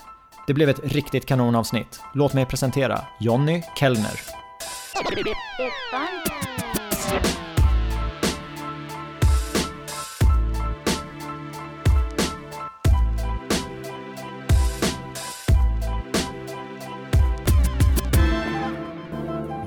Det 0.47 0.53
blev 0.53 0.69
ett 0.69 0.79
riktigt 0.83 1.25
kanonavsnitt. 1.25 2.01
Låt 2.13 2.33
mig 2.33 2.45
presentera 2.45 3.01
Jonny 3.19 3.63
Kellner. 3.75 4.21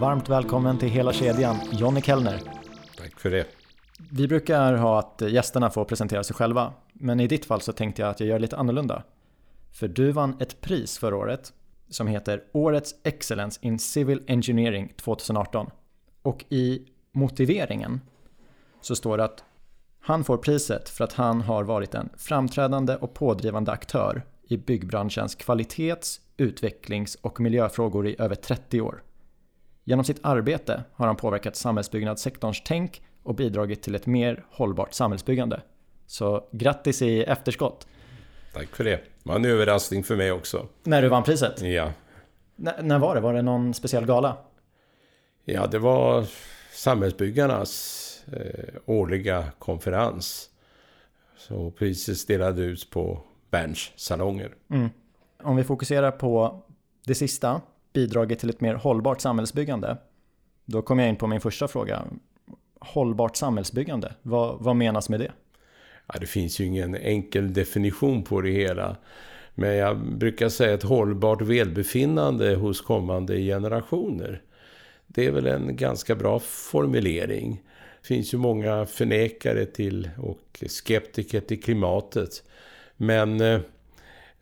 Varmt 0.00 0.28
välkommen 0.28 0.78
till 0.78 0.88
Hela 0.88 1.12
kedjan, 1.12 1.56
Jonny 1.72 2.00
Kellner. 2.00 2.40
Tack 2.96 3.20
för 3.20 3.30
det. 3.30 3.46
Vi 4.10 4.28
brukar 4.28 4.74
ha 4.74 4.98
att 4.98 5.22
gästerna 5.30 5.70
får 5.70 5.84
presentera 5.84 6.24
sig 6.24 6.36
själva, 6.36 6.72
men 6.92 7.20
i 7.20 7.26
ditt 7.26 7.44
fall 7.44 7.60
så 7.60 7.72
tänkte 7.72 8.02
jag 8.02 8.10
att 8.10 8.20
jag 8.20 8.28
gör 8.28 8.38
lite 8.38 8.56
annorlunda. 8.56 9.02
För 9.72 9.88
du 9.88 10.12
vann 10.12 10.36
ett 10.40 10.60
pris 10.60 10.98
förra 10.98 11.16
året 11.16 11.52
som 11.88 12.06
heter 12.06 12.42
Årets 12.52 12.94
Excellence 13.04 13.60
in 13.62 13.78
Civil 13.78 14.22
Engineering 14.26 14.92
2018. 14.96 15.70
Och 16.22 16.44
i 16.48 16.86
motiveringen 17.12 18.00
så 18.80 18.96
står 18.96 19.18
det 19.18 19.24
att 19.24 19.44
han 20.00 20.24
får 20.24 20.36
priset 20.36 20.88
för 20.88 21.04
att 21.04 21.12
han 21.12 21.40
har 21.40 21.64
varit 21.64 21.94
en 21.94 22.08
framträdande 22.16 22.96
och 22.96 23.14
pådrivande 23.14 23.72
aktör 23.72 24.22
i 24.48 24.56
byggbranschens 24.56 25.36
kvalitets-, 25.36 26.20
utvecklings 26.36 27.14
och 27.14 27.40
miljöfrågor 27.40 28.06
i 28.08 28.16
över 28.18 28.34
30 28.34 28.80
år. 28.80 29.02
Genom 29.90 30.04
sitt 30.04 30.20
arbete 30.22 30.84
har 30.92 31.06
han 31.06 31.16
påverkat 31.16 31.56
samhällsbyggnadssektorns 31.56 32.62
tänk 32.64 33.02
och 33.22 33.34
bidragit 33.34 33.82
till 33.82 33.94
ett 33.94 34.06
mer 34.06 34.44
hållbart 34.50 34.94
samhällsbyggande. 34.94 35.60
Så 36.06 36.48
grattis 36.52 37.02
i 37.02 37.22
efterskott! 37.22 37.86
Tack 38.54 38.76
för 38.76 38.84
det. 38.84 38.90
Det 38.90 39.02
var 39.22 39.34
en 39.34 39.44
överraskning 39.44 40.04
för 40.04 40.16
mig 40.16 40.32
också. 40.32 40.66
När 40.82 41.02
du 41.02 41.08
vann 41.08 41.22
priset? 41.22 41.62
Ja. 41.62 41.92
N 42.58 42.70
när 42.82 42.98
var 42.98 43.14
det? 43.14 43.20
Var 43.20 43.34
det 43.34 43.42
någon 43.42 43.74
speciell 43.74 44.06
gala? 44.06 44.36
Ja, 45.44 45.66
det 45.66 45.78
var 45.78 46.26
Samhällsbyggarnas 46.72 48.24
eh, 48.32 48.74
årliga 48.86 49.44
konferens. 49.58 50.50
Så 51.36 51.70
priset 51.70 52.28
delades 52.28 52.58
ut 52.58 52.90
på 52.90 53.22
Berns 53.50 53.92
salonger. 53.96 54.54
Mm. 54.70 54.88
Om 55.42 55.56
vi 55.56 55.64
fokuserar 55.64 56.10
på 56.10 56.62
det 57.04 57.14
sista, 57.14 57.60
bidragit 57.92 58.38
till 58.38 58.50
ett 58.50 58.60
mer 58.60 58.74
hållbart 58.74 59.20
samhällsbyggande. 59.20 59.96
Då 60.64 60.82
kommer 60.82 61.02
jag 61.02 61.10
in 61.10 61.16
på 61.16 61.26
min 61.26 61.40
första 61.40 61.68
fråga. 61.68 62.04
Hållbart 62.80 63.36
samhällsbyggande, 63.36 64.14
vad, 64.22 64.56
vad 64.60 64.76
menas 64.76 65.08
med 65.08 65.20
det? 65.20 65.32
Ja, 66.06 66.14
det 66.20 66.26
finns 66.26 66.60
ju 66.60 66.64
ingen 66.64 66.94
enkel 66.94 67.52
definition 67.52 68.22
på 68.22 68.40
det 68.40 68.50
hela. 68.50 68.96
Men 69.54 69.76
jag 69.76 69.98
brukar 69.98 70.48
säga 70.48 70.74
ett 70.74 70.82
hållbart 70.82 71.42
välbefinnande 71.42 72.54
hos 72.54 72.80
kommande 72.80 73.36
generationer. 73.38 74.42
Det 75.06 75.26
är 75.26 75.30
väl 75.30 75.46
en 75.46 75.76
ganska 75.76 76.14
bra 76.14 76.38
formulering. 76.38 77.62
Det 78.00 78.06
finns 78.06 78.34
ju 78.34 78.38
många 78.38 78.86
förnekare 78.86 79.66
till 79.66 80.10
och 80.18 80.64
skeptiker 80.68 81.40
till 81.40 81.62
klimatet. 81.62 82.42
Men 82.96 83.40
eh, 83.40 83.60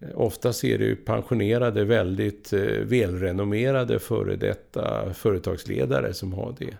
Eh, 0.01 0.09
Oftast 0.15 0.65
är 0.65 0.79
det 0.79 0.85
ju 0.85 0.97
pensionerade, 0.97 1.85
väldigt 1.85 2.53
eh, 2.53 2.61
välrenommerade 2.83 3.99
före 3.99 4.37
detta 4.37 5.15
företagsledare 5.15 6.15
som 6.15 6.33
har 6.33 6.55
det. 6.59 6.77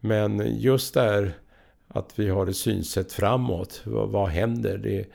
Men 0.00 0.60
just 0.60 0.94
där 0.94 1.32
att 1.88 2.18
vi 2.18 2.28
har 2.28 2.46
ett 2.46 2.56
synsätt 2.56 3.12
framåt. 3.12 3.82
Vad, 3.84 4.08
vad 4.08 4.28
händer? 4.28 4.78
Det, 4.78 5.06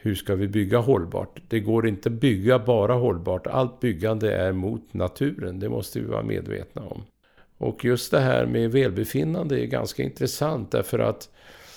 hur 0.00 0.14
ska 0.14 0.34
vi 0.34 0.48
bygga 0.48 0.78
hållbart? 0.78 1.42
Det 1.48 1.60
går 1.60 1.88
inte 1.88 2.08
att 2.08 2.12
bygga 2.12 2.58
bara 2.58 2.94
hållbart. 2.94 3.46
Allt 3.46 3.80
byggande 3.80 4.34
är 4.34 4.52
mot 4.52 4.94
naturen. 4.94 5.60
Det 5.60 5.68
måste 5.68 6.00
vi 6.00 6.06
vara 6.06 6.22
medvetna 6.22 6.82
om. 6.82 7.02
Och 7.58 7.84
just 7.84 8.10
det 8.10 8.20
här 8.20 8.46
med 8.46 8.72
välbefinnande 8.72 9.60
är 9.60 9.66
ganska 9.66 10.02
intressant 10.02 10.70
därför 10.70 10.98
att 10.98 11.28
Eh, 11.28 11.67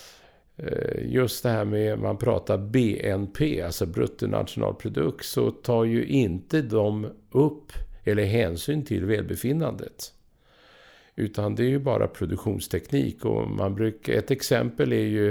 Eh, 0.63 1.11
just 1.11 1.43
det 1.43 1.49
här 1.49 1.65
med, 1.65 1.99
man 1.99 2.17
pratar 2.17 2.57
BNP, 2.57 3.61
alltså 3.61 3.85
bruttonationalprodukt, 3.85 5.25
så 5.25 5.51
tar 5.51 5.83
ju 5.83 6.05
inte 6.05 6.61
de 6.61 7.07
upp 7.31 7.71
eller 8.03 8.23
hänsyn 8.23 8.85
till 8.85 9.05
välbefinnandet. 9.05 10.13
Utan 11.15 11.55
det 11.55 11.63
är 11.63 11.67
ju 11.67 11.79
bara 11.79 12.07
produktionsteknik 12.07 13.25
och 13.25 13.47
man 13.47 13.75
brukar, 13.75 14.13
ett 14.13 14.31
exempel 14.31 14.93
är 14.93 15.05
ju 15.05 15.29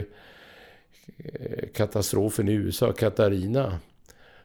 eh, 1.19 1.69
katastrofen 1.75 2.49
i 2.49 2.53
USA, 2.53 2.93
Katarina, 2.93 3.79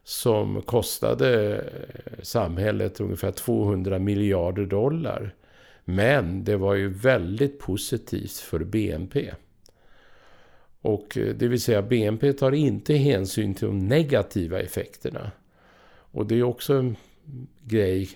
som 0.03 0.61
kostade 0.61 1.55
eh, 1.55 2.23
samhället 2.23 2.99
ungefär 2.99 3.31
200 3.31 3.99
miljarder 3.99 4.65
dollar. 4.65 5.35
Men 5.85 6.43
det 6.43 6.57
var 6.57 6.73
ju 6.73 6.89
väldigt 6.89 7.59
positivt 7.59 8.37
för 8.37 8.59
BNP. 8.59 9.31
Och 10.85 11.17
eh, 11.17 11.35
det 11.35 11.47
vill 11.47 11.61
säga 11.61 11.81
BNP 11.81 12.33
tar 12.33 12.51
inte 12.51 12.93
hänsyn 12.93 13.53
till 13.53 13.67
de 13.67 13.87
negativa 13.87 14.59
effekterna. 14.59 15.31
Och 15.87 16.25
det 16.25 16.39
är 16.39 16.43
också 16.43 16.73
en 16.73 16.95
grej 17.63 18.09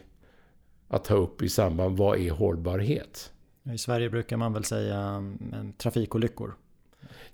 att 0.87 1.03
ta 1.03 1.13
upp 1.13 1.41
i 1.41 1.49
samband 1.49 1.97
vad 1.97 2.19
är 2.19 2.31
hållbarhet? 2.31 3.31
I 3.73 3.77
Sverige 3.77 4.09
brukar 4.09 4.37
man 4.37 4.53
väl 4.53 4.63
säga 4.63 4.97
mm, 4.97 5.73
trafikolyckor? 5.77 6.55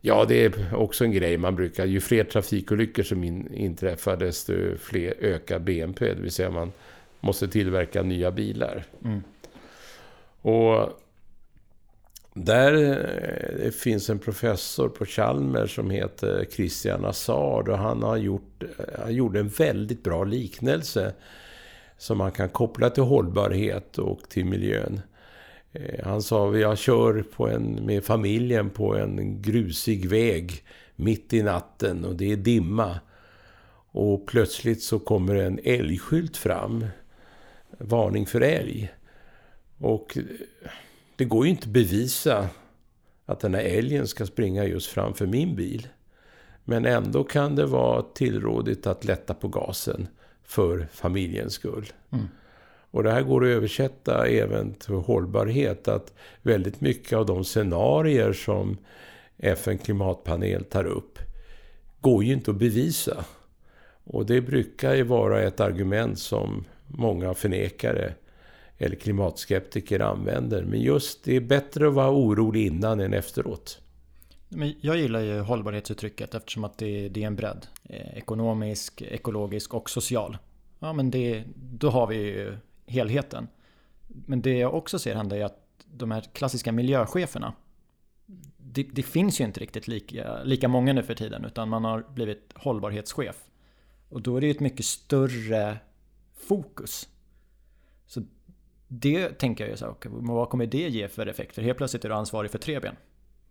Ja, 0.01 0.25
det 0.27 0.45
är 0.45 0.75
också 0.75 1.03
en 1.03 1.11
grej 1.11 1.37
man 1.37 1.55
brukar. 1.55 1.85
Ju 1.85 2.01
fler 2.01 2.23
trafikolyckor 2.23 3.03
som 3.03 3.23
in, 3.23 3.53
inträffar 3.53 4.17
desto 4.17 4.77
fler 4.77 5.13
ökar 5.19 5.59
BNP. 5.59 6.13
Det 6.13 6.21
vill 6.21 6.31
säga 6.31 6.49
man 6.49 6.71
måste 7.19 7.47
tillverka 7.47 8.03
nya 8.03 8.31
bilar. 8.31 8.83
Mm. 9.03 9.23
Och 10.41 10.99
där 12.37 12.73
eh, 13.65 13.71
finns 13.71 14.09
en 14.09 14.19
professor 14.19 14.89
på 14.89 15.05
Chalmers 15.05 15.75
som 15.75 15.89
heter 15.89 16.45
Christian 16.51 17.05
Assard 17.05 17.69
och 17.69 17.77
han 17.77 18.03
har 18.03 18.17
gjort, 18.17 18.63
eh, 18.63 18.85
han 18.99 19.13
gjorde 19.13 19.39
en 19.39 19.47
väldigt 19.47 20.03
bra 20.03 20.23
liknelse 20.23 21.13
som 21.97 22.17
man 22.17 22.31
kan 22.31 22.49
koppla 22.49 22.89
till 22.89 23.03
hållbarhet 23.03 23.97
och 23.97 24.29
till 24.29 24.45
miljön. 24.45 25.01
Eh, 25.71 26.05
han 26.05 26.21
sa, 26.21 26.57
jag 26.57 26.77
kör 26.77 27.23
på 27.23 27.47
en, 27.47 27.85
med 27.85 28.03
familjen 28.03 28.69
på 28.69 28.95
en 28.95 29.41
grusig 29.41 30.09
väg 30.09 30.63
mitt 30.95 31.33
i 31.33 31.43
natten 31.43 32.05
och 32.05 32.15
det 32.15 32.31
är 32.31 32.37
dimma. 32.37 32.99
Och 33.91 34.27
plötsligt 34.27 34.83
så 34.83 34.99
kommer 34.99 35.35
en 35.35 35.59
älgskylt 35.63 36.37
fram. 36.37 36.85
Varning 37.77 38.25
för 38.25 38.41
älg. 38.41 38.93
Och 39.77 40.17
det 41.15 41.25
går 41.25 41.45
ju 41.45 41.51
inte 41.51 41.63
att 41.63 41.73
bevisa 41.73 42.49
att 43.25 43.39
den 43.39 43.53
här 43.53 43.61
älgen 43.61 44.07
ska 44.07 44.25
springa 44.25 44.65
just 44.65 44.87
framför 44.87 45.25
min 45.25 45.55
bil. 45.55 45.87
Men 46.63 46.85
ändå 46.85 47.23
kan 47.23 47.55
det 47.55 47.65
vara 47.65 48.01
tillrådigt 48.01 48.87
att 48.87 49.05
lätta 49.05 49.33
på 49.33 49.47
gasen 49.47 50.07
för 50.43 50.87
familjens 50.91 51.53
skull. 51.53 51.85
Mm. 52.11 52.25
Och 52.91 53.03
det 53.03 53.11
här 53.11 53.21
går 53.21 53.43
att 53.43 53.49
översätta 53.49 54.27
även 54.27 54.73
till 54.73 54.93
hållbarhet. 54.93 55.87
Att 55.87 56.13
väldigt 56.41 56.81
mycket 56.81 57.13
av 57.13 57.25
de 57.25 57.43
scenarier 57.43 58.33
som 58.33 58.77
FN 59.37 59.77
klimatpanel 59.77 60.63
tar 60.63 60.85
upp 60.85 61.19
går 62.01 62.23
ju 62.23 62.33
inte 62.33 62.51
att 62.51 62.57
bevisa. 62.57 63.25
Och 64.03 64.25
det 64.25 64.41
brukar 64.41 64.93
ju 64.93 65.03
vara 65.03 65.41
ett 65.41 65.59
argument 65.59 66.19
som 66.19 66.65
många 66.87 67.33
förnekare 67.33 68.13
eller 68.77 68.95
klimatskeptiker 68.95 69.99
använder. 69.99 70.63
Men 70.63 70.81
just 70.81 71.23
det 71.23 71.35
är 71.35 71.41
bättre 71.41 71.87
att 71.87 71.93
vara 71.93 72.11
orolig 72.11 72.65
innan 72.65 72.99
än 72.99 73.13
efteråt. 73.13 73.81
Men 74.49 74.73
jag 74.81 74.97
gillar 74.97 75.19
ju 75.19 75.39
hållbarhetsuttrycket 75.39 76.35
eftersom 76.35 76.63
att 76.63 76.77
det, 76.77 77.09
det 77.09 77.23
är 77.23 77.27
en 77.27 77.35
bredd. 77.35 77.67
Eh, 77.83 78.17
ekonomisk, 78.17 79.01
ekologisk 79.01 79.73
och 79.73 79.89
social. 79.89 80.37
Ja 80.79 80.93
men 80.93 81.11
det, 81.11 81.43
då 81.55 81.89
har 81.89 82.07
vi 82.07 82.15
ju 82.15 82.57
helheten. 82.87 83.47
Men 84.07 84.41
det 84.41 84.57
jag 84.57 84.73
också 84.73 84.99
ser 84.99 85.15
hända 85.15 85.37
är 85.37 85.45
att 85.45 85.59
de 85.85 86.11
här 86.11 86.21
klassiska 86.33 86.71
miljöcheferna 86.71 87.53
det, 88.75 88.83
det, 88.83 89.03
finns 89.03 89.41
ju 89.41 89.43
inte 89.43 89.59
riktigt 89.59 89.87
lika, 89.87 90.43
lika 90.43 90.67
många 90.67 90.93
nu 90.93 91.03
för 91.03 91.15
tiden 91.15 91.45
utan 91.45 91.69
man 91.69 91.83
har 91.83 92.05
blivit 92.13 92.53
hållbarhetschef. 92.55 93.35
Och 94.09 94.21
då 94.21 94.37
är 94.37 94.41
det 94.41 94.47
ju 94.47 94.51
ett 94.51 94.59
mycket 94.59 94.85
större 94.85 95.77
fokus. 96.47 97.09
Så 98.07 98.23
det 98.99 99.29
tänker 99.29 99.63
jag 99.63 99.71
ju 99.71 99.77
så 99.77 99.85
här, 99.85 99.91
okay, 99.91 100.11
vad 100.13 100.49
kommer 100.49 100.65
det 100.65 100.77
ge 100.89 101.07
för 101.07 101.27
effekter? 101.27 101.61
Helt 101.61 101.77
plötsligt 101.77 102.05
är 102.05 102.09
du 102.09 102.15
ansvarig 102.15 102.51
för 102.51 102.57
tre 102.57 102.79
ben. 102.79 102.95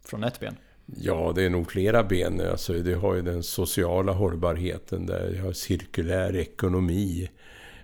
Från 0.04 0.24
ett 0.24 0.40
ben. 0.40 0.56
Ja, 0.86 1.32
det 1.34 1.42
är 1.42 1.50
nog 1.50 1.70
flera 1.70 2.04
ben. 2.04 2.40
Alltså, 2.40 2.72
det 2.72 2.94
har 2.94 3.14
ju 3.14 3.22
den 3.22 3.42
sociala 3.42 4.12
hållbarheten 4.12 5.06
där 5.06 5.30
det 5.30 5.38
har 5.38 5.52
cirkulär 5.52 6.36
ekonomi. 6.36 7.30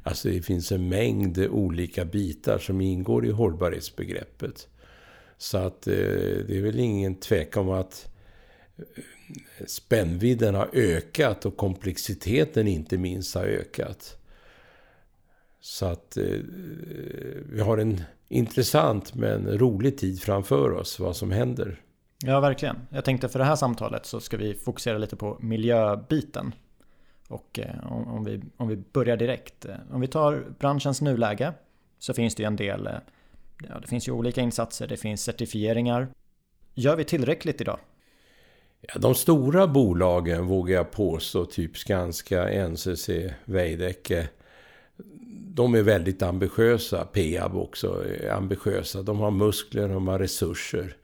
Alltså 0.03 0.29
det 0.29 0.43
finns 0.43 0.73
en 0.73 0.89
mängd 0.89 1.39
olika 1.39 2.05
bitar 2.05 2.59
som 2.59 2.81
ingår 2.81 3.27
i 3.27 3.31
hållbarhetsbegreppet. 3.31 4.69
Så 5.39 5.59
att 5.59 5.87
eh, 5.87 5.95
det 6.47 6.59
är 6.59 6.63
väl 6.63 6.81
ingen 6.81 7.15
tvekan 7.15 7.69
om 7.69 7.75
att 7.75 8.11
eh, 8.79 8.85
spännvidden 9.67 10.55
har 10.55 10.71
ökat 10.73 11.47
och 11.47 11.57
komplexiteten 11.57 12.69
inte 12.69 12.99
minst 12.99 13.35
har 13.35 13.45
ökat. 13.45 14.20
Så 15.61 15.87
att 15.87 16.17
eh, 16.17 16.25
vi 17.53 17.61
har 17.61 17.79
en 17.79 18.03
intressant 18.29 19.15
men 19.15 19.59
rolig 19.59 19.99
tid 19.99 20.23
framför 20.23 20.73
oss 20.73 21.01
vad 21.01 21.17
som 21.17 21.31
händer. 21.31 21.81
Ja, 22.25 22.41
verkligen. 22.41 22.77
Jag 22.91 23.05
tänkte 23.05 23.29
för 23.29 23.39
det 23.39 23.45
här 23.45 23.57
samtalet 23.57 24.07
så 24.07 24.21
ska 24.21 24.37
vi 24.37 24.55
fokusera 24.55 24.99
lite 24.99 25.17
på 25.17 25.37
miljöbiten. 25.41 26.55
Och 27.29 27.59
eh, 27.59 27.93
om, 27.93 28.25
vi, 28.25 28.43
om 28.57 28.69
vi 28.69 28.77
börjar 28.77 29.17
direkt. 29.17 29.65
Eh, 29.65 29.75
om 29.91 30.01
vi 30.01 30.07
tar 30.07 30.45
branschens 30.59 31.01
nuläge 31.01 31.53
så 31.99 32.15
finns 32.15 32.35
det 32.35 32.43
ju 32.43 32.47
en 32.47 32.57
del 32.57 32.87
eh, 32.87 32.93
Ja, 33.69 33.79
det 33.81 33.87
finns 33.87 34.09
ju 34.09 34.13
olika 34.13 34.41
insatser, 34.41 34.87
det 34.87 34.97
finns 34.97 35.23
certifieringar. 35.23 36.09
Gör 36.75 36.97
vi 36.97 37.05
tillräckligt 37.05 37.61
idag? 37.61 37.79
Ja, 38.81 38.95
de 38.99 39.15
stora 39.15 39.67
bolagen 39.67 40.47
vågar 40.47 40.77
jag 40.77 40.91
påstå, 40.91 41.45
typ 41.45 41.77
Skanska, 41.77 42.69
NCC, 42.69 43.11
Veidekke. 43.45 44.29
De 45.55 45.75
är 45.75 45.83
väldigt 45.83 46.23
ambitiösa. 46.23 47.05
Peab 47.05 47.57
också 47.57 48.05
är 48.05 48.31
ambitiösa. 48.31 49.03
De 49.03 49.19
har 49.19 49.31
muskler, 49.31 49.89
de 49.89 50.09
har 50.09 50.19
resurser. 50.19 50.97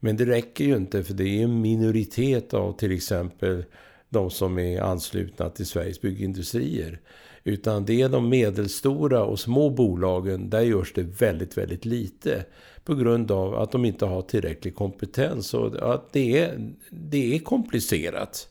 Men 0.00 0.16
det 0.16 0.26
räcker 0.26 0.64
ju 0.64 0.76
inte 0.76 1.04
för 1.04 1.14
det 1.14 1.24
är 1.28 1.44
en 1.44 1.60
minoritet 1.60 2.54
av 2.54 2.76
till 2.76 2.92
exempel 2.92 3.64
de 4.08 4.30
som 4.30 4.58
är 4.58 4.80
anslutna 4.80 5.50
till 5.50 5.66
Sveriges 5.66 6.00
byggindustrier. 6.00 7.00
Utan 7.44 7.84
det 7.84 8.02
är 8.02 8.08
de 8.08 8.28
medelstora 8.28 9.24
och 9.24 9.40
små 9.40 9.70
bolagen, 9.70 10.50
där 10.50 10.60
görs 10.60 10.92
det 10.92 11.02
väldigt, 11.02 11.58
väldigt 11.58 11.84
lite. 11.84 12.44
På 12.84 12.94
grund 12.94 13.30
av 13.30 13.54
att 13.54 13.72
de 13.72 13.84
inte 13.84 14.06
har 14.06 14.22
tillräcklig 14.22 14.74
kompetens 14.74 15.54
och 15.54 15.94
att 15.94 16.12
det 16.12 16.38
är, 16.38 16.72
det 16.90 17.34
är 17.34 17.38
komplicerat 17.38 18.48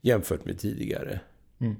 jämfört 0.00 0.44
med 0.44 0.58
tidigare. 0.58 1.20
Mm. 1.58 1.76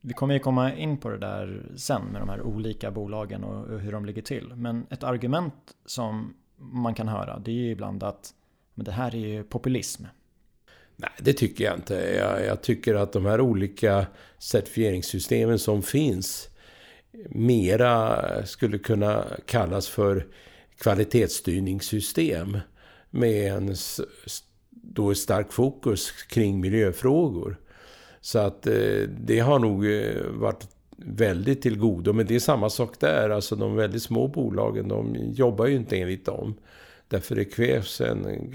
Vi 0.00 0.14
kommer 0.14 0.34
ju 0.34 0.40
komma 0.40 0.74
in 0.74 0.98
på 0.98 1.08
det 1.08 1.18
där 1.18 1.62
sen 1.76 2.02
med 2.02 2.22
de 2.22 2.28
här 2.28 2.42
olika 2.42 2.90
bolagen 2.90 3.44
och 3.44 3.80
hur 3.80 3.92
de 3.92 4.04
ligger 4.04 4.22
till. 4.22 4.52
Men 4.54 4.86
ett 4.90 5.02
argument 5.02 5.54
som 5.86 6.34
man 6.56 6.94
kan 6.94 7.08
höra 7.08 7.38
det 7.38 7.50
är 7.50 7.54
ju 7.54 7.70
ibland 7.70 8.02
att 8.02 8.34
men 8.74 8.84
det 8.84 8.92
här 8.92 9.14
är 9.14 9.18
ju 9.18 9.44
populism. 9.44 10.04
Nej, 10.96 11.10
det 11.18 11.32
tycker 11.32 11.64
jag 11.64 11.74
inte. 11.74 11.94
Jag, 11.94 12.44
jag, 12.44 12.62
tycker 12.62 12.94
att 12.94 13.12
de 13.12 13.26
här 13.26 13.40
olika 13.40 14.06
certifieringssystemen 14.38 15.58
som 15.58 15.82
finns 15.82 16.48
mera 17.28 18.46
skulle 18.46 18.78
kunna 18.78 19.24
kallas 19.46 19.88
för 19.88 20.26
kvalitetsstyrningssystem 20.78 22.58
med 23.10 23.52
en 23.52 23.74
då 24.70 25.14
stark 25.14 25.52
fokus 25.52 26.12
kring 26.12 26.60
miljöfrågor. 26.60 27.60
Så 28.28 28.38
att 28.38 28.66
eh, 28.66 29.02
det 29.20 29.38
har 29.38 29.58
nog 29.58 29.86
eh, 29.86 30.22
varit 30.30 30.68
väldigt 30.96 31.62
till 31.62 31.78
godo. 31.78 32.12
Men 32.12 32.26
det 32.26 32.34
är 32.34 32.38
samma 32.38 32.70
sak 32.70 33.00
där. 33.00 33.30
Alltså 33.30 33.56
de 33.56 33.76
väldigt 33.76 34.02
små 34.02 34.28
bolagen, 34.28 34.88
de 34.88 35.16
jobbar 35.32 35.66
ju 35.66 35.76
inte 35.76 35.96
enligt 35.96 36.26
dem. 36.26 36.54
Därför 37.08 37.36
det 37.36 37.44
krävs 37.44 38.00
en 38.00 38.54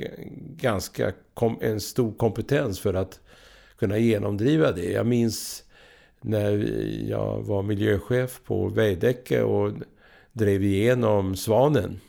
ganska 0.58 1.14
en 1.62 1.80
stor 1.80 2.14
kompetens 2.14 2.80
för 2.80 2.94
att 2.94 3.20
kunna 3.80 3.98
genomdriva 3.98 4.72
det. 4.72 4.92
Jag 4.92 5.06
minns 5.06 5.64
när 6.22 6.52
jag 7.10 7.42
var 7.42 7.64
miljöchef 7.64 8.42
på 8.44 8.68
Veidekke 8.68 9.42
och 9.42 9.72
drev 10.34 10.64
igenom 10.64 11.36
Svanen. 11.36 12.00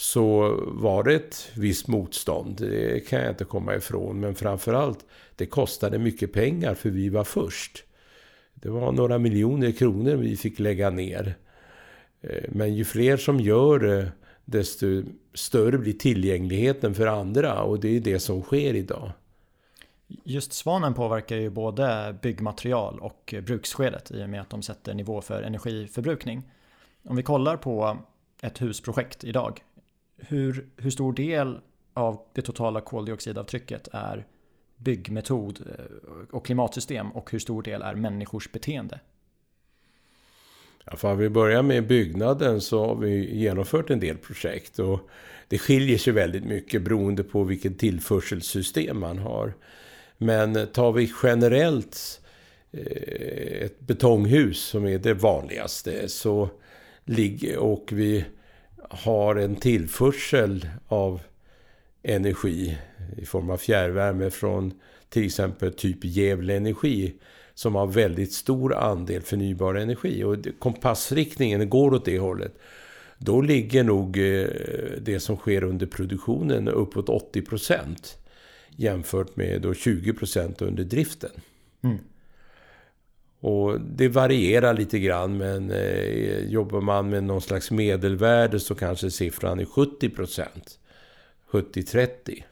Så 0.00 0.56
var 0.66 1.02
det 1.02 1.14
ett 1.14 1.50
visst 1.54 1.88
motstånd, 1.88 2.56
det 2.56 3.08
kan 3.08 3.20
jag 3.20 3.30
inte 3.30 3.44
komma 3.44 3.76
ifrån. 3.76 4.20
Men 4.20 4.34
framförallt, 4.34 5.06
det 5.36 5.46
kostade 5.46 5.98
mycket 5.98 6.32
pengar 6.32 6.74
för 6.74 6.90
vi 6.90 7.08
var 7.08 7.24
först. 7.24 7.84
Det 8.54 8.68
var 8.68 8.92
några 8.92 9.18
miljoner 9.18 9.72
kronor 9.72 10.16
vi 10.16 10.36
fick 10.36 10.58
lägga 10.58 10.90
ner. 10.90 11.34
Eh, 12.20 12.44
men 12.48 12.74
ju 12.74 12.84
fler 12.84 13.16
som 13.16 13.40
gör 13.40 13.78
det 13.78 14.12
desto 14.44 15.02
större 15.34 15.78
blir 15.78 15.92
tillgängligheten 15.92 16.94
för 16.94 17.06
andra 17.06 17.62
och 17.62 17.80
det 17.80 17.96
är 17.96 18.00
det 18.00 18.20
som 18.20 18.42
sker 18.42 18.74
idag. 18.74 19.12
Just 20.24 20.52
Svanen 20.52 20.94
påverkar 20.94 21.36
ju 21.36 21.50
både 21.50 22.18
byggmaterial 22.22 22.98
och 23.00 23.34
bruksskedet 23.46 24.10
i 24.10 24.24
och 24.24 24.28
med 24.28 24.40
att 24.40 24.50
de 24.50 24.62
sätter 24.62 24.94
nivå 24.94 25.20
för 25.20 25.42
energiförbrukning. 25.42 26.42
Om 27.02 27.16
vi 27.16 27.22
kollar 27.22 27.56
på 27.56 27.98
ett 28.42 28.62
husprojekt 28.62 29.24
idag, 29.24 29.62
hur, 30.18 30.68
hur 30.76 30.90
stor 30.90 31.12
del 31.12 31.60
av 31.94 32.20
det 32.32 32.42
totala 32.42 32.80
koldioxidavtrycket 32.80 33.88
är 33.92 34.26
byggmetod 34.76 35.60
eh, 35.60 35.84
och 36.30 36.46
klimatsystem 36.46 37.10
och 37.10 37.30
hur 37.30 37.38
stor 37.38 37.62
del 37.62 37.82
är 37.82 37.94
människors 37.94 38.52
beteende? 38.52 39.00
Ja, 40.84 40.96
för 40.96 41.14
vi 41.14 41.28
börjar 41.28 41.62
med 41.62 41.86
byggnaden 41.86 42.60
så 42.60 42.86
har 42.86 42.94
vi 42.94 43.38
genomfört 43.38 43.90
en 43.90 44.00
del 44.00 44.16
projekt 44.16 44.78
och 44.78 45.00
det 45.48 45.58
skiljer 45.58 45.98
sig 45.98 46.12
väldigt 46.12 46.44
mycket 46.44 46.82
beroende 46.82 47.24
på 47.24 47.44
vilket 47.44 47.78
tillförselsystem 47.78 49.00
man 49.00 49.18
har. 49.18 49.54
Men 50.18 50.66
tar 50.66 50.92
vi 50.92 51.12
generellt 51.22 52.20
eh, 52.72 53.64
ett 53.64 53.80
betonghus 53.80 54.58
som 54.58 54.86
är 54.86 54.98
det 54.98 55.14
vanligaste 55.14 56.08
så 56.08 56.50
ligger 57.04 57.58
och 57.58 57.88
vi 57.92 58.24
har 58.88 59.36
en 59.36 59.56
tillförsel 59.56 60.68
av 60.88 61.20
energi 62.02 62.78
i 63.16 63.26
form 63.26 63.50
av 63.50 63.56
fjärrvärme 63.56 64.30
från 64.30 64.72
till 65.08 65.26
exempel 65.26 65.72
typ 65.72 66.04
Gävle 66.04 66.56
Energi 66.56 67.14
som 67.54 67.74
har 67.74 67.86
väldigt 67.86 68.32
stor 68.32 68.74
andel 68.74 69.22
förnybar 69.22 69.74
energi. 69.74 70.24
Och 70.24 70.36
kompassriktningen 70.58 71.68
går 71.68 71.94
åt 71.94 72.04
det 72.04 72.18
hållet. 72.18 72.52
Då 73.18 73.40
ligger 73.40 73.84
nog 73.84 74.18
eh, 74.18 74.46
det 75.00 75.20
som 75.20 75.36
sker 75.36 75.64
under 75.64 75.86
produktionen 75.86 76.68
uppåt 76.68 77.08
80 77.08 77.42
procent 77.42 78.18
jämfört 78.76 79.36
med 79.36 79.62
då 79.62 79.74
20 79.74 80.12
procent 80.12 80.62
under 80.62 80.84
driften. 80.84 81.30
Mm. 81.82 81.98
Och 83.40 83.80
det 83.80 84.08
varierar 84.08 84.74
lite 84.74 84.98
grann 84.98 85.36
men 85.36 85.70
eh, 85.70 86.38
jobbar 86.38 86.80
man 86.80 87.10
med 87.10 87.24
någon 87.24 87.40
slags 87.40 87.70
medelvärde 87.70 88.60
så 88.60 88.74
kanske 88.74 89.10
siffran 89.10 89.60
är 89.60 89.64
70 89.64 90.10
procent. 90.10 90.78
70-30. 91.50 92.42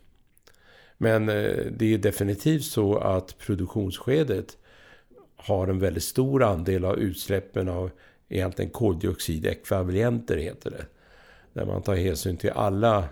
Men 0.99 1.29
eh, 1.29 1.57
det 1.71 1.95
är 1.95 1.99
definitivt 1.99 2.65
så 2.65 2.99
att 2.99 3.39
produktionsskedet 3.39 4.59
har 5.37 5.69
en 5.69 5.79
väldigt 5.79 6.05
stor 6.05 6.43
andel 6.43 6.85
av 6.85 6.99
utsläppen 6.99 7.69
av 7.69 7.91
egentligen 8.29 8.71
koldioxidekvivalenter 8.71 10.37
heter 10.37 10.71
det. 10.71 10.87
Där 11.53 11.67
man 11.67 11.83
tar 11.83 11.95
hänsyn 11.95 12.37
till 12.37 12.51
alla 12.51 13.05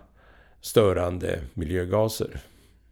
störande 0.60 1.40
miljögaser. 1.54 2.40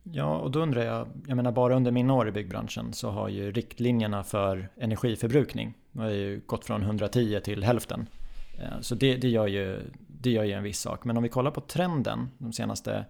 Ja, 0.03 0.39
och 0.39 0.51
då 0.51 0.61
undrar 0.61 0.85
jag, 0.85 1.09
jag 1.27 1.37
menar 1.37 1.53
bara 1.53 1.77
under 1.77 1.91
mina 1.91 2.15
år 2.15 2.29
i 2.29 2.33
byggbranschen 2.33 2.93
så 2.93 3.11
har 3.11 3.29
ju 3.29 3.53
riktlinjerna 3.53 4.25
för 4.25 4.69
energiförbrukning 4.77 5.75
har 5.99 6.11
ju 6.11 6.41
gått 6.47 6.65
från 6.65 6.83
110 6.83 7.41
till 7.45 7.65
hälften. 7.65 8.07
Eh, 8.59 8.81
så 8.81 8.95
det, 8.95 9.17
det, 9.17 9.29
gör 9.29 9.47
ju, 9.47 9.81
det 10.09 10.31
gör 10.31 10.45
ju 10.45 10.53
en 10.53 10.63
viss 10.63 10.81
sak. 10.81 11.05
Men 11.05 11.17
om 11.17 11.23
vi 11.23 11.29
kollar 11.29 11.51
på 11.51 11.61
trenden 11.61 12.29
de 12.39 12.53
senaste 12.53 13.05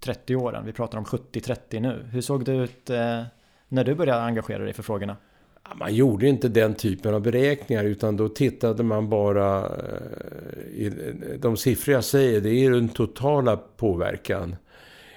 30 0.00 0.36
åren, 0.36 0.66
vi 0.66 0.72
pratar 0.72 0.98
om 0.98 1.04
70-30 1.04 1.80
nu. 1.80 2.08
Hur 2.12 2.20
såg 2.20 2.44
det 2.44 2.52
ut 2.52 2.90
eh, 2.90 3.22
när 3.68 3.84
du 3.84 3.94
började 3.94 4.22
engagera 4.22 4.64
dig 4.64 4.72
för 4.72 4.82
frågorna? 4.82 5.16
Man 5.74 5.94
gjorde 5.94 6.28
inte 6.28 6.48
den 6.48 6.74
typen 6.74 7.14
av 7.14 7.20
beräkningar 7.20 7.84
utan 7.84 8.16
då 8.16 8.28
tittade 8.28 8.82
man 8.82 9.08
bara... 9.08 9.66
Eh, 10.78 10.92
de 11.38 11.56
siffror 11.56 11.94
jag 11.94 12.04
säger, 12.04 12.40
det 12.40 12.50
är 12.50 12.70
den 12.70 12.88
totala 12.88 13.56
påverkan. 13.56 14.56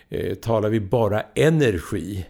Eh, 0.10 0.36
talar 0.36 0.69
vi 0.69 0.79
bara 0.79 1.22
energi 1.36 2.25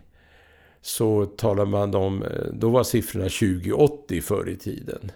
så 0.81 1.25
talar 1.25 1.65
man 1.65 1.95
om... 1.95 2.23
Eh, 2.23 2.29
då 2.53 2.69
var 2.69 2.83
siffrorna 2.83 3.25
2080 3.25 4.21
förr 4.21 4.49
i 4.49 4.57
tiden. 4.57 5.11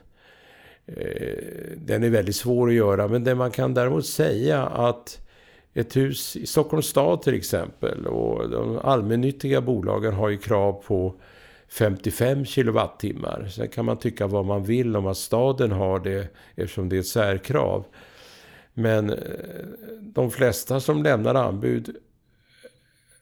Eh, 0.85 1.75
den 1.75 2.03
är 2.03 2.09
väldigt 2.09 2.35
svår 2.35 2.67
att 2.67 2.73
göra 2.73 3.07
men 3.07 3.23
det 3.23 3.35
man 3.35 3.51
kan 3.51 3.73
däremot 3.73 4.05
säga 4.05 4.65
att 4.65 5.27
ett 5.73 5.95
hus 5.95 6.35
i 6.35 6.45
Stockholms 6.45 6.85
stad 6.85 7.21
till 7.21 7.33
exempel 7.33 8.07
och 8.07 8.49
de 8.49 8.79
allmännyttiga 8.83 9.61
bolagen 9.61 10.13
har 10.13 10.29
ju 10.29 10.37
krav 10.37 10.83
på 10.87 11.15
55 11.67 12.45
kilowattimmar. 12.45 13.47
Sen 13.51 13.67
kan 13.67 13.85
man 13.85 13.97
tycka 13.97 14.27
vad 14.27 14.45
man 14.45 14.63
vill 14.63 14.95
om 14.95 15.07
att 15.07 15.17
staden 15.17 15.71
har 15.71 15.99
det 15.99 16.27
eftersom 16.55 16.89
det 16.89 16.95
är 16.95 16.99
ett 16.99 17.07
särkrav. 17.07 17.85
Men 18.73 19.09
eh, 19.09 19.17
de 19.99 20.31
flesta 20.31 20.79
som 20.79 21.03
lämnar 21.03 21.35
anbud 21.35 21.95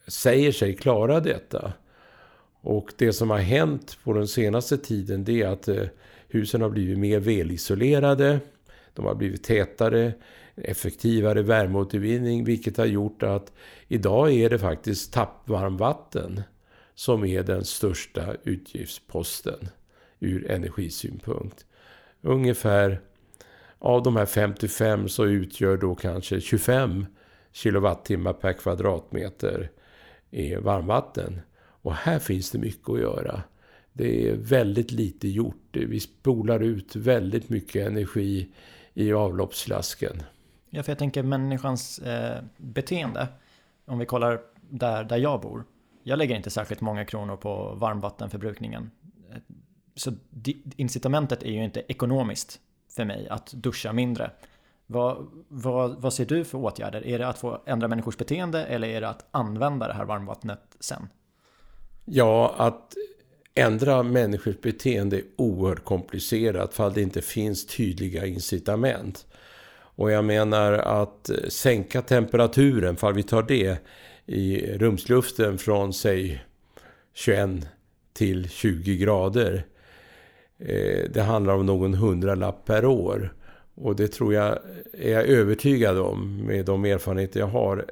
säger 0.06 0.52
sig 0.52 0.76
klara 0.76 1.20
detta. 1.20 1.72
Och 2.60 2.92
det 2.96 3.12
som 3.12 3.30
har 3.30 3.38
hänt 3.38 3.98
på 4.04 4.12
den 4.12 4.28
senaste 4.28 4.78
tiden 4.78 5.24
det 5.24 5.42
är 5.42 5.48
att 5.48 5.68
eh, 5.68 5.84
husen 6.28 6.62
har 6.62 6.70
blivit 6.70 6.98
mer 6.98 7.20
välisolerade. 7.20 8.40
De 8.94 9.04
har 9.04 9.14
blivit 9.14 9.44
tätare 9.44 10.12
effektivare 10.56 11.42
värmeåtervinning 11.42 12.44
vilket 12.44 12.76
har 12.76 12.86
gjort 12.86 13.22
att 13.22 13.52
idag 13.88 14.32
är 14.32 14.50
det 14.50 14.58
faktiskt 14.58 15.12
tappvarmvatten 15.12 16.42
som 16.94 17.24
är 17.24 17.42
den 17.42 17.64
största 17.64 18.36
utgiftsposten 18.44 19.68
ur 20.20 20.50
energisynpunkt. 20.50 21.66
Ungefär 22.22 23.00
av 23.78 24.02
de 24.02 24.16
här 24.16 24.26
55 24.26 25.08
så 25.08 25.24
utgör 25.24 25.76
då 25.76 25.94
kanske 25.94 26.40
25 26.40 27.06
kilowattimmar 27.52 28.32
per 28.32 28.52
kvadratmeter 28.52 29.70
är 30.30 30.58
varmvatten. 30.58 31.40
Och 31.82 31.94
här 31.94 32.18
finns 32.18 32.50
det 32.50 32.58
mycket 32.58 32.90
att 32.90 33.00
göra. 33.00 33.42
Det 33.92 34.28
är 34.28 34.36
väldigt 34.36 34.90
lite 34.90 35.28
gjort. 35.28 35.76
Vi 35.76 36.00
spolar 36.00 36.60
ut 36.60 36.96
väldigt 36.96 37.48
mycket 37.48 37.86
energi 37.86 38.48
i 38.94 39.12
avloppslasken. 39.12 40.22
Ja, 40.70 40.82
för 40.82 40.90
jag 40.90 40.98
tänker 40.98 41.22
människans 41.22 41.98
eh, 41.98 42.42
beteende. 42.56 43.28
Om 43.84 43.98
vi 43.98 44.06
kollar 44.06 44.40
där, 44.70 45.04
där 45.04 45.16
jag 45.16 45.40
bor. 45.40 45.64
Jag 46.02 46.18
lägger 46.18 46.36
inte 46.36 46.50
särskilt 46.50 46.80
många 46.80 47.04
kronor 47.04 47.36
på 47.36 47.74
varmvattenförbrukningen. 47.74 48.90
Eh, 49.30 49.36
så 49.94 50.12
incitamentet 50.76 51.42
är 51.42 51.50
ju 51.50 51.64
inte 51.64 51.82
ekonomiskt 51.88 52.60
för 52.96 53.04
mig 53.04 53.28
att 53.28 53.52
duscha 53.52 53.92
mindre. 53.92 54.30
Vad, 54.86 55.26
vad, 55.48 56.00
vad 56.00 56.12
ser 56.12 56.24
du 56.24 56.44
för 56.44 56.58
åtgärder? 56.58 57.06
Är 57.06 57.18
det 57.18 57.28
att 57.28 57.38
få 57.38 57.62
ändra 57.66 57.88
människors 57.88 58.16
beteende 58.16 58.64
eller 58.64 58.88
är 58.88 59.00
det 59.00 59.08
att 59.08 59.26
använda 59.30 59.88
det 59.88 59.94
här 59.94 60.04
varmvattnet 60.04 60.60
sen? 60.80 61.08
Ja, 62.04 62.54
att 62.56 62.94
ändra 63.54 64.02
människors 64.02 64.60
beteende 64.60 65.16
är 65.16 65.24
oerhört 65.36 65.84
komplicerat 65.84 66.74
för 66.74 66.90
det 66.90 67.02
inte 67.02 67.22
finns 67.22 67.66
tydliga 67.66 68.26
incitament. 68.26 69.26
Och 69.96 70.10
jag 70.10 70.24
menar 70.24 70.72
att 70.72 71.30
sänka 71.48 72.02
temperaturen, 72.02 72.96
för 72.96 73.12
vi 73.12 73.22
tar 73.22 73.42
det, 73.42 73.78
i 74.26 74.72
rumsluften 74.78 75.58
från 75.58 75.92
säg 75.92 76.44
21 77.14 77.50
till 78.12 78.48
20 78.48 78.96
grader. 78.96 79.66
Eh, 80.58 81.10
det 81.10 81.22
handlar 81.22 81.54
om 81.54 81.66
någon 81.66 81.94
hundralapp 81.94 82.64
per 82.64 82.84
år. 82.84 83.34
Och 83.76 83.96
det 83.96 84.08
tror 84.08 84.34
jag, 84.34 84.58
är 84.92 85.12
jag 85.12 85.24
övertygad 85.24 85.98
om 85.98 86.46
med 86.46 86.64
de 86.64 86.84
erfarenheter 86.84 87.40
jag 87.40 87.46
har, 87.46 87.84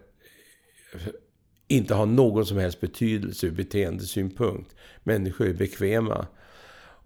inte 1.69 1.95
har 1.95 2.07
någon 2.07 2.47
som 2.47 2.59
helst 2.59 2.81
betydelse 2.81 3.47
ur 3.47 3.50
beteendesynpunkt. 3.50 4.75
Människor 5.03 5.47
är 5.47 5.53
bekväma. 5.53 6.26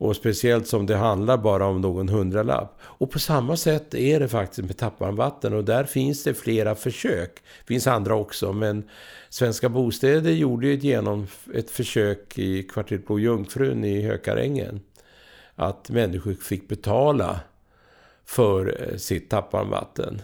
Och 0.01 0.17
speciellt 0.17 0.67
som 0.67 0.87
det 0.87 0.97
handlar 0.97 1.39
bara 1.39 1.67
om 1.67 1.81
någon 1.81 2.09
hundralapp. 2.09 2.79
Och 2.83 3.11
på 3.11 3.19
samma 3.19 3.57
sätt 3.57 3.95
är 3.95 4.21
det 4.21 4.29
faktiskt 4.29 4.67
med 4.67 4.77
tappvarmvatten 4.77 5.55
och 5.55 5.65
där 5.65 5.85
finns 5.85 6.25
det 6.25 6.35
flera 6.35 6.75
försök. 6.75 7.35
Det 7.35 7.67
finns 7.67 7.87
andra 7.87 8.15
också 8.15 8.53
men 8.53 8.89
Svenska 9.29 9.69
Bostäder 9.69 10.31
gjorde 10.31 10.67
ju 10.67 10.75
ett, 10.75 10.83
genom, 10.83 11.27
ett 11.55 11.71
försök 11.71 12.39
i 12.39 12.63
kvarteret 12.63 13.07
Blå 13.07 13.19
Jungfrun 13.19 13.85
i 13.85 14.03
Hökarängen. 14.03 14.81
Att 15.55 15.91
människor 15.91 16.35
fick 16.35 16.69
betala 16.69 17.41
för 18.29 18.77
eh, 18.81 18.97
sitt 18.97 19.31
tappvarmvatten. 19.31 20.23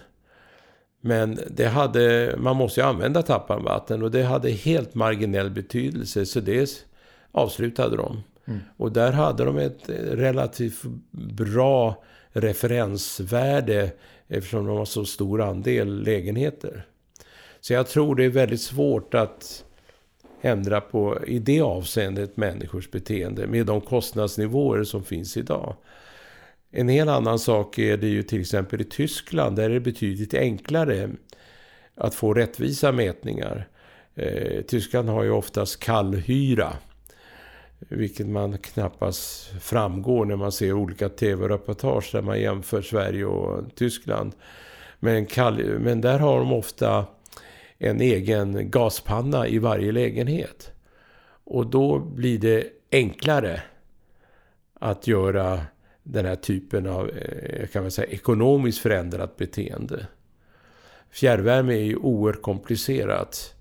Men 1.01 1.39
det 1.51 1.67
hade, 1.67 2.35
man 2.39 2.57
måste 2.57 2.81
ju 2.81 2.87
använda 2.87 3.23
tappvarmvatten 3.23 4.03
och 4.03 4.11
det 4.11 4.23
hade 4.23 4.51
helt 4.51 4.95
marginell 4.95 5.51
betydelse 5.51 6.27
så 6.27 6.41
det 6.41 6.87
avslutade 7.33 7.97
de. 7.97 8.23
Mm. 8.45 8.61
Och 8.77 8.93
där 8.93 9.13
hade 9.13 9.45
de 9.45 9.59
ett 9.59 9.89
relativt 10.11 10.83
bra 11.11 12.03
referensvärde 12.33 13.91
eftersom 14.29 14.67
de 14.67 14.77
har 14.77 14.85
så 14.85 15.05
stor 15.05 15.43
andel 15.43 16.03
lägenheter. 16.03 16.87
Så 17.61 17.73
jag 17.73 17.89
tror 17.89 18.15
det 18.15 18.25
är 18.25 18.29
väldigt 18.29 18.61
svårt 18.61 19.15
att 19.15 19.65
ändra 20.41 20.81
på, 20.81 21.19
i 21.27 21.39
det 21.39 21.61
avseendet, 21.61 22.37
människors 22.37 22.91
beteende 22.91 23.47
med 23.47 23.67
de 23.67 23.81
kostnadsnivåer 23.81 24.85
som 24.85 25.05
finns 25.05 25.37
idag. 25.37 25.77
En 26.77 26.89
helt 26.89 27.11
annan 27.11 27.39
sak 27.39 27.79
är 27.79 27.97
det 27.97 28.07
ju 28.07 28.23
till 28.23 28.41
exempel 28.41 28.81
i 28.81 28.85
Tyskland 28.85 29.57
där 29.57 29.71
är 29.71 29.75
det 29.75 29.81
betydligt 29.81 30.35
enklare 30.35 31.11
att 31.95 32.15
få 32.15 32.35
rättvisa 32.35 32.93
mätningar. 32.93 33.69
Eh, 34.15 34.63
Tyskland 34.63 35.09
har 35.09 35.23
ju 35.23 35.31
oftast 35.31 35.81
kallhyra. 35.81 36.73
Vilket 37.79 38.27
man 38.27 38.59
knappast 38.59 39.51
framgår 39.61 40.25
när 40.25 40.37
man 40.37 40.53
ser 40.53 40.73
olika 40.73 41.09
tv-reportage 41.09 42.11
där 42.13 42.23
man 42.23 42.41
jämför 42.41 42.83
Sverige 42.83 43.25
och 43.25 43.75
Tyskland. 43.75 44.33
Men, 45.01 45.27
men 45.79 46.01
där 46.01 46.19
har 46.19 46.39
de 46.39 46.53
ofta 46.53 47.07
en 47.79 48.01
egen 48.01 48.71
gaspanna 48.71 49.49
i 49.49 49.59
varje 49.59 49.93
lägenhet. 49.93 50.71
Och 51.45 51.67
då 51.67 51.99
blir 51.99 52.39
det 52.39 52.67
enklare 52.93 53.63
att 54.81 55.07
göra 55.07 55.61
den 56.05 56.27
här 56.27 56.37
typen 56.37 56.87
av 56.87 57.11
eh, 57.11 57.67
kan 57.67 57.83
man 57.83 57.91
säga, 57.91 58.09
ekonomiskt 58.09 58.79
förändrat 58.79 59.37
beteende. 59.37 60.07
Fjärrvärme 61.11 61.75
är 61.75 61.85
ju 61.85 61.97
oerhört 61.97 62.43
komplicerat 62.43 63.55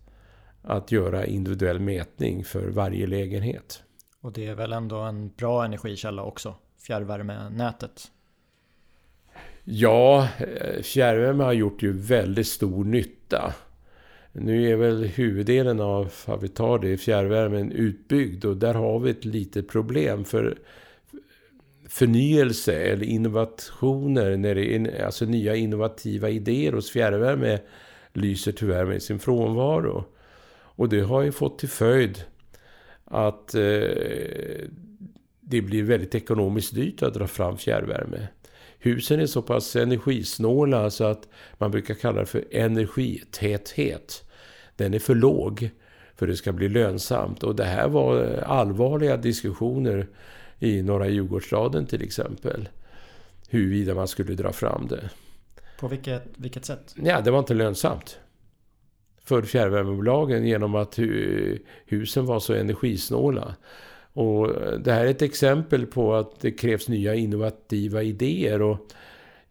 att 0.61 0.91
göra 0.91 1.25
individuell 1.25 1.79
mätning 1.79 2.43
för 2.43 2.67
varje 2.67 3.07
lägenhet. 3.07 3.83
Och 4.21 4.33
det 4.33 4.47
är 4.47 4.55
väl 4.55 4.73
ändå 4.73 4.97
en 4.97 5.29
bra 5.29 5.65
energikälla 5.65 6.23
också, 6.23 6.55
fjärrvärmenätet? 6.87 8.11
Ja, 9.63 10.27
eh, 10.37 10.81
fjärrvärme 10.81 11.43
har 11.43 11.53
gjort 11.53 11.83
ju 11.83 11.91
väldigt 11.91 12.47
stor 12.47 12.83
nytta. 12.83 13.53
Nu 14.31 14.71
är 14.71 14.75
väl 14.75 15.03
huvuddelen 15.03 15.79
av, 15.79 16.13
vad 16.25 16.41
vi 16.41 16.47
tar 16.47 16.79
det, 16.79 16.97
fjärrvärmen 16.97 17.71
utbyggd 17.71 18.45
och 18.45 18.57
där 18.57 18.73
har 18.73 18.99
vi 18.99 19.11
ett 19.11 19.25
litet 19.25 19.67
problem 19.69 20.25
för 20.25 20.57
förnyelse 21.93 22.73
eller 22.73 23.05
innovationer, 23.05 24.37
när 24.37 24.55
det 24.55 24.75
är, 24.75 25.05
alltså 25.05 25.25
nya 25.25 25.55
innovativa 25.55 26.29
idéer 26.29 26.71
hos 26.71 26.91
fjärrvärme 26.91 27.59
lyser 28.13 28.51
tyvärr 28.51 28.85
med 28.85 29.03
sin 29.03 29.19
frånvaro. 29.19 30.05
Och 30.53 30.89
det 30.89 30.99
har 30.99 31.21
ju 31.21 31.31
fått 31.31 31.59
till 31.59 31.69
följd 31.69 32.23
att 33.05 33.55
eh, 33.55 33.61
det 35.41 35.61
blir 35.61 35.83
väldigt 35.83 36.15
ekonomiskt 36.15 36.75
dyrt 36.75 37.03
att 37.03 37.13
dra 37.13 37.27
fram 37.27 37.57
fjärrvärme. 37.57 38.27
Husen 38.79 39.19
är 39.19 39.25
så 39.25 39.41
pass 39.41 39.75
energisnåla 39.75 40.89
så 40.89 41.03
att 41.03 41.27
man 41.57 41.71
brukar 41.71 41.93
kalla 41.93 42.19
det 42.19 42.25
för 42.25 42.43
energitäthet. 42.51 44.23
Den 44.75 44.93
är 44.93 44.99
för 44.99 45.15
låg 45.15 45.69
för 46.15 46.27
det 46.27 46.35
ska 46.35 46.51
bli 46.51 46.69
lönsamt. 46.69 47.43
Och 47.43 47.55
det 47.55 47.65
här 47.65 47.87
var 47.87 48.43
allvarliga 48.45 49.17
diskussioner 49.17 50.07
i 50.63 50.81
Norra 50.81 51.09
Djurgårdsstaden 51.09 51.85
till 51.85 52.01
exempel. 52.01 52.69
Huruvida 53.49 53.95
man 53.95 54.07
skulle 54.07 54.35
dra 54.35 54.51
fram 54.51 54.87
det. 54.87 55.09
På 55.79 55.87
vilket, 55.87 56.23
vilket 56.35 56.65
sätt? 56.65 56.95
Ja, 57.03 57.21
det 57.21 57.31
var 57.31 57.39
inte 57.39 57.53
lönsamt 57.53 58.19
för 59.23 59.41
fjärrvärmebolagen 59.41 60.47
genom 60.47 60.75
att 60.75 60.99
husen 61.85 62.25
var 62.25 62.39
så 62.39 62.53
energisnåla. 62.53 63.55
Och 64.13 64.47
det 64.79 64.93
här 64.93 65.05
är 65.05 65.09
ett 65.09 65.21
exempel 65.21 65.85
på 65.85 66.15
att 66.15 66.39
det 66.39 66.51
krävs 66.51 66.87
nya 66.87 67.15
innovativa 67.15 68.03
idéer. 68.03 68.61
Och 68.61 68.77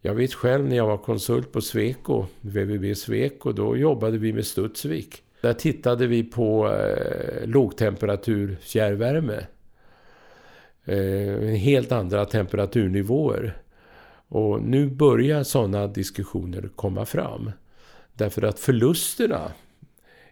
Jag 0.01 0.15
vet 0.15 0.33
själv 0.33 0.65
när 0.65 0.75
jag 0.75 0.87
var 0.87 0.97
konsult 0.97 1.51
på 1.51 1.61
Sweco, 1.61 2.25
VVB 2.41 2.97
Sweco, 2.97 3.51
då 3.51 3.77
jobbade 3.77 4.17
vi 4.17 4.33
med 4.33 4.45
Studsvik. 4.45 5.23
Där 5.41 5.53
tittade 5.53 6.07
vi 6.07 6.23
på 6.23 6.73
eh, 6.73 7.47
lågtemperatur 7.47 8.57
fjärrvärme. 8.61 9.45
Eh, 10.85 11.39
helt 11.39 11.91
andra 11.91 12.25
temperaturnivåer. 12.25 13.57
Och 14.27 14.61
nu 14.61 14.89
börjar 14.89 15.43
sådana 15.43 15.87
diskussioner 15.87 16.69
komma 16.75 17.05
fram. 17.05 17.51
Därför 18.13 18.41
att 18.41 18.59
förlusterna 18.59 19.51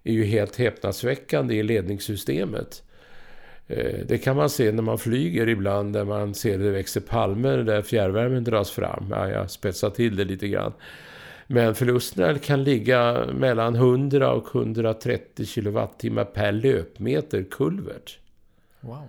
är 0.04 0.14
ju 0.14 0.24
helt 0.24 0.56
häpnadsväckande 0.56 1.56
i 1.56 1.64
ledningssystemet. 1.64 2.84
Eh, 3.68 4.00
det 4.08 4.18
kan 4.18 4.36
man 4.36 4.50
se 4.50 4.72
när 4.72 4.84
man 4.84 4.98
flyger 4.98 5.50
ibland, 5.50 5.94
där 5.94 6.06
man 6.06 6.34
ser 6.34 6.58
det 6.58 6.72
växer 6.72 7.02
palmer 7.02 7.58
där 7.58 7.82
fjärrvärmen 7.82 8.44
dras 8.44 8.72
fram. 8.72 9.08
Ja, 9.12 9.30
jag 9.30 9.52
spetsar 9.52 9.90
till 9.90 10.16
det 10.16 10.24
lite 10.24 10.48
grann. 10.48 10.74
Men 11.48 11.76
förlusterna 11.76 12.40
kan 12.40 12.64
ligga 12.64 13.26
mellan 13.34 13.76
100 13.76 14.32
och 14.32 14.56
130 14.56 15.46
kilowattimmar 15.46 16.26
per 16.26 16.52
löpmeter 16.52 17.44
kulvert. 17.52 18.20
Wow. 18.80 19.08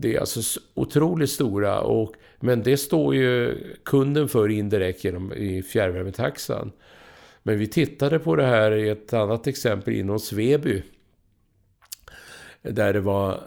Det 0.00 0.16
är 0.16 0.20
alltså 0.20 0.60
otroligt 0.74 1.30
stora, 1.30 1.80
och, 1.80 2.14
men 2.40 2.62
det 2.62 2.76
står 2.76 3.14
ju 3.14 3.58
kunden 3.84 4.28
för 4.28 4.48
indirekt 4.48 5.04
genom 5.04 5.32
i 5.32 5.62
fjärrvärmetaxan. 5.62 6.72
Men 7.42 7.58
vi 7.58 7.66
tittade 7.66 8.18
på 8.18 8.36
det 8.36 8.46
här 8.46 8.72
i 8.72 8.88
ett 8.88 9.12
annat 9.12 9.46
exempel 9.46 9.94
inom 9.94 10.18
Sveby. 10.18 10.82
Där 12.62 12.92
det 12.92 13.00
var 13.00 13.40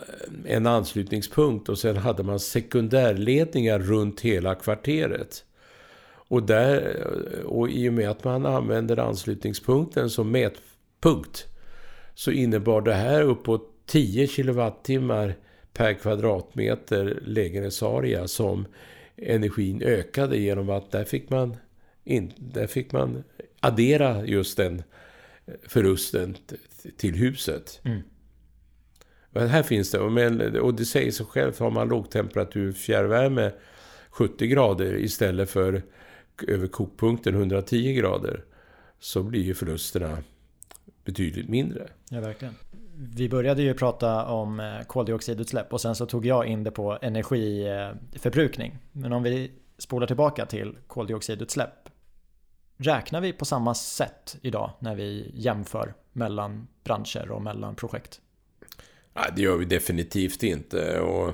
en 0.46 0.68
anslutningspunkt 0.68 1.70
och 1.70 1.78
sen 1.78 1.98
hade 1.98 2.24
man 2.24 2.40
sekundärledningar 2.40 3.80
runt 3.80 4.22
hela 4.22 4.56
kvarteret. 4.56 5.46
Och, 6.06 6.44
där, 6.44 7.04
och 7.46 7.70
i 7.70 7.90
och 7.90 7.94
med 7.94 8.10
att 8.10 8.24
man 8.24 8.46
använder 8.46 9.00
anslutningspunkten 9.00 10.10
som 10.10 10.32
mätpunkt 10.32 11.46
så 12.16 12.32
innebar 12.32 12.82
det 12.82 12.94
här 12.94 13.22
uppåt 13.22 13.70
10 13.86 14.28
kilowattimmar 14.28 15.36
per 15.74 15.94
kvadratmeter 15.94 17.20
lägenhetsarea 17.26 18.28
som 18.28 18.66
energin 19.16 19.82
ökade 19.82 20.38
genom 20.38 20.70
att 20.70 20.92
där 20.92 21.04
fick 21.04 21.30
man, 21.30 21.58
in, 22.04 22.34
där 22.38 22.68
fick 22.68 22.92
man 22.92 23.24
addera 23.60 24.26
just 24.26 24.58
den 24.58 24.84
förlusten 25.68 26.38
till 26.98 27.16
huset. 27.16 27.82
Mm. 27.84 28.02
Men 29.30 29.48
här 29.48 29.64
finns 29.64 29.92
det, 29.92 30.00
och 30.60 30.74
det 30.74 30.86
säger 30.86 31.12
sig 31.12 31.26
självt, 31.26 31.60
har 31.60 31.72
man 31.72 31.88
lågtemperatur 31.88 32.72
fjärrvärme 32.72 33.52
70 34.10 34.48
grader 34.48 34.96
istället 34.96 35.50
för 35.50 35.82
över 36.48 36.68
kokpunkten 36.68 37.36
110 37.36 37.94
grader 37.94 38.44
så 39.00 39.24
blir 39.24 39.42
ju 39.42 39.54
förlusterna 39.54 40.18
betydligt 41.06 41.50
mindre. 41.50 41.88
Ja, 42.10 42.20
verkligen. 42.20 42.54
Vi 42.96 43.30
började 43.30 43.62
ju 43.62 43.74
prata 43.74 44.26
om 44.26 44.60
eh, 44.60 44.82
koldioxidutsläpp 44.88 45.74
och 45.74 45.82
sen 45.82 45.96
så 45.96 46.06
tog 46.06 46.26
jag 46.26 46.46
in 46.46 46.64
det 46.64 46.72
på 46.72 46.98
energiförbrukning. 47.02 48.78
Men 48.92 49.14
om 49.14 49.24
vi 49.24 49.52
spolar 49.78 50.08
tillbaka 50.08 50.46
till 50.46 50.78
koldioxidutsläpp. 50.88 51.90
Räknar 52.78 53.22
vi 53.22 53.34
på 53.34 53.46
samma 53.46 53.76
sätt 53.76 54.38
idag 54.42 54.72
när 54.80 54.96
vi 54.96 55.32
jämför 55.34 55.94
mellan 56.12 56.68
branscher 56.84 57.32
och 57.32 57.42
mellan 57.42 57.76
projekt? 57.76 58.22
Nej, 59.14 59.30
det 59.36 59.42
gör 59.42 59.58
vi 59.58 59.66
definitivt 59.66 60.44
inte. 60.44 61.00
Och, 61.00 61.30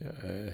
eh, 0.00 0.52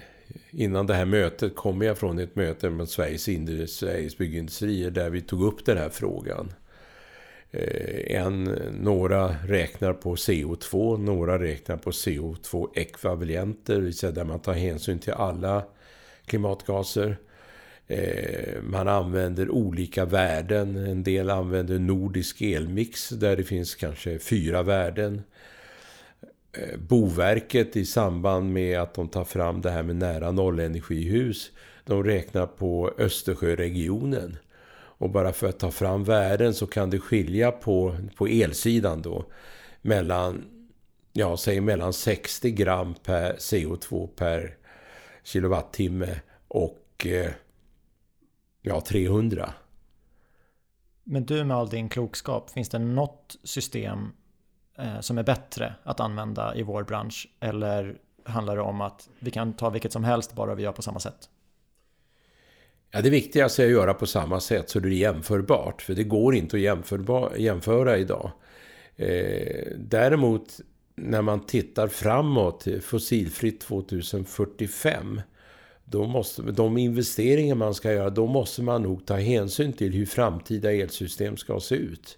innan 0.51 0.87
det 0.87 0.93
här 0.93 1.05
mötet 1.05 1.55
kom 1.55 1.81
jag 1.81 1.97
från 1.97 2.19
ett 2.19 2.35
möte 2.35 2.69
med 2.69 2.89
Sveriges, 2.89 3.75
Sveriges 3.75 4.17
byggindustrier 4.17 4.91
där 4.91 5.09
vi 5.09 5.21
tog 5.21 5.43
upp 5.43 5.65
den 5.65 5.77
här 5.77 5.89
frågan. 5.89 6.53
Eh, 7.55 8.21
en, 8.21 8.43
några 8.81 9.35
räknar 9.47 9.93
på 9.93 10.15
CO2, 10.15 10.97
några 10.97 11.39
räknar 11.39 11.77
på 11.77 11.91
CO2-ekvivalenter, 11.91 13.75
det 13.75 13.81
vill 13.81 13.97
säga 13.97 14.11
där 14.11 14.23
man 14.23 14.39
tar 14.39 14.53
hänsyn 14.53 14.99
till 14.99 15.13
alla 15.13 15.63
klimatgaser. 16.25 17.17
Eh, 17.87 18.61
man 18.63 18.87
använder 18.87 19.49
olika 19.49 20.05
värden. 20.05 20.75
En 20.75 21.03
del 21.03 21.29
använder 21.29 21.79
nordisk 21.79 22.41
elmix 22.41 23.09
där 23.09 23.37
det 23.37 23.43
finns 23.43 23.75
kanske 23.75 24.19
fyra 24.19 24.63
värden. 24.63 25.23
Eh, 26.51 26.77
Boverket 26.77 27.75
i 27.75 27.85
samband 27.85 28.53
med 28.53 28.79
att 28.79 28.93
de 28.93 29.07
tar 29.07 29.23
fram 29.23 29.61
det 29.61 29.71
här 29.71 29.83
med 29.83 29.95
nära 29.95 30.31
nollenergihus. 30.31 31.51
De 31.85 32.03
räknar 32.03 32.45
på 32.45 32.91
Östersjöregionen. 32.97 34.37
Och 34.97 35.09
bara 35.09 35.33
för 35.33 35.49
att 35.49 35.59
ta 35.59 35.71
fram 35.71 36.03
värden 36.03 36.53
så 36.53 36.67
kan 36.67 36.89
det 36.89 36.99
skilja 36.99 37.51
på, 37.51 37.95
på 38.15 38.27
elsidan 38.27 39.01
då 39.01 39.25
mellan, 39.81 40.45
ja, 41.13 41.37
säg 41.37 41.61
mellan 41.61 41.93
60 41.93 42.51
gram 42.51 42.93
per 43.03 43.33
CO2 43.33 44.07
per 44.07 44.57
kilowattimme 45.23 46.19
och 46.47 47.05
eh, 47.05 47.31
ja, 48.61 48.81
300. 48.81 49.53
Men 51.03 51.25
du 51.25 51.43
med 51.43 51.57
all 51.57 51.69
din 51.69 51.89
klokskap, 51.89 52.49
finns 52.49 52.69
det 52.69 52.79
något 52.79 53.35
system 53.43 54.11
eh, 54.77 54.99
som 54.99 55.17
är 55.17 55.23
bättre 55.23 55.75
att 55.83 55.99
använda 55.99 56.55
i 56.55 56.63
vår 56.63 56.83
bransch? 56.83 57.27
Eller 57.39 57.97
handlar 58.23 58.55
det 58.55 58.61
om 58.61 58.81
att 58.81 59.09
vi 59.19 59.31
kan 59.31 59.53
ta 59.53 59.69
vilket 59.69 59.93
som 59.93 60.03
helst 60.03 60.33
bara 60.35 60.55
vi 60.55 60.63
gör 60.63 60.71
på 60.71 60.81
samma 60.81 60.99
sätt? 60.99 61.29
Ja, 62.91 63.01
det 63.01 63.09
viktigaste 63.09 63.63
är 63.63 63.65
att 63.65 63.71
göra 63.71 63.93
på 63.93 64.05
samma 64.05 64.39
sätt 64.39 64.69
så 64.69 64.79
det 64.79 64.89
är 64.89 64.91
jämförbart. 64.91 65.81
För 65.81 65.93
det 65.93 66.03
går 66.03 66.35
inte 66.35 66.57
att 66.57 67.39
jämföra 67.39 67.97
idag. 67.97 68.31
Eh, 68.95 69.67
däremot 69.77 70.59
när 70.95 71.21
man 71.21 71.45
tittar 71.45 71.87
framåt, 71.87 72.67
fossilfritt 72.81 73.61
2045 73.61 75.21
då 75.85 76.07
måste, 76.07 76.41
de 76.41 76.77
investeringar 76.77 77.55
man 77.55 77.73
ska 77.73 77.93
göra, 77.93 78.09
då 78.09 78.27
måste 78.27 78.61
man 78.61 78.81
nog 78.81 79.05
ta 79.05 79.15
hänsyn 79.15 79.73
till 79.73 79.93
hur 79.93 80.05
framtida 80.05 80.73
elsystem 80.73 81.37
ska 81.37 81.59
se 81.59 81.75
ut. 81.75 82.17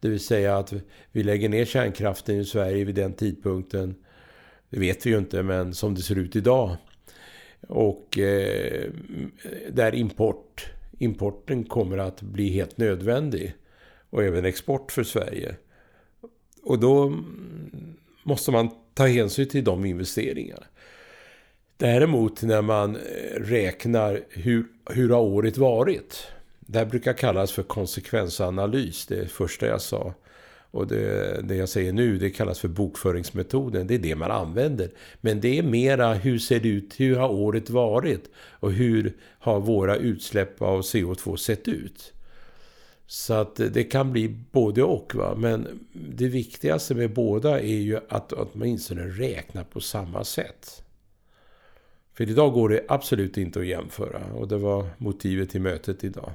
Det 0.00 0.08
vill 0.08 0.20
säga 0.20 0.56
att 0.56 0.72
vi 1.12 1.22
lägger 1.22 1.48
ner 1.48 1.64
kärnkraften 1.64 2.40
i 2.40 2.44
Sverige 2.44 2.84
vid 2.84 2.94
den 2.94 3.12
tidpunkten. 3.12 3.94
Det 4.70 4.80
vet 4.80 5.06
vi 5.06 5.10
ju 5.10 5.18
inte, 5.18 5.42
men 5.42 5.74
som 5.74 5.94
det 5.94 6.02
ser 6.02 6.18
ut 6.18 6.36
idag. 6.36 6.76
Och 7.68 8.18
eh, 8.18 8.90
där 9.70 9.94
import, 9.94 10.66
importen 10.98 11.64
kommer 11.64 11.98
att 11.98 12.22
bli 12.22 12.48
helt 12.48 12.78
nödvändig. 12.78 13.54
Och 14.10 14.22
även 14.22 14.44
export 14.44 14.92
för 14.92 15.04
Sverige. 15.04 15.56
Och 16.62 16.78
då 16.78 17.18
måste 18.22 18.50
man 18.50 18.70
ta 18.94 19.06
hänsyn 19.06 19.48
till 19.48 19.64
de 19.64 19.84
investeringarna. 19.84 20.64
Däremot 21.76 22.42
när 22.42 22.62
man 22.62 22.96
eh, 22.96 23.00
räknar 23.40 24.20
hur, 24.30 24.66
hur 24.90 25.10
har 25.10 25.20
året 25.20 25.56
varit? 25.56 26.26
Det 26.60 26.78
här 26.78 26.86
brukar 26.86 27.12
kallas 27.12 27.52
för 27.52 27.62
konsekvensanalys, 27.62 29.06
det 29.06 29.30
första 29.30 29.66
jag 29.66 29.80
sa. 29.80 30.14
Och 30.72 30.86
det, 30.86 31.40
det, 31.42 31.56
jag 31.56 31.68
säger 31.68 31.92
nu, 31.92 32.18
det 32.18 32.30
kallas 32.30 32.60
för 32.60 32.68
bokföringsmetoden. 32.68 33.86
Det 33.86 33.94
är 33.94 33.98
det 33.98 34.16
man 34.16 34.30
använder. 34.30 34.90
Men 35.20 35.40
det 35.40 35.58
är 35.58 35.62
mera, 35.62 36.14
hur 36.14 36.38
ser 36.38 36.60
det 36.60 36.68
ut? 36.68 37.00
Hur 37.00 37.16
har 37.16 37.28
året 37.28 37.70
varit? 37.70 38.30
Och 38.36 38.72
hur 38.72 39.16
har 39.38 39.60
våra 39.60 39.96
utsläpp 39.96 40.62
av 40.62 40.80
CO2 40.80 41.36
sett 41.36 41.68
ut? 41.68 42.12
Så 43.06 43.34
att 43.34 43.56
det 43.56 43.84
kan 43.84 44.12
bli 44.12 44.28
både 44.28 44.82
och. 44.82 45.14
Va? 45.14 45.34
Men 45.36 45.86
det 45.92 46.28
viktigaste 46.28 46.94
med 46.94 47.12
båda 47.12 47.60
är 47.60 47.80
ju 47.80 48.00
att 48.08 48.32
åtminstone 48.32 49.02
räkna 49.02 49.64
på 49.64 49.80
samma 49.80 50.24
sätt. 50.24 50.84
För 52.14 52.30
idag 52.30 52.52
går 52.52 52.68
det 52.68 52.84
absolut 52.88 53.38
inte 53.38 53.60
att 53.60 53.66
jämföra 53.66 54.22
och 54.34 54.48
det 54.48 54.56
var 54.56 54.86
motivet 54.98 55.50
till 55.50 55.60
mötet 55.60 56.04
idag. 56.04 56.32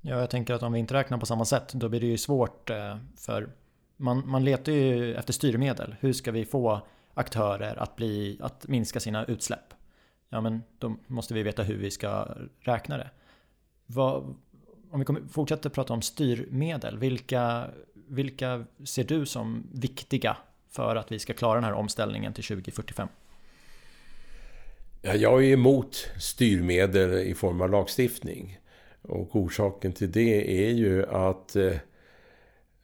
Ja, 0.00 0.20
jag 0.20 0.30
tänker 0.30 0.54
att 0.54 0.62
om 0.62 0.72
vi 0.72 0.78
inte 0.78 0.94
räknar 0.94 1.18
på 1.18 1.26
samma 1.26 1.44
sätt 1.44 1.72
då 1.72 1.88
blir 1.88 2.00
det 2.00 2.06
ju 2.06 2.18
svårt 2.18 2.70
eh, 2.70 2.96
för 3.16 3.48
man, 4.00 4.28
man 4.28 4.44
letar 4.44 4.72
ju 4.72 5.14
efter 5.14 5.32
styrmedel. 5.32 5.94
Hur 6.00 6.12
ska 6.12 6.30
vi 6.30 6.44
få 6.44 6.80
aktörer 7.14 7.82
att, 7.82 7.96
bli, 7.96 8.38
att 8.42 8.68
minska 8.68 9.00
sina 9.00 9.24
utsläpp? 9.24 9.74
Ja, 10.28 10.40
men 10.40 10.62
då 10.78 10.96
måste 11.06 11.34
vi 11.34 11.42
veta 11.42 11.62
hur 11.62 11.76
vi 11.76 11.90
ska 11.90 12.28
räkna 12.60 12.96
det. 12.96 13.10
Vad, 13.86 14.34
om 14.90 14.98
vi 14.98 15.04
kommer, 15.04 15.22
fortsätter 15.30 15.70
prata 15.70 15.92
om 15.92 16.02
styrmedel, 16.02 16.98
vilka, 16.98 17.66
vilka 18.08 18.64
ser 18.84 19.04
du 19.04 19.26
som 19.26 19.66
viktiga 19.72 20.36
för 20.70 20.96
att 20.96 21.12
vi 21.12 21.18
ska 21.18 21.32
klara 21.32 21.54
den 21.54 21.64
här 21.64 21.72
omställningen 21.72 22.32
till 22.32 22.44
2045? 22.44 23.08
Ja, 25.02 25.14
jag 25.14 25.44
är 25.44 25.52
emot 25.52 26.10
styrmedel 26.18 27.12
i 27.12 27.34
form 27.34 27.60
av 27.60 27.70
lagstiftning. 27.70 28.58
Och 29.02 29.36
orsaken 29.36 29.92
till 29.92 30.12
det 30.12 30.66
är 30.66 30.70
ju 30.70 31.06
att 31.06 31.56
eh, 31.56 31.72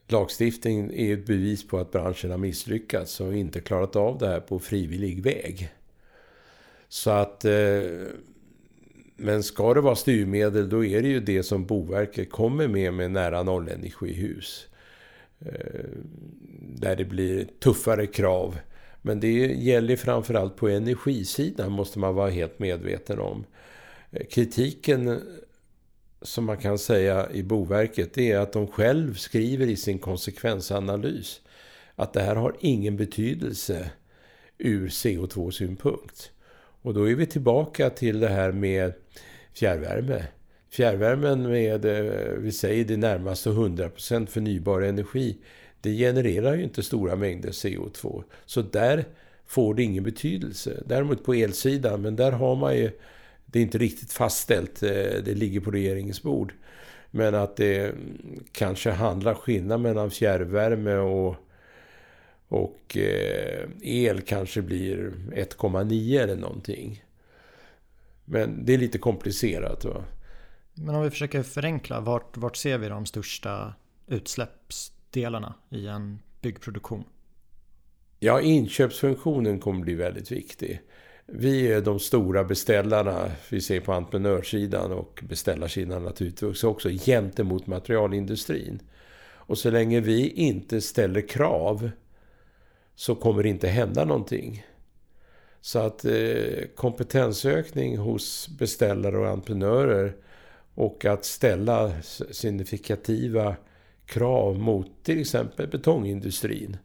Lagstiftningen 0.09 0.85
lagstiftning 0.85 1.09
är 1.09 1.15
ett 1.15 1.27
bevis 1.27 1.69
på 1.69 1.79
att 1.79 1.93
branschen 1.93 2.31
har 2.31 2.39
misslyckats 2.39 3.21
och 3.21 3.37
inte 3.37 3.61
klarat 3.61 3.97
av 3.97 4.19
det 4.19 4.27
här 4.27 4.41
på 4.41 4.59
frivillig 4.59 5.23
väg. 5.23 5.69
Så 6.89 7.11
att 7.11 7.45
eh, 7.45 7.81
Men 9.17 9.43
ska 9.43 9.75
det 9.75 9.81
vara 9.81 9.97
styrmedel 9.97 10.69
då 10.69 10.85
är 10.85 11.03
det 11.03 11.09
ju 11.09 11.21
det 11.21 11.43
som 11.43 11.67
Boverket 11.67 12.31
kommer 12.31 12.69
med 12.69 12.95
med 12.95 13.11
nära 13.11 13.43
nollenergihus. 13.43 14.69
Eh, 15.41 15.91
där 16.61 16.97
det 16.97 17.05
blir 17.05 17.45
tuffare 17.59 18.07
krav. 18.07 18.59
Men 19.03 19.21
det 19.21 19.33
gäller 19.47 19.97
framförallt 19.97 20.57
på 20.57 20.69
energisidan 20.69 21.73
måste 21.73 21.99
man 21.99 22.15
vara 22.15 22.31
helt 22.31 22.59
medveten 22.59 23.19
om. 23.19 23.45
Eh, 24.11 24.27
kritiken 24.27 25.21
som 26.27 26.45
man 26.45 26.57
kan 26.57 26.79
säga 26.79 27.31
i 27.33 27.43
Boverket 27.43 28.15
det 28.15 28.33
är 28.33 28.39
att 28.39 28.53
de 28.53 28.67
själv 28.67 29.15
skriver 29.15 29.67
i 29.67 29.77
sin 29.77 29.99
konsekvensanalys 29.99 31.41
att 31.95 32.13
det 32.13 32.23
här 32.23 32.37
har 32.37 32.57
ingen 32.61 32.97
betydelse 32.97 33.91
ur 34.59 34.89
CO2-synpunkt. 34.89 36.31
Och 36.83 36.95
då 36.95 37.11
är 37.11 37.15
vi 37.15 37.27
tillbaka 37.27 37.91
till 37.91 38.21
det 38.21 38.29
här 38.29 38.53
med 38.53 38.93
fjärrvärme. 39.55 40.25
Fjärrvärmen 40.71 41.49
med, 41.49 41.85
eh, 41.85 42.33
vi 42.39 42.53
säger 42.53 42.85
det 42.85 42.97
närmaste 42.97 43.51
100% 43.51 44.27
förnybar 44.31 44.83
energi, 44.83 45.37
det 45.81 45.97
genererar 45.97 46.55
ju 46.55 46.63
inte 46.63 46.83
stora 46.83 47.17
mängder 47.17 47.51
CO2. 47.51 48.25
Så 48.47 48.63
där 48.63 49.05
får 49.47 49.75
det 49.75 49.83
ingen 49.83 50.05
betydelse. 50.05 50.83
Däremot 50.87 51.25
på 51.25 51.35
elsidan, 51.35 52.03
men 52.03 52.17
där 52.17 52.33
har 52.33 52.57
man 52.57 52.77
ju, 52.77 52.91
det 53.47 53.59
är 53.59 53.63
inte 53.63 53.79
riktigt 53.79 54.13
fastställt, 54.13 54.83
eh, 54.83 54.91
det 55.25 55.35
ligger 55.35 55.61
på 55.61 55.71
regeringens 55.71 56.23
bord. 56.23 56.55
Men 57.11 57.35
att 57.35 57.57
det 57.57 57.95
kanske 58.53 58.91
handlar 58.91 59.35
skillnad 59.35 59.81
mellan 59.81 60.11
fjärrvärme 60.11 60.97
och, 60.97 61.37
och 62.49 62.97
eh, 62.97 63.69
el 63.83 64.21
kanske 64.21 64.63
blir 64.63 65.13
1,9 65.33 66.21
eller 66.21 66.37
någonting. 66.37 67.05
Men 68.25 68.65
det 68.65 68.75
är 68.75 68.79
lite 68.79 68.99
komplicerat. 68.99 69.85
Va? 69.85 70.05
Men 70.75 70.95
om 70.95 71.03
vi 71.03 71.11
försöker 71.11 71.43
förenkla, 71.43 72.01
vart, 72.01 72.37
vart 72.37 72.57
ser 72.57 72.79
vi 72.79 72.89
de 72.89 73.07
största 73.07 73.75
utsläppsdelarna 74.07 75.55
i 75.71 75.87
en 75.87 76.19
byggproduktion? 76.41 77.05
Ja, 78.19 78.41
inköpsfunktionen 78.41 79.61
kommer 79.61 79.81
bli 79.81 79.95
väldigt 79.95 80.33
viktig. 80.33 80.81
Vi 81.29 81.73
är 81.73 81.81
de 81.81 81.99
stora 81.99 82.45
beställarna, 82.45 83.31
vi 83.51 83.61
ser 83.61 83.81
på 83.81 83.93
entreprenörssidan 83.93 84.93
och 84.93 85.23
beställarsidan 85.29 86.05
naturligtvis 86.05 86.65
också, 86.65 86.89
gentemot 86.89 87.67
materialindustrin. 87.67 88.83
Och 89.23 89.59
så 89.59 89.71
länge 89.71 90.01
vi 90.01 90.29
inte 90.29 90.81
ställer 90.81 91.29
krav 91.29 91.91
så 92.95 93.15
kommer 93.15 93.43
det 93.43 93.49
inte 93.49 93.69
hända 93.69 94.05
någonting. 94.05 94.65
Så 95.61 95.79
att 95.79 96.05
eh, 96.05 96.65
kompetensökning 96.75 97.99
hos 97.99 98.49
beställare 98.59 99.19
och 99.19 99.29
entreprenörer 99.29 100.17
och 100.75 101.05
att 101.05 101.25
ställa 101.25 102.03
signifikativa 102.31 103.57
krav 104.05 104.59
mot 104.59 104.91
till 105.03 105.21
exempel 105.21 105.69
betongindustrin, 105.69 106.77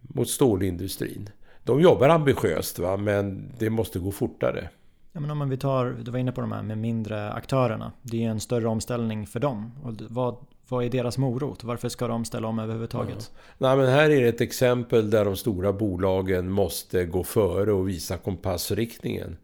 mot 0.00 0.28
stålindustrin. 0.28 1.30
De 1.66 1.80
jobbar 1.80 2.08
ambitiöst 2.08 2.78
va, 2.78 2.96
men 2.96 3.52
det 3.58 3.70
måste 3.70 3.98
gå 3.98 4.10
fortare. 4.12 4.68
Ja, 5.12 5.20
men 5.20 5.30
om 5.30 5.48
vi 5.48 5.56
tar, 5.56 5.96
du 6.02 6.10
var 6.10 6.18
inne 6.18 6.32
på 6.32 6.40
de 6.40 6.52
här 6.52 6.62
med 6.62 6.78
mindre 6.78 7.32
aktörerna. 7.32 7.92
Det 8.02 8.24
är 8.24 8.30
en 8.30 8.40
större 8.40 8.68
omställning 8.68 9.26
för 9.26 9.40
dem. 9.40 9.72
Och 9.82 9.94
vad, 10.08 10.36
vad 10.68 10.84
är 10.84 10.90
deras 10.90 11.18
morot? 11.18 11.64
Varför 11.64 11.88
ska 11.88 12.08
de 12.08 12.24
ställa 12.24 12.48
om 12.48 12.58
överhuvudtaget? 12.58 13.30
Ja. 13.34 13.38
Nej, 13.58 13.76
men 13.76 13.88
här 13.88 14.10
är 14.10 14.22
det 14.22 14.28
ett 14.28 14.40
exempel 14.40 15.10
där 15.10 15.24
de 15.24 15.36
stora 15.36 15.72
bolagen 15.72 16.50
måste 16.50 17.04
gå 17.04 17.24
före 17.24 17.72
och 17.72 17.88
visa 17.88 18.16
kompassriktningen. 18.16 19.36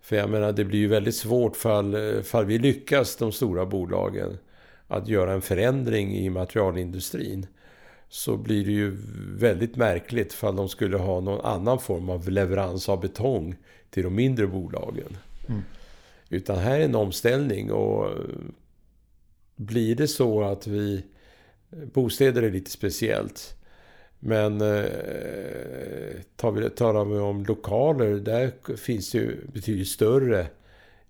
För 0.00 0.16
jag 0.16 0.30
menar, 0.30 0.52
det 0.52 0.64
blir 0.64 0.78
ju 0.78 0.88
väldigt 0.88 1.16
svårt 1.16 1.56
fall, 1.56 2.22
fall 2.22 2.44
vi 2.44 2.58
lyckas, 2.58 3.16
de 3.16 3.32
stora 3.32 3.66
bolagen, 3.66 4.38
att 4.88 5.08
göra 5.08 5.32
en 5.32 5.42
förändring 5.42 6.16
i 6.16 6.30
materialindustrin. 6.30 7.46
Så 8.14 8.36
blir 8.36 8.64
det 8.64 8.72
ju 8.72 8.96
väldigt 9.38 9.76
märkligt 9.76 10.32
fall 10.32 10.56
de 10.56 10.68
skulle 10.68 10.96
ha 10.96 11.20
någon 11.20 11.40
annan 11.40 11.78
form 11.78 12.10
av 12.10 12.30
leverans 12.30 12.88
av 12.88 13.00
betong 13.00 13.56
till 13.90 14.02
de 14.02 14.14
mindre 14.14 14.46
bolagen. 14.46 15.16
Mm. 15.48 15.62
Utan 16.28 16.58
här 16.58 16.80
är 16.80 16.84
en 16.84 16.94
omställning 16.94 17.72
och 17.72 18.10
blir 19.56 19.94
det 19.94 20.08
så 20.08 20.42
att 20.42 20.66
vi... 20.66 21.04
Bostäder 21.92 22.42
är 22.42 22.50
lite 22.50 22.70
speciellt. 22.70 23.56
Men 24.18 24.60
eh, 24.60 24.84
tar 26.36 26.52
vi, 26.52 26.70
talar 26.70 27.04
vi 27.04 27.18
om 27.18 27.44
lokaler, 27.44 28.14
där 28.14 28.76
finns 28.76 29.10
det 29.10 29.18
ju 29.18 29.36
betydligt 29.52 29.88
större 29.88 30.46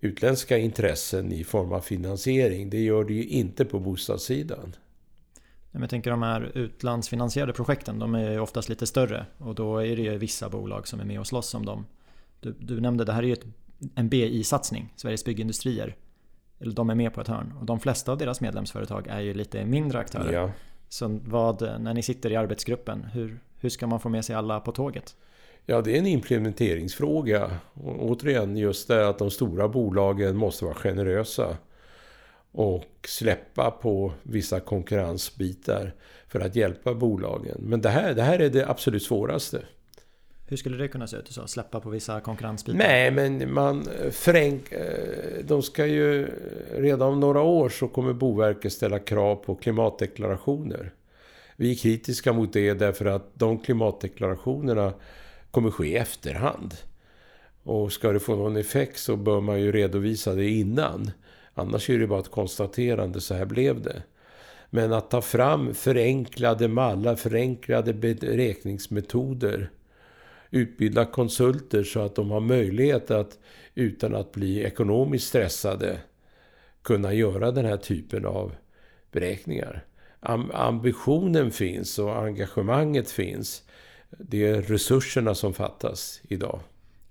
utländska 0.01 0.57
intressen 0.57 1.31
i 1.31 1.43
form 1.43 1.71
av 1.71 1.81
finansiering. 1.81 2.69
Det 2.69 2.81
gör 2.81 3.03
det 3.03 3.13
ju 3.13 3.23
inte 3.23 3.65
på 3.65 3.79
bostadssidan. 3.79 4.75
Jag 5.79 5.89
tänker 5.89 6.11
de 6.11 6.23
här 6.23 6.51
utlandsfinansierade 6.55 7.53
projekten, 7.53 7.99
de 7.99 8.15
är 8.15 8.31
ju 8.31 8.39
oftast 8.39 8.69
lite 8.69 8.87
större 8.87 9.25
och 9.37 9.55
då 9.55 9.77
är 9.77 9.95
det 9.95 10.01
ju 10.01 10.17
vissa 10.17 10.49
bolag 10.49 10.87
som 10.87 10.99
är 10.99 11.05
med 11.05 11.19
och 11.19 11.27
slåss 11.27 11.53
om 11.53 11.65
dem. 11.65 11.85
Du, 12.39 12.55
du 12.59 12.81
nämnde, 12.81 13.05
det 13.05 13.13
här 13.13 13.23
är 13.23 13.27
ju 13.27 13.33
ett, 13.33 13.45
en 13.95 14.09
BI-satsning, 14.09 14.93
Sveriges 14.95 15.25
Byggindustrier. 15.25 15.95
Eller 16.59 16.73
de 16.73 16.89
är 16.89 16.95
med 16.95 17.13
på 17.13 17.21
ett 17.21 17.27
hörn 17.27 17.53
och 17.59 17.65
de 17.65 17.79
flesta 17.79 18.11
av 18.11 18.17
deras 18.17 18.41
medlemsföretag 18.41 19.07
är 19.07 19.19
ju 19.19 19.33
lite 19.33 19.65
mindre 19.65 19.99
aktörer. 19.99 20.33
Ja. 20.33 20.51
Så 20.89 21.19
vad, 21.25 21.61
när 21.61 21.93
ni 21.93 22.03
sitter 22.03 22.31
i 22.31 22.35
arbetsgruppen, 22.35 23.03
hur, 23.03 23.39
hur 23.59 23.69
ska 23.69 23.87
man 23.87 23.99
få 23.99 24.09
med 24.09 24.25
sig 24.25 24.35
alla 24.35 24.59
på 24.59 24.71
tåget? 24.71 25.15
Ja, 25.65 25.81
det 25.81 25.95
är 25.95 25.99
en 25.99 26.07
implementeringsfråga. 26.07 27.51
Och 27.73 28.05
återigen 28.05 28.57
just 28.57 28.87
det 28.87 29.09
att 29.09 29.17
de 29.17 29.31
stora 29.31 29.67
bolagen 29.67 30.37
måste 30.37 30.65
vara 30.65 30.75
generösa 30.75 31.57
och 32.55 32.85
släppa 33.07 33.71
på 33.71 34.13
vissa 34.23 34.59
konkurrensbitar 34.59 35.93
för 36.27 36.39
att 36.39 36.55
hjälpa 36.55 36.93
bolagen. 36.93 37.57
Men 37.59 37.81
det 37.81 37.89
här, 37.89 38.13
det 38.13 38.21
här 38.21 38.39
är 38.39 38.49
det 38.49 38.69
absolut 38.69 39.03
svåraste. 39.03 39.61
Hur 40.47 40.57
skulle 40.57 40.77
det 40.77 40.87
kunna 40.87 41.07
se 41.07 41.17
ut? 41.17 41.27
Så 41.27 41.47
släppa 41.47 41.79
på 41.79 41.89
vissa 41.89 42.19
konkurrensbitar? 42.19 42.77
Nej, 42.77 43.11
men 43.11 43.53
man 43.53 43.87
förenk... 44.11 44.71
Eh, 44.71 45.43
de 45.43 45.61
ska 45.61 45.85
ju... 45.85 46.27
Redan 46.71 47.13
om 47.13 47.19
några 47.19 47.41
år 47.41 47.69
så 47.69 47.87
kommer 47.87 48.13
Boverket 48.13 48.73
ställa 48.73 48.99
krav 48.99 49.35
på 49.35 49.55
klimatdeklarationer. 49.55 50.93
Vi 51.55 51.71
är 51.71 51.75
kritiska 51.75 52.33
mot 52.33 52.53
det 52.53 52.73
därför 52.73 53.05
att 53.05 53.31
de 53.33 53.59
klimatdeklarationerna 53.59 54.93
kommer 55.51 55.71
ske 55.71 55.87
i 55.87 55.95
efterhand. 55.95 56.73
Och 57.63 57.91
ska 57.91 58.11
det 58.11 58.19
få 58.19 58.35
någon 58.35 58.57
effekt 58.57 58.99
så 58.99 59.15
bör 59.15 59.41
man 59.41 59.61
ju 59.61 59.71
redovisa 59.71 60.33
det 60.33 60.49
innan. 60.49 61.11
Annars 61.57 61.89
är 61.89 61.99
det 61.99 62.07
bara 62.07 62.19
ett 62.19 62.31
konstaterande, 62.31 63.21
så 63.21 63.33
här 63.33 63.45
blev 63.45 63.81
det. 63.81 64.03
Men 64.69 64.93
att 64.93 65.11
ta 65.11 65.21
fram 65.21 65.73
förenklade 65.73 66.67
mallar, 66.67 67.15
förenklade 67.15 67.93
beräkningsmetoder 67.93 69.69
utbilda 70.55 71.05
konsulter 71.05 71.83
så 71.83 71.99
att 71.99 72.15
de 72.15 72.31
har 72.31 72.39
möjlighet 72.39 73.11
att 73.11 73.39
utan 73.75 74.15
att 74.15 74.31
bli 74.31 74.63
ekonomiskt 74.63 75.27
stressade 75.27 75.99
kunna 76.81 77.13
göra 77.13 77.51
den 77.51 77.65
här 77.65 77.77
typen 77.77 78.25
av 78.25 78.55
beräkningar. 79.11 79.85
ambitionen 80.53 81.51
finns 81.51 81.99
och 81.99 82.17
engagemanget 82.17 83.11
finns. 83.11 83.63
Det 84.09 84.47
är 84.47 84.61
resurserna 84.61 85.35
som 85.35 85.53
fattas 85.53 86.21
idag. 86.27 86.59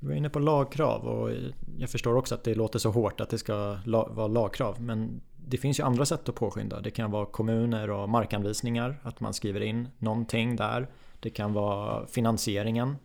Du 0.05 0.09
var 0.09 0.17
inne 0.17 0.31
på 0.31 0.39
lagkrav 0.39 1.05
och 1.07 1.31
jag 1.79 1.91
förstår 1.91 2.17
också 2.17 2.35
att 2.35 2.45
det 2.45 2.55
låter 2.55 2.79
så 2.79 2.91
hårt 2.91 3.21
att 3.21 3.31
det 3.31 3.39
ska 3.39 3.79
vara 3.85 4.27
lagkrav. 4.27 4.81
Men 4.83 5.21
det 5.37 5.57
finns 5.57 5.81
ju 5.81 5.85
andra 5.85 6.07
sätt 6.07 6.29
att 6.29 6.35
påskynda. 6.35 6.81
Det 6.81 6.91
kan 6.91 7.11
vara 7.11 7.27
kommuner 7.27 7.91
och 7.91 8.09
markanvisningar, 8.09 9.01
att 9.03 9.21
man 9.21 9.35
skriver 9.35 9.61
in 9.61 9.89
någonting 9.99 10.57
där. 10.57 10.89
Det 11.21 11.31
kan 11.31 11.53
vara 11.53 12.07
finansieringen 12.07 12.97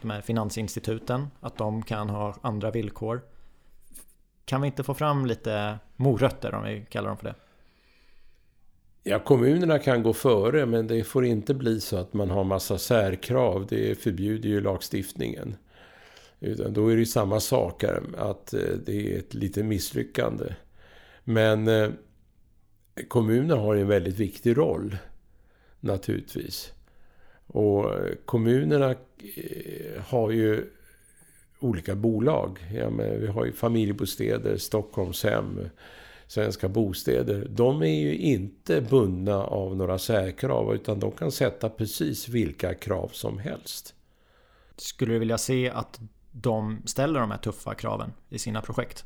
de 0.00 0.10
här 0.10 0.20
finansinstituten, 0.20 1.26
att 1.40 1.56
de 1.56 1.82
kan 1.82 2.08
ha 2.10 2.34
andra 2.40 2.70
villkor. 2.70 3.22
Kan 4.44 4.60
vi 4.60 4.66
inte 4.66 4.82
få 4.82 4.94
fram 4.94 5.26
lite 5.26 5.78
morötter 5.96 6.54
om 6.54 6.64
vi 6.64 6.86
kallar 6.90 7.08
dem 7.08 7.16
för 7.16 7.24
det? 7.24 7.34
Ja, 9.02 9.18
kommunerna 9.18 9.78
kan 9.78 10.02
gå 10.02 10.12
före 10.12 10.66
men 10.66 10.86
det 10.86 11.04
får 11.04 11.24
inte 11.24 11.54
bli 11.54 11.80
så 11.80 11.96
att 11.96 12.12
man 12.12 12.30
har 12.30 12.44
massa 12.44 12.78
särkrav. 12.78 13.66
Det 13.68 14.02
förbjuder 14.02 14.48
ju 14.48 14.60
lagstiftningen. 14.60 15.56
Utan 16.42 16.72
då 16.72 16.88
är 16.88 16.94
det 16.94 17.00
ju 17.00 17.06
samma 17.06 17.40
sak 17.40 17.82
här, 17.82 18.02
att 18.16 18.54
eh, 18.54 18.60
det 18.86 19.14
är 19.14 19.18
ett 19.18 19.34
litet 19.34 19.64
misslyckande. 19.64 20.54
Men 21.24 21.68
eh, 21.68 21.74
kommunen 21.74 23.08
kommunerna 23.08 23.56
har 23.56 23.76
en 23.76 23.88
väldigt 23.88 24.18
viktig 24.18 24.56
roll 24.56 24.96
naturligtvis. 25.80 26.72
Och 27.46 27.94
eh, 27.94 28.14
kommunerna 28.24 28.94
har 29.98 30.30
ju 30.30 30.70
olika 31.60 31.94
bolag. 31.94 32.58
Ja, 32.74 32.90
men 32.90 33.20
vi 33.20 33.26
har 33.26 33.44
ju 33.44 33.52
familjebostäder, 33.52 34.56
Stockholmshem, 34.56 35.68
Svenska 36.26 36.68
Bostäder. 36.68 37.46
De 37.50 37.82
är 37.82 38.00
ju 38.00 38.16
inte 38.16 38.80
bundna 38.80 39.44
av 39.44 39.76
några 39.76 39.98
särkrav 39.98 40.74
utan 40.74 41.00
de 41.00 41.12
kan 41.12 41.32
sätta 41.32 41.68
precis 41.68 42.28
vilka 42.28 42.74
krav 42.74 43.08
som 43.12 43.38
helst. 43.38 43.94
Skulle 44.76 45.12
du 45.12 45.18
vilja 45.18 45.38
se 45.38 45.70
att 45.70 46.00
de 46.32 46.82
ställer 46.84 47.20
de 47.20 47.30
här 47.30 47.38
tuffa 47.38 47.74
kraven 47.74 48.12
i 48.28 48.38
sina 48.38 48.60
projekt? 48.60 49.04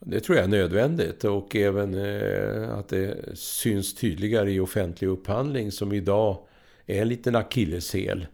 Det 0.00 0.20
tror 0.20 0.36
jag 0.36 0.44
är 0.44 0.48
nödvändigt 0.48 1.24
och 1.24 1.56
även 1.56 1.94
eh, 1.94 2.78
att 2.78 2.88
det 2.88 3.38
syns 3.38 3.94
tydligare 3.94 4.52
i 4.52 4.60
offentlig 4.60 5.08
upphandling 5.08 5.72
som 5.72 5.92
idag 5.92 6.38
är 6.86 7.02
en 7.02 7.08
liten 7.08 7.36
akilleshäl 7.36 8.26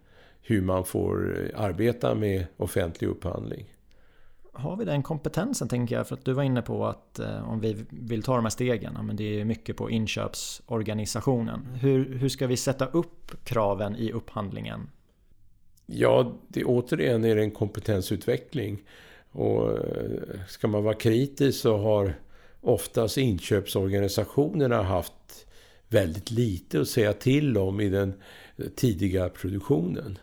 hur 0.43 0.63
man 0.63 0.85
får 0.85 1.51
arbeta 1.57 2.15
med 2.15 2.47
offentlig 2.57 3.09
upphandling. 3.09 3.67
Har 4.53 4.77
vi 4.77 4.85
den 4.85 5.03
kompetensen 5.03 5.69
tänker 5.69 5.95
jag? 5.97 6.09
För 6.09 6.15
att 6.15 6.25
du 6.25 6.33
var 6.33 6.43
inne 6.43 6.63
på 6.63 6.87
att 6.87 7.19
eh, 7.19 7.49
om 7.49 7.61
vi 7.61 7.85
vill 7.91 8.23
ta 8.23 8.37
de 8.37 8.45
här 8.45 8.51
stegen, 8.51 8.99
men 9.07 9.17
det 9.17 9.41
är 9.41 9.45
mycket 9.45 9.77
på 9.77 9.91
inköpsorganisationen. 9.91 11.67
Hur, 11.81 12.15
hur 12.19 12.29
ska 12.29 12.47
vi 12.47 12.57
sätta 12.57 12.87
upp 12.87 13.45
kraven 13.45 13.97
i 13.97 14.13
upphandlingen? 14.13 14.89
Ja, 15.95 16.33
det, 16.49 16.65
återigen 16.65 17.25
är 17.25 17.37
det 17.37 17.43
en 17.43 17.51
kompetensutveckling. 17.51 18.83
Och 19.33 19.71
eh, 19.71 20.41
ska 20.49 20.69
man 20.69 20.85
vara 20.85 20.95
kritisk 20.95 21.61
så 21.61 21.77
har 21.77 22.15
oftast 22.61 23.19
inköpsorganisationerna 23.19 24.83
haft 24.83 25.47
väldigt 25.89 26.31
lite 26.31 26.81
att 26.81 26.89
säga 26.89 27.13
till 27.13 27.59
om 27.59 27.81
i 27.81 27.89
den 27.89 28.15
tidiga 28.77 29.29
produktionen. 29.29 30.19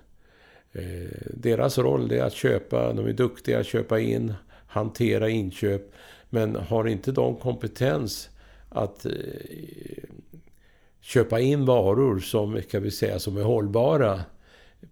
Eh, 0.72 1.32
deras 1.34 1.78
roll 1.78 2.12
är 2.12 2.24
att 2.24 2.34
köpa, 2.34 2.94
de 2.94 3.08
är 3.08 3.14
duktiga 3.14 3.60
att 3.60 3.68
köpa 3.68 4.00
in, 4.00 4.34
hantera 4.68 5.30
inköp. 5.30 5.82
Men 6.30 6.56
har 6.56 6.88
inte 6.88 7.12
de 7.12 7.36
kompetens 7.36 8.30
att 8.70 9.06
eh, 9.06 9.12
köpa 11.02 11.40
in 11.40 11.66
varor 11.66 12.20
som, 12.20 12.62
kan 12.72 12.84
vi 12.84 12.92
säga, 12.92 13.20
som 13.20 13.38
är 13.38 13.44
hållbara 13.44 14.22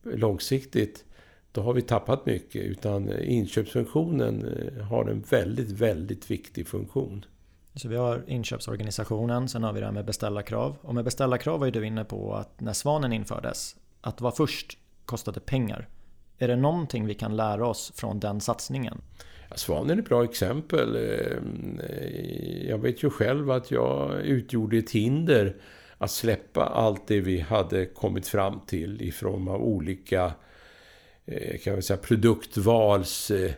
långsiktigt, 0.03 1.05
då 1.51 1.61
har 1.61 1.73
vi 1.73 1.81
tappat 1.81 2.25
mycket. 2.25 2.61
Utan 2.61 3.19
inköpsfunktionen 3.19 4.45
eh, 4.45 4.83
har 4.83 5.05
en 5.05 5.21
väldigt, 5.29 5.71
väldigt 5.71 6.31
viktig 6.31 6.67
funktion. 6.67 7.25
Så 7.75 7.87
vi 7.87 7.95
har 7.95 8.23
inköpsorganisationen, 8.27 9.49
sen 9.49 9.63
har 9.63 9.73
vi 9.73 9.79
det 9.79 9.85
här 9.85 9.93
med 9.93 10.05
beställarkrav. 10.05 10.75
Och 10.81 10.95
med 10.95 11.03
beställarkrav 11.03 11.59
var 11.59 11.65
ju 11.65 11.71
du 11.71 11.85
inne 11.85 12.03
på 12.03 12.35
att 12.35 12.61
när 12.61 12.73
Svanen 12.73 13.13
infördes, 13.13 13.75
att 14.01 14.21
vara 14.21 14.31
först 14.31 14.77
kostade 15.05 15.39
pengar. 15.39 15.87
Är 16.37 16.47
det 16.47 16.55
någonting 16.55 17.05
vi 17.05 17.13
kan 17.13 17.35
lära 17.35 17.67
oss 17.67 17.91
från 17.95 18.19
den 18.19 18.41
satsningen? 18.41 19.01
Ja, 19.49 19.55
Svanen 19.55 19.97
är 19.97 20.01
ett 20.01 20.09
bra 20.09 20.23
exempel. 20.23 20.95
Eh, 20.95 22.69
jag 22.69 22.77
vet 22.77 23.03
ju 23.03 23.09
själv 23.09 23.51
att 23.51 23.71
jag 23.71 24.21
utgjorde 24.21 24.77
ett 24.77 24.91
hinder 24.91 25.55
att 25.97 26.11
släppa 26.11 26.65
allt 26.65 27.07
det 27.07 27.21
vi 27.21 27.39
hade 27.39 27.85
kommit 27.85 28.27
fram 28.27 28.59
till 28.67 29.01
i 29.01 29.11
form 29.11 29.47
av 29.47 29.63
olika 29.63 30.31
eh, 31.25 31.57
kan 31.57 31.75
vi 31.75 31.81
säga, 31.81 31.97
produktvals 31.97 33.31
eh, 33.31 33.51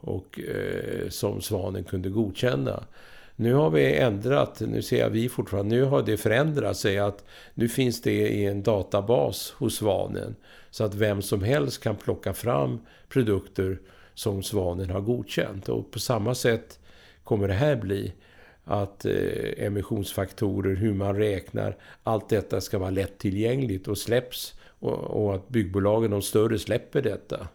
och, 0.00 0.40
eh, 0.40 1.08
som 1.08 1.40
Svanen 1.40 1.84
kunde 1.84 2.08
godkänna. 2.08 2.84
Nu 3.36 3.54
har 3.54 3.70
vi 3.70 3.96
ändrat, 3.96 4.60
nu 4.60 4.82
ser 4.82 5.00
jag 5.00 5.10
vi 5.10 5.28
fortfarande, 5.28 5.76
nu 5.76 5.84
har 5.84 6.02
det 6.02 6.16
förändrat 6.16 6.76
sig 6.76 6.98
att 6.98 7.24
nu 7.54 7.68
finns 7.68 8.02
det 8.02 8.28
i 8.28 8.46
en 8.46 8.62
databas 8.62 9.50
hos 9.50 9.76
Svanen. 9.76 10.36
Så 10.70 10.84
att 10.84 10.94
vem 10.94 11.22
som 11.22 11.42
helst 11.42 11.82
kan 11.82 11.96
plocka 11.96 12.32
fram 12.34 12.78
produkter 13.08 13.78
som 14.14 14.42
Svanen 14.42 14.90
har 14.90 15.00
godkänt. 15.00 15.68
Och 15.68 15.90
på 15.90 15.98
samma 15.98 16.34
sätt 16.34 16.80
kommer 17.24 17.48
det 17.48 17.54
här 17.54 17.76
bli 17.76 18.12
att 18.64 19.04
eh, 19.04 19.66
emissionsfaktorer, 19.66 20.76
hur 20.76 20.94
man 20.94 21.16
räknar, 21.16 21.76
allt 22.02 22.28
detta 22.28 22.60
ska 22.60 22.78
vara 22.78 22.90
lättillgängligt 22.90 23.88
och 23.88 23.98
släpps 23.98 24.54
och, 24.66 24.92
och 24.92 25.34
att 25.34 25.48
byggbolagen, 25.48 26.10
de 26.10 26.22
större, 26.22 26.58
släpper 26.58 27.02
detta. 27.02 27.48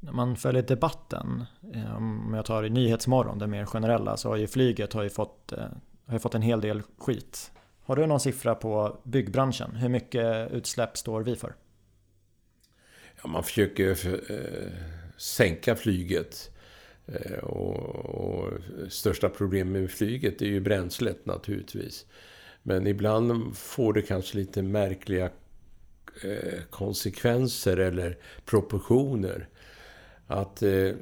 När 0.00 0.12
man 0.12 0.36
följer 0.36 0.62
debatten, 0.62 1.44
eh, 1.74 1.96
om 1.96 2.32
jag 2.34 2.44
tar 2.44 2.64
i 2.64 2.70
Nyhetsmorgon, 2.70 3.38
det 3.38 3.46
mer 3.46 3.64
generella, 3.64 4.16
så 4.16 4.28
har 4.28 4.36
ju 4.36 4.46
flyget 4.46 4.92
har 4.92 5.02
ju 5.02 5.10
fått, 5.10 5.52
eh, 5.52 5.64
har 6.06 6.18
fått 6.18 6.34
en 6.34 6.42
hel 6.42 6.60
del 6.60 6.82
skit. 6.98 7.50
Har 7.82 7.96
du 7.96 8.06
någon 8.06 8.20
siffra 8.20 8.54
på 8.54 9.00
byggbranschen? 9.02 9.76
Hur 9.76 9.88
mycket 9.88 10.52
utsläpp 10.52 10.96
står 10.96 11.22
vi 11.22 11.36
för? 11.36 11.54
Ja, 13.22 13.28
man 13.28 13.42
försöker 13.42 13.96
sänka 15.16 15.76
flyget. 15.76 16.55
Eh, 17.06 17.38
och, 17.38 17.76
och, 17.96 18.52
största 18.88 19.28
problemet 19.28 19.80
med 19.82 19.90
flyget 19.90 20.42
är 20.42 20.46
ju 20.46 20.60
bränslet 20.60 21.26
naturligtvis. 21.26 22.06
Men 22.62 22.86
ibland 22.86 23.56
får 23.56 23.92
det 23.92 24.02
kanske 24.02 24.36
lite 24.38 24.62
märkliga 24.62 25.30
eh, 26.24 26.62
konsekvenser 26.70 27.76
eller 27.76 28.18
proportioner. 28.44 29.48
Att 30.26 30.62
eh, 30.62 30.92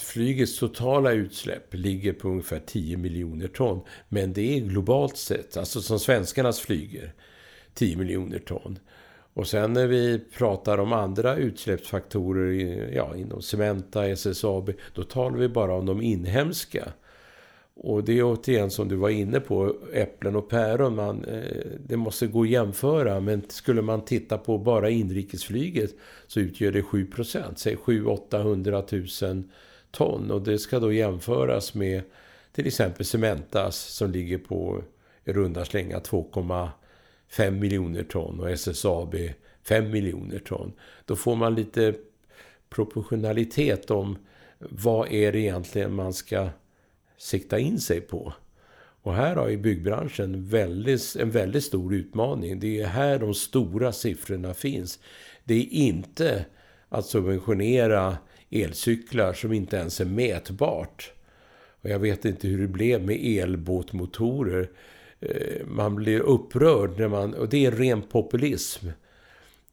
flygets 0.00 0.58
totala 0.58 1.12
utsläpp 1.12 1.74
ligger 1.74 2.12
på 2.12 2.28
ungefär 2.28 2.62
10 2.66 2.96
miljoner 2.96 3.48
ton. 3.48 3.80
Men 4.08 4.32
det 4.32 4.56
är 4.56 4.60
globalt 4.60 5.16
sett, 5.16 5.56
alltså 5.56 5.82
som 5.82 5.98
svenskarnas 5.98 6.60
flyger, 6.60 7.14
10 7.74 7.96
miljoner 7.96 8.38
ton. 8.38 8.78
Och 9.34 9.46
sen 9.46 9.72
när 9.72 9.86
vi 9.86 10.18
pratar 10.18 10.78
om 10.78 10.92
andra 10.92 11.36
utsläppsfaktorer 11.36 12.52
ja, 12.94 13.16
inom 13.16 13.42
Cementa, 13.42 14.08
SSAB, 14.08 14.72
då 14.94 15.02
talar 15.02 15.38
vi 15.38 15.48
bara 15.48 15.74
om 15.74 15.86
de 15.86 16.02
inhemska. 16.02 16.92
Och 17.74 18.04
det 18.04 18.18
är 18.18 18.22
återigen 18.22 18.70
som 18.70 18.88
du 18.88 18.96
var 18.96 19.08
inne 19.08 19.40
på, 19.40 19.76
äpplen 19.92 20.36
och 20.36 20.48
päron. 20.48 20.96
Man, 20.96 21.24
eh, 21.24 21.66
det 21.86 21.96
måste 21.96 22.26
gå 22.26 22.42
att 22.42 22.48
jämföra. 22.48 23.20
Men 23.20 23.42
skulle 23.48 23.82
man 23.82 24.04
titta 24.04 24.38
på 24.38 24.58
bara 24.58 24.90
inrikesflyget 24.90 25.90
så 26.26 26.40
utgör 26.40 26.72
det 26.72 26.82
7 26.82 27.06
procent. 27.06 27.58
Säg 27.58 27.76
700-800 27.76 29.32
000 29.32 29.42
ton. 29.90 30.30
Och 30.30 30.42
det 30.42 30.58
ska 30.58 30.78
då 30.78 30.92
jämföras 30.92 31.74
med 31.74 32.02
till 32.52 32.66
exempel 32.66 33.06
Cementas 33.06 33.76
som 33.76 34.10
ligger 34.10 34.38
på 34.38 34.82
i 35.24 35.32
runda 35.32 35.64
slänga 35.64 36.00
5 37.32 37.58
miljoner 37.58 38.02
ton 38.02 38.40
och 38.40 38.50
SSAB 38.50 39.14
5 39.62 39.90
miljoner 39.90 40.38
ton. 40.38 40.72
Då 41.04 41.16
får 41.16 41.36
man 41.36 41.54
lite 41.54 41.94
proportionalitet 42.70 43.90
om 43.90 44.18
vad 44.58 45.12
är 45.12 45.32
det 45.32 45.40
egentligen 45.40 45.94
man 45.94 46.12
ska 46.12 46.48
sikta 47.16 47.58
in 47.58 47.80
sig 47.80 48.00
på. 48.00 48.32
Och 49.02 49.14
här 49.14 49.36
har 49.36 49.48
ju 49.48 49.56
byggbranschen 49.56 50.48
väldigt, 50.48 51.16
en 51.16 51.30
väldigt 51.30 51.64
stor 51.64 51.94
utmaning. 51.94 52.60
Det 52.60 52.80
är 52.80 52.86
här 52.86 53.18
de 53.18 53.34
stora 53.34 53.92
siffrorna 53.92 54.54
finns. 54.54 54.98
Det 55.44 55.54
är 55.54 55.72
inte 55.72 56.44
att 56.88 57.06
subventionera 57.06 58.16
elcyklar 58.50 59.32
som 59.32 59.52
inte 59.52 59.76
ens 59.76 60.00
är 60.00 60.04
mätbart. 60.04 61.12
Och 61.82 61.90
jag 61.90 61.98
vet 61.98 62.24
inte 62.24 62.48
hur 62.48 62.60
det 62.60 62.68
blev 62.68 63.04
med 63.04 63.16
elbåtmotorer. 63.24 64.70
Eh, 65.22 65.66
man 65.66 65.94
blir 65.94 66.20
upprörd 66.20 66.98
när 66.98 67.08
man, 67.08 67.34
och 67.34 67.48
det 67.48 67.66
är 67.66 67.70
ren 67.70 68.02
populism, 68.02 68.86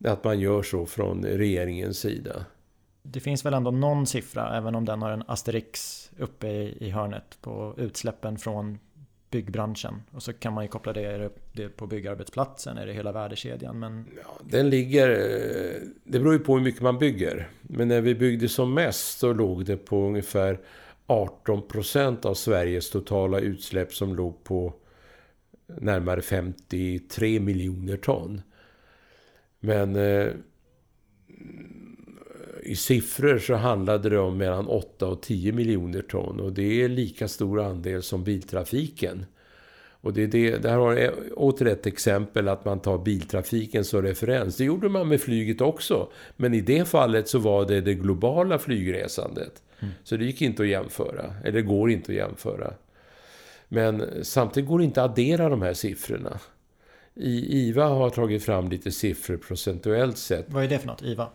att 0.06 0.24
man 0.24 0.40
gör 0.40 0.64
så 0.64 0.86
från 0.86 1.26
regeringens 1.26 2.00
sida 2.00 2.46
det 3.12 3.20
finns 3.20 3.46
väl 3.46 3.54
ändå 3.54 3.72
någon 3.72 4.08
siffra, 4.08 4.58
även 4.58 4.76
om 4.76 4.86
den 4.86 5.02
har 5.02 5.12
en 5.12 5.24
asterix 5.28 6.12
uppe 6.20 6.48
i, 6.48 6.78
i 6.80 6.90
hörnet 6.90 7.38
på 7.42 7.74
utsläppen 7.78 8.38
från 8.38 8.80
byggbranschen. 9.32 10.02
Och 10.12 10.24
så 10.24 10.34
kan 10.34 10.54
man 10.54 10.64
ju 10.64 10.68
koppla 10.68 10.94
det, 10.94 11.06
är 11.06 11.30
det 11.54 11.70
på 11.70 11.88
byggarbetsplatsen, 11.88 12.78
är 12.78 12.86
det 12.86 12.94
hela 12.94 13.12
värdekedjan? 13.12 13.80
Men... 13.80 14.06
Ja, 14.24 14.40
den 14.44 14.70
ligger... 14.70 15.10
Det 16.04 16.20
beror 16.20 16.34
ju 16.34 16.40
på 16.40 16.58
hur 16.58 16.64
mycket 16.64 16.82
man 16.82 16.98
bygger. 16.98 17.50
Men 17.62 17.88
när 17.88 18.02
vi 18.02 18.16
byggde 18.16 18.50
som 18.50 18.74
mest 18.74 19.20
så 19.20 19.34
låg 19.34 19.66
det 19.66 19.78
på 19.78 20.06
ungefär 20.06 20.60
18 21.08 21.68
procent 21.68 22.26
av 22.26 22.34
Sveriges 22.34 22.90
totala 22.90 23.40
utsläpp 23.40 23.94
som 23.94 24.16
låg 24.16 24.44
på 24.44 24.74
närmare 25.78 26.22
53 26.22 27.40
miljoner 27.40 27.98
ton. 27.98 28.42
Men 29.60 29.96
eh, 29.96 30.28
i 32.64 32.76
siffror 32.76 33.38
så 33.38 33.54
handlade 33.54 34.10
det 34.10 34.20
om 34.20 34.38
mellan 34.38 34.68
8 34.68 35.08
och 35.08 35.22
10 35.22 35.52
miljoner 35.52 36.02
ton. 36.02 36.40
Och 36.40 36.54
det 36.54 36.82
är 36.84 36.90
lika 36.90 37.28
stor 37.28 37.62
andel 37.62 38.04
som 38.04 38.24
biltrafiken. 38.24 39.26
Och 40.02 40.14
det, 40.14 40.24
är 40.24 40.28
det, 40.28 40.58
där 40.58 40.76
har 40.76 40.94
jag 40.94 41.14
åter 41.36 41.68
ett 41.68 41.86
exempel 41.86 42.48
att 42.48 42.66
man 42.66 42.80
tar 42.80 42.98
biltrafiken 42.98 43.86
som 43.86 44.02
referens. 44.02 44.58
Det 44.58 44.64
gjorde 44.64 44.90
man 44.90 45.08
med 45.08 45.22
flyget 45.22 45.62
också. 45.62 46.12
Men 46.36 46.54
i 46.54 46.62
det 46.62 46.88
fallet 46.88 47.28
så 47.28 47.40
var 47.40 47.66
det 47.66 47.82
det 47.82 47.94
globala 47.94 48.60
flygresandet. 48.60 49.64
Mm. 49.80 49.94
Så 50.04 50.18
det 50.18 50.26
gick 50.26 50.42
inte 50.42 50.62
att 50.64 50.70
jämföra. 50.70 51.34
Eller 51.44 51.62
går 51.62 51.92
inte 51.92 52.12
att 52.12 52.18
jämföra. 52.18 52.74
Men 53.70 54.26
samtidigt 54.26 54.70
går 54.70 54.80
det 54.80 54.86
inte 54.86 55.04
att 55.04 55.12
addera 55.12 55.50
de 55.50 55.62
här 55.62 55.74
siffrorna. 55.74 56.40
I, 57.16 57.68
IVA 57.68 57.86
har 57.86 58.10
tagit 58.10 58.44
fram 58.44 58.70
lite 58.70 58.92
siffror 58.92 59.38
procentuellt 59.38 60.18
sett. 60.18 60.46
Vad 60.50 60.64
är 60.64 60.68
det 60.68 60.80
för 60.80 60.88
något, 60.88 61.02
IVA? 61.02 61.30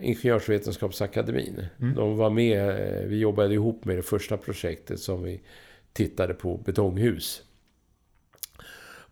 Ingenjörsvetenskapsakademin. 0.00 1.66
Mm. 1.80 1.94
De 1.94 2.16
var 2.16 2.30
med, 2.30 2.68
eh, 2.68 3.06
vi 3.06 3.18
jobbade 3.18 3.54
ihop 3.54 3.84
med 3.84 3.96
det 3.96 4.02
första 4.02 4.36
projektet 4.36 5.00
som 5.00 5.22
vi 5.22 5.40
tittade 5.92 6.34
på 6.34 6.56
betonghus. 6.56 7.42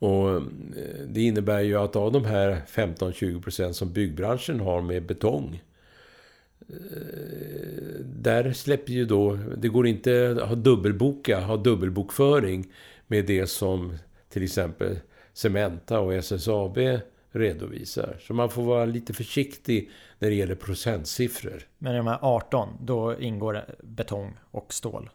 Och 0.02 0.30
eh, 0.30 0.42
det 1.08 1.22
innebär 1.22 1.60
ju 1.60 1.76
att 1.76 1.96
av 1.96 2.12
de 2.12 2.24
här 2.24 2.62
15-20% 2.68 3.72
som 3.72 3.92
byggbranschen 3.92 4.60
har 4.60 4.82
med 4.82 5.06
betong 5.06 5.62
där 8.04 8.52
släpper 8.52 8.92
ju 8.92 9.04
då, 9.04 9.38
det 9.56 9.68
går 9.68 9.86
inte 9.86 10.36
att 10.42 10.48
ha 10.48 10.54
dubbelboka, 10.54 11.40
ha 11.40 11.56
dubbelbokföring 11.56 12.72
med 13.06 13.26
det 13.26 13.46
som 13.46 13.98
till 14.28 14.42
exempel 14.42 14.98
Cementa 15.32 16.00
och 16.00 16.14
SSAB 16.14 16.78
redovisar. 17.30 18.16
Så 18.20 18.34
man 18.34 18.50
får 18.50 18.62
vara 18.62 18.84
lite 18.84 19.12
försiktig 19.12 19.90
när 20.18 20.28
det 20.28 20.34
gäller 20.34 20.54
procentsiffror. 20.54 21.62
Men 21.78 21.94
i 21.94 21.96
de 21.96 22.06
här 22.06 22.18
18, 22.22 22.68
då 22.80 23.20
ingår 23.20 23.64
betong 23.82 24.38
och 24.50 24.72
stål? 24.72 25.10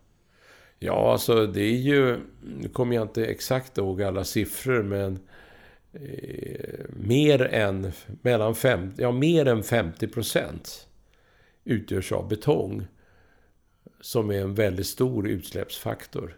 Ja, 0.80 1.12
alltså 1.12 1.48
det 1.48 1.62
är 1.62 1.78
ju... 1.78 2.18
Nu 2.60 2.70
kommer 2.70 2.96
jag 2.96 3.04
inte 3.04 3.26
exakt 3.26 3.78
ihåg 3.78 4.02
alla 4.02 4.24
siffror, 4.24 4.84
men... 4.84 5.20
Eh, 5.94 6.86
mer 6.90 7.42
än, 7.42 7.92
mellan 8.22 8.56
fem, 8.56 8.94
ja, 8.98 9.12
mer 9.12 9.46
än 9.46 9.64
50 9.64 10.08
procent 10.08 10.87
utgörs 11.68 12.12
av 12.12 12.28
betong. 12.28 12.88
Som 14.02 14.32
är 14.32 14.42
en 14.42 14.56
väldigt 14.56 14.88
stor 14.88 15.28
utsläppsfaktor. 15.28 16.38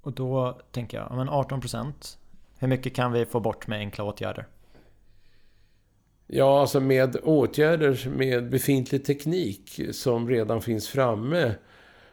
Och 0.00 0.12
då 0.12 0.60
tänker 0.72 0.98
jag, 0.98 1.16
men 1.16 1.28
18 1.28 1.60
procent. 1.60 2.18
Hur 2.58 2.68
mycket 2.68 2.94
kan 2.94 3.12
vi 3.12 3.26
få 3.26 3.40
bort 3.40 3.66
med 3.66 3.78
enkla 3.78 4.04
åtgärder? 4.04 4.46
Ja, 6.26 6.60
alltså 6.60 6.80
med 6.80 7.16
åtgärder 7.22 8.08
med 8.08 8.50
befintlig 8.50 9.04
teknik 9.04 9.80
som 9.92 10.28
redan 10.28 10.62
finns 10.62 10.88
framme 10.88 11.54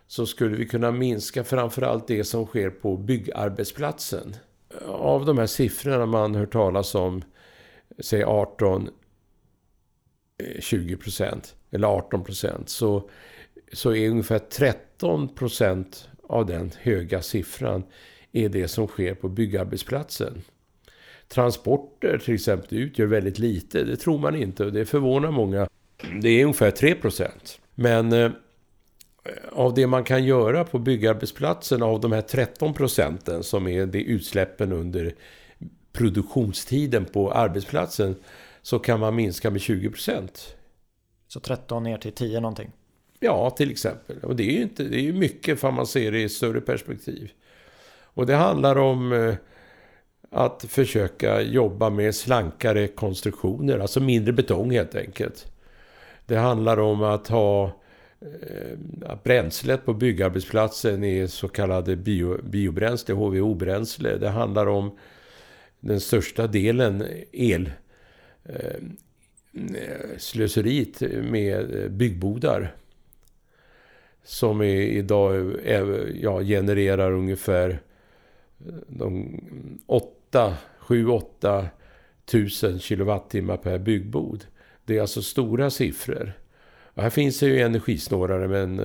så 0.08 0.26
skulle 0.26 0.56
vi 0.58 0.68
kunna 0.68 0.92
minska 0.92 1.44
framförallt 1.44 2.08
det 2.08 2.24
som 2.24 2.46
sker 2.46 2.70
på 2.70 2.98
byggarbetsplatsen. 2.98 4.36
Av 4.88 5.26
de 5.26 5.38
här 5.38 5.46
siffrorna 5.46 6.06
man 6.06 6.36
hört 6.36 6.54
talas 6.54 6.96
om, 6.96 7.22
säg 8.00 8.24
18 8.24 8.90
Eh, 10.42 10.62
20 10.62 10.98
procent 10.98 11.56
eller 11.72 11.88
18 11.88 12.24
procent 12.24 12.70
så, 12.70 13.10
så 13.74 13.96
är 13.96 14.10
ungefär 14.10 14.40
13 14.40 15.36
procent 15.36 16.10
av 16.24 16.46
den 16.46 16.72
höga 16.82 17.22
siffran 17.22 17.84
är 18.32 18.50
det 18.50 18.68
som 18.68 18.88
sker 18.88 19.14
på 19.14 19.30
byggarbetsplatsen. 19.30 20.42
Transporter 21.28 22.18
till 22.18 22.34
exempel 22.34 22.78
utgör 22.78 23.06
väldigt 23.06 23.40
lite. 23.40 23.84
Det 23.84 23.98
tror 23.98 24.20
man 24.20 24.36
inte 24.36 24.66
och 24.66 24.74
det 24.74 24.86
förvånar 24.86 25.32
många. 25.32 25.68
Det 26.22 26.30
är 26.30 26.44
ungefär 26.44 26.72
3 26.72 26.96
procent. 26.96 27.60
Men 27.76 28.14
eh, 28.14 28.32
av 29.52 29.74
det 29.74 29.88
man 29.88 30.04
kan 30.04 30.26
göra 30.26 30.64
på 30.64 30.80
byggarbetsplatsen 30.80 31.84
av 31.84 32.02
de 32.02 32.12
här 32.12 32.22
13 32.22 32.74
procenten 32.74 33.44
som 33.44 33.68
är 33.68 33.86
det 33.86 34.02
utsläppen 34.02 34.72
under 34.72 35.16
produktionstiden 35.94 37.06
på 37.06 37.32
arbetsplatsen 37.32 38.16
så 38.62 38.80
kan 38.80 39.00
man 39.00 39.16
minska 39.16 39.52
med 39.52 39.62
20 39.62 39.90
procent. 39.90 40.56
Så 41.28 41.40
13 41.40 41.84
ner 41.84 41.98
till 41.98 42.12
10 42.12 42.40
någonting? 42.40 42.72
Ja, 43.20 43.50
till 43.50 43.72
exempel. 43.72 44.18
Och 44.24 44.36
det 44.36 44.44
är 44.44 44.52
ju 44.52 44.62
inte, 44.62 44.84
det 44.84 45.08
är 45.08 45.14
mycket 45.14 45.60
för 45.60 45.72
man 45.72 45.88
ser 45.88 46.12
det 46.12 46.22
i 46.22 46.30
större 46.30 46.62
perspektiv. 46.62 47.32
Och 48.14 48.26
det 48.26 48.36
handlar 48.36 48.76
om 48.76 49.14
eh, 49.14 49.36
att 50.32 50.66
försöka 50.68 51.42
jobba 51.42 51.90
med 51.90 52.16
slankare 52.16 52.88
konstruktioner, 52.88 53.80
alltså 53.80 54.00
mindre 54.00 54.34
betong 54.34 54.72
helt 54.72 54.96
enkelt. 54.96 55.52
Det 56.26 56.36
handlar 56.36 56.80
om 56.80 57.04
att 57.04 57.28
ha 57.28 57.66
eh, 58.22 59.16
bränslet 59.24 59.86
på 59.86 59.94
byggarbetsplatsen 59.94 61.04
är 61.04 61.28
så 61.28 61.48
kallade 61.48 61.96
bio, 61.96 62.42
biobränsle, 62.44 63.16
HVO-bränsle. 63.16 64.18
Det 64.18 64.30
handlar 64.30 64.66
om 64.68 64.98
den 65.80 66.00
största 66.00 66.48
delen 66.48 67.06
el 67.32 67.70
Eh, 68.44 70.18
slöseriet 70.18 71.02
med 71.24 71.84
eh, 71.84 71.90
byggbodar. 71.90 72.76
Som 74.24 74.62
är, 74.62 74.82
idag 74.82 75.36
är, 75.66 76.12
ja, 76.22 76.42
genererar 76.42 77.12
ungefär 77.12 77.80
7-8 80.80 81.66
tusen 82.26 82.80
kilowattimmar 82.80 83.58
per 83.58 83.80
byggbod. 83.80 84.46
Det 84.86 84.98
är 84.98 85.02
alltså 85.02 85.22
stora 85.22 85.70
siffror. 85.70 86.34
Och 86.94 87.04
här 87.04 87.10
finns 87.10 87.40
det 87.40 87.48
ju 87.48 87.60
energisnålare 87.60 88.48
men 88.48 88.78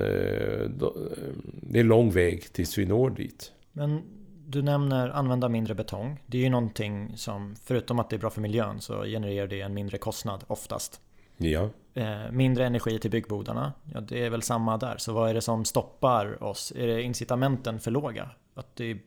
det 1.61 1.79
är 1.79 1.83
lång 1.83 2.11
väg 2.11 2.53
tills 2.53 2.77
vi 2.77 2.85
når 2.85 3.09
dit. 3.09 3.51
Men 3.71 4.01
du 4.49 4.61
nämner 4.61 5.09
använda 5.09 5.49
mindre 5.49 5.75
betong. 5.75 6.19
Det 6.25 6.37
är 6.37 6.41
ju 6.41 6.49
någonting 6.49 7.13
som 7.15 7.55
förutom 7.63 7.99
att 7.99 8.09
det 8.09 8.15
är 8.15 8.17
bra 8.17 8.29
för 8.29 8.41
miljön 8.41 8.81
så 8.81 9.03
genererar 9.03 9.47
det 9.47 9.61
en 9.61 9.73
mindre 9.73 9.97
kostnad 9.97 10.43
oftast. 10.47 11.01
Ja. 11.37 11.69
Eh, 11.93 12.31
mindre 12.31 12.65
energi 12.65 12.99
till 12.99 13.11
byggbodarna. 13.11 13.73
Ja, 13.93 14.01
det 14.01 14.25
är 14.25 14.29
väl 14.29 14.41
samma 14.41 14.77
där. 14.77 14.95
Så 14.97 15.13
vad 15.13 15.29
är 15.29 15.33
det 15.33 15.41
som 15.41 15.65
stoppar 15.65 16.43
oss? 16.43 16.73
Är 16.75 16.87
det 16.87 17.01
incitamenten 17.01 17.79
för 17.79 17.91
låga? 17.91 18.29
Att 18.53 18.75
det 18.75 18.91
är 18.91 18.97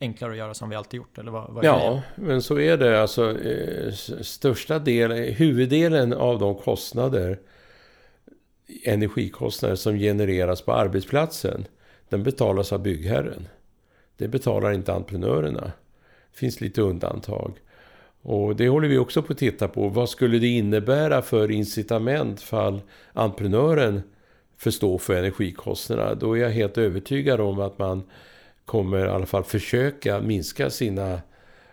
enklare 0.00 0.32
att 0.32 0.38
göra 0.38 0.54
som 0.54 0.70
vi 0.70 0.76
alltid 0.76 0.98
gjort? 0.98 1.18
Eller 1.18 1.30
vad, 1.30 1.50
vad 1.52 1.64
ja, 1.64 2.02
men 2.14 2.42
så 2.42 2.58
är 2.58 2.76
det. 2.76 3.02
Alltså, 3.02 3.40
eh, 3.40 3.92
största 4.20 4.78
delen, 4.78 5.34
huvuddelen 5.34 6.12
av 6.12 6.38
de 6.38 6.54
kostnader, 6.54 7.40
energikostnader 8.84 9.76
som 9.76 9.98
genereras 9.98 10.62
på 10.62 10.72
arbetsplatsen, 10.72 11.64
den 12.08 12.22
betalas 12.22 12.72
av 12.72 12.82
byggherren. 12.82 13.48
Det 14.20 14.28
betalar 14.28 14.72
inte 14.72 14.92
entreprenörerna. 14.92 15.72
Det 16.32 16.38
finns 16.38 16.60
lite 16.60 16.82
undantag. 16.82 17.52
Och 18.22 18.56
det 18.56 18.68
håller 18.68 18.88
vi 18.88 18.98
också 18.98 19.22
på 19.22 19.32
att 19.32 19.38
titta 19.38 19.68
på. 19.68 19.88
Vad 19.88 20.08
skulle 20.08 20.38
det 20.38 20.46
innebära 20.46 21.22
för 21.22 21.50
incitament 21.50 22.40
fall 22.40 22.80
entreprenören 23.12 24.02
förstår 24.56 24.98
för 24.98 25.14
energikostnaderna? 25.14 26.14
Då 26.14 26.36
är 26.36 26.40
jag 26.42 26.50
helt 26.50 26.78
övertygad 26.78 27.40
om 27.40 27.60
att 27.60 27.78
man 27.78 28.02
kommer 28.64 29.06
i 29.06 29.08
alla 29.08 29.26
fall 29.26 29.44
försöka 29.44 30.20
minska 30.20 30.70
sina 30.70 31.20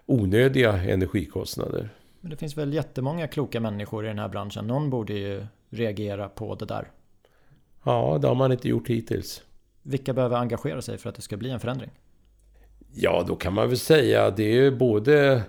onödiga 0.05 0.73
energikostnader. 0.73 1.89
Men 2.21 2.31
det 2.31 2.38
finns 2.38 2.57
väl 2.57 2.73
jättemånga 2.73 3.27
kloka 3.27 3.60
människor 3.60 4.05
i 4.05 4.07
den 4.07 4.19
här 4.19 4.29
branschen. 4.29 4.67
Någon 4.67 4.89
borde 4.89 5.13
ju 5.13 5.45
reagera 5.69 6.29
på 6.29 6.55
det 6.55 6.65
där. 6.65 6.91
Ja, 7.83 8.17
det 8.21 8.27
har 8.27 8.36
man 8.36 8.51
inte 8.51 8.69
gjort 8.69 8.88
hittills. 8.88 9.43
Vilka 9.83 10.13
behöver 10.13 10.38
engagera 10.38 10.81
sig 10.81 10.97
för 10.97 11.10
att 11.10 11.15
det 11.15 11.21
ska 11.21 11.38
bli 11.38 11.49
en 11.49 11.60
förändring? 11.60 11.91
Ja, 12.93 13.26
då 13.28 13.36
kan 13.36 13.54
man 13.54 13.67
väl 13.67 13.78
säga 13.78 14.26
att 14.26 14.38
det 14.38 14.58
är 14.58 14.71
både 14.71 15.43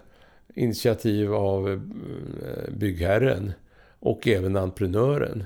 initiativ 0.55 1.35
av 1.35 1.72
eh, 1.72 2.72
byggherren 2.72 3.53
och 4.01 4.29
även 4.29 4.57
entreprenören. 4.57 5.44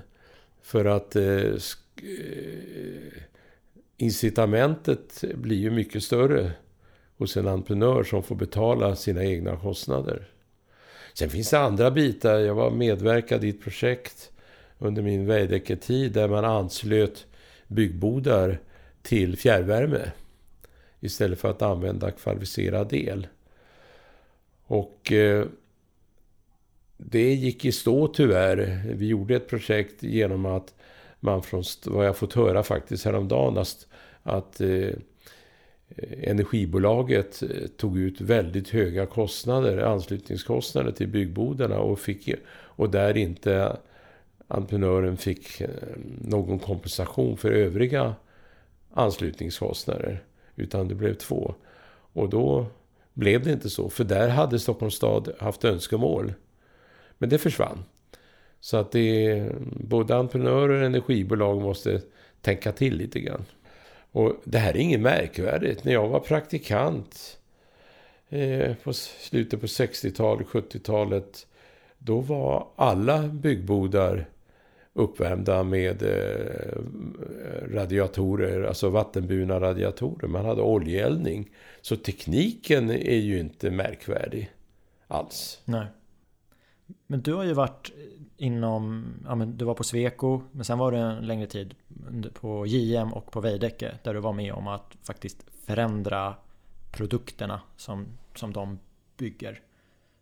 För 0.62 0.84
att 0.84 1.16
eh, 1.16 1.24
eh 1.24 1.52
incitamentet 3.96 5.24
blir 5.34 5.56
ju 5.56 5.70
mycket 5.70 6.02
större 6.02 6.52
hos 7.18 7.36
en 7.36 7.48
entreprenör 7.48 8.04
som 8.04 8.22
får 8.22 8.34
betala 8.34 8.96
sina 8.96 9.24
egna 9.24 9.56
kostnader. 9.56 10.28
Sen 11.14 11.30
finns 11.30 11.50
det 11.50 11.58
andra 11.58 11.90
bitar. 11.90 12.38
Jag 12.38 12.54
var 12.54 12.70
medverkad 12.70 13.44
i 13.44 13.48
ett 13.48 13.62
projekt 13.62 14.30
under 14.78 15.02
min 15.02 15.26
Veidekke-tid 15.26 16.12
där 16.12 16.28
man 16.28 16.44
anslöt 16.44 17.26
byggbodar 17.66 18.58
till 19.02 19.36
fjärrvärme 19.36 20.12
istället 21.02 21.38
för 21.40 21.50
att 21.50 21.62
använda 21.62 22.10
kvalificerad 22.10 22.92
el. 22.92 23.26
Och 24.66 25.12
eh, 25.12 25.46
det 26.96 27.34
gick 27.34 27.64
i 27.64 27.72
stå 27.72 28.08
tyvärr. 28.08 28.82
Vi 28.94 29.06
gjorde 29.06 29.36
ett 29.36 29.48
projekt 29.48 30.02
genom 30.02 30.46
att 30.46 30.74
man 31.20 31.42
från, 31.42 31.64
vad 31.86 32.06
jag 32.06 32.16
fått 32.16 32.32
höra 32.32 32.62
faktiskt 32.62 33.04
häromdagen, 33.04 33.58
att, 33.58 33.86
att 34.22 34.60
eh, 34.60 34.90
energibolaget 36.22 37.42
eh, 37.42 37.48
tog 37.76 37.98
ut 37.98 38.20
väldigt 38.20 38.68
höga 38.68 39.06
kostnader, 39.06 39.78
anslutningskostnader 39.78 40.92
till 40.92 41.08
byggbodarna 41.08 41.78
och, 41.78 41.98
fick, 41.98 42.34
och 42.50 42.90
där 42.90 43.16
inte 43.16 43.76
entreprenören 44.48 45.16
fick 45.16 45.60
eh, 45.60 45.68
någon 46.20 46.58
kompensation 46.58 47.36
för 47.36 47.50
övriga 47.50 48.14
anslutningskostnader. 48.92 50.22
Utan 50.56 50.88
det 50.88 50.94
blev 50.94 51.14
två. 51.14 51.54
Och 52.12 52.28
då 52.28 52.66
blev 53.14 53.44
det 53.44 53.52
inte 53.52 53.70
så, 53.70 53.90
för 53.90 54.04
där 54.04 54.28
hade 54.28 54.58
Stockholms 54.58 54.94
stad 54.94 55.32
haft 55.38 55.64
önskemål. 55.64 56.32
Men 57.18 57.28
det 57.28 57.38
försvann. 57.38 57.84
Så 58.60 58.76
att 58.76 58.92
det 58.92 59.46
både 59.60 60.16
entreprenörer 60.16 60.80
och 60.80 60.86
energibolag 60.86 61.62
måste 61.62 62.02
tänka 62.40 62.72
till 62.72 62.96
lite 62.96 63.20
grann. 63.20 63.44
Och 64.12 64.36
det 64.44 64.58
här 64.58 64.70
är 64.70 64.76
inget 64.76 65.00
märkvärdigt. 65.00 65.84
När 65.84 65.92
jag 65.92 66.08
var 66.08 66.20
praktikant 66.20 67.38
eh, 68.28 68.74
på 68.74 68.92
slutet 68.92 69.60
på 69.60 69.66
60-talet, 69.66 70.46
70-talet. 70.46 71.46
Då 71.98 72.20
var 72.20 72.68
alla 72.76 73.22
byggbodar 73.22 74.28
uppvärmda 74.94 75.62
med 75.62 76.02
eh, 76.02 76.82
radiatorer, 77.74 78.62
alltså 78.62 78.90
vattenburna 78.90 79.60
radiatorer. 79.60 80.28
Man 80.28 80.44
hade 80.44 80.62
oljeeldning. 80.62 81.50
Så 81.80 81.96
tekniken 81.96 82.90
är 82.90 83.18
ju 83.18 83.38
inte 83.40 83.70
märkvärdig 83.70 84.50
alls. 85.06 85.62
Nej. 85.64 85.86
Men 87.06 87.22
du 87.22 87.34
har 87.34 87.44
ju 87.44 87.52
varit 87.52 87.92
inom, 88.36 89.06
ja 89.24 89.34
men 89.34 89.56
du 89.56 89.64
var 89.64 89.74
på 89.74 89.84
Sweco, 89.84 90.42
men 90.52 90.64
sen 90.64 90.78
var 90.78 90.92
du 90.92 90.98
en 90.98 91.26
längre 91.26 91.46
tid 91.46 91.74
på 92.34 92.66
JM 92.66 93.12
och 93.12 93.30
på 93.30 93.40
Veidekke 93.40 93.98
där 94.02 94.14
du 94.14 94.20
var 94.20 94.32
med 94.32 94.52
om 94.52 94.68
att 94.68 94.96
faktiskt 95.02 95.46
förändra 95.66 96.34
produkterna 96.92 97.60
som, 97.76 98.06
som 98.34 98.52
de 98.52 98.78
bygger. 99.16 99.60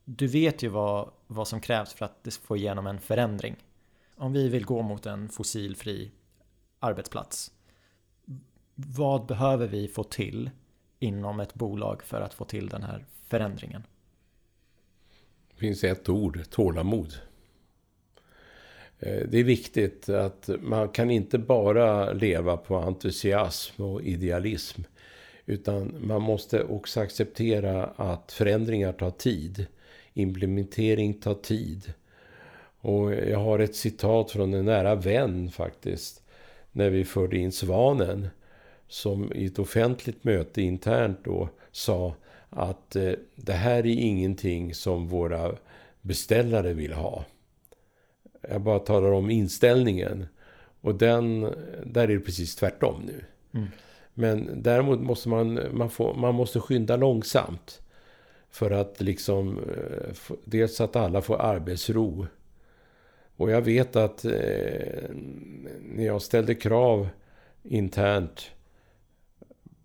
Du 0.05 0.27
vet 0.27 0.63
ju 0.63 0.69
vad, 0.69 1.11
vad 1.27 1.49
som 1.49 1.61
krävs 1.61 1.95
för 1.95 2.05
att 2.05 2.39
få 2.43 2.57
igenom 2.57 2.87
en 2.87 3.01
förändring. 3.01 3.57
Om 4.21 4.33
vi 4.33 4.49
vill 4.49 4.65
gå 4.65 4.83
mot 4.83 5.07
en 5.07 5.29
fossilfri 5.29 6.11
arbetsplats. 6.79 7.53
Vad 8.75 9.27
behöver 9.27 9.69
vi 9.69 9.89
få 9.89 10.05
till 10.05 10.51
inom 10.99 11.41
ett 11.41 11.55
bolag 11.55 12.03
för 12.03 12.21
att 12.21 12.35
få 12.35 12.45
till 12.45 12.69
den 12.69 12.83
här 12.83 13.05
förändringen? 13.27 13.83
Det 15.51 15.57
finns 15.57 15.85
ett 15.85 16.09
ord, 16.09 16.41
tålamod. 16.51 17.15
Eh, 18.99 19.29
det 19.29 19.39
är 19.39 19.45
viktigt 19.45 20.09
att 20.09 20.51
man 20.61 20.89
kan 20.89 21.11
inte 21.11 21.39
bara 21.39 22.13
leva 22.13 22.57
på 22.57 22.77
entusiasm 22.77 23.83
och 23.83 24.03
idealism. 24.03 24.83
Utan 25.47 26.07
man 26.07 26.23
måste 26.23 26.65
också 26.65 27.01
acceptera 27.01 27.85
att 27.87 28.33
förändringar 28.33 28.93
tar 28.93 29.11
tid. 29.11 29.67
Implementering 30.15 31.15
tar 31.15 31.35
tid. 31.35 31.95
Och 32.81 33.15
jag 33.15 33.39
har 33.39 33.59
ett 33.59 33.77
citat 33.77 34.31
från 34.31 34.55
en 34.55 34.65
nära 34.65 34.95
vän 34.95 35.51
faktiskt. 35.51 36.23
När 36.73 36.91
vi 36.91 37.05
förde 37.05 37.37
in 37.37 37.53
Svanen. 37.53 38.29
Som 38.89 39.33
i 39.33 39.47
ett 39.47 39.59
offentligt 39.59 40.25
möte 40.25 40.63
internt 40.63 41.19
då 41.25 41.49
sa 41.73 42.15
att 42.51 42.97
eh, 42.97 43.13
det 43.35 43.53
här 43.53 43.79
är 43.79 43.87
ingenting 43.87 44.75
som 44.75 45.09
våra 45.09 45.55
beställare 46.01 46.73
vill 46.73 46.93
ha. 46.93 47.25
Jag 48.49 48.61
bara 48.61 48.79
talar 48.79 49.13
om 49.13 49.31
inställningen. 49.31 50.27
Och 50.81 50.95
den, 50.95 51.41
där 51.85 52.03
är 52.03 52.09
det 52.09 52.21
precis 52.21 52.57
tvärtom 52.57 53.03
nu. 53.07 53.25
Mm. 53.55 53.69
Men 54.15 54.63
däremot 54.63 55.01
måste 55.01 55.29
man, 55.29 55.61
man, 55.73 55.91
få, 55.91 56.15
man 56.15 56.35
måste 56.35 56.61
skynda 56.61 56.97
långsamt. 56.97 57.81
För 58.51 58.71
att 58.71 59.01
liksom, 59.01 59.59
eh, 59.59 60.35
dels 60.45 60.81
att 60.81 60.97
alla 60.97 61.23
får 61.23 61.41
arbetsro. 61.41 62.27
Och 63.41 63.51
jag 63.51 63.63
vet 63.63 63.97
att 63.97 64.25
eh, 64.25 64.33
när 65.83 66.07
jag 66.07 66.23
ställde 66.23 66.55
krav 66.55 67.09
internt 67.63 68.51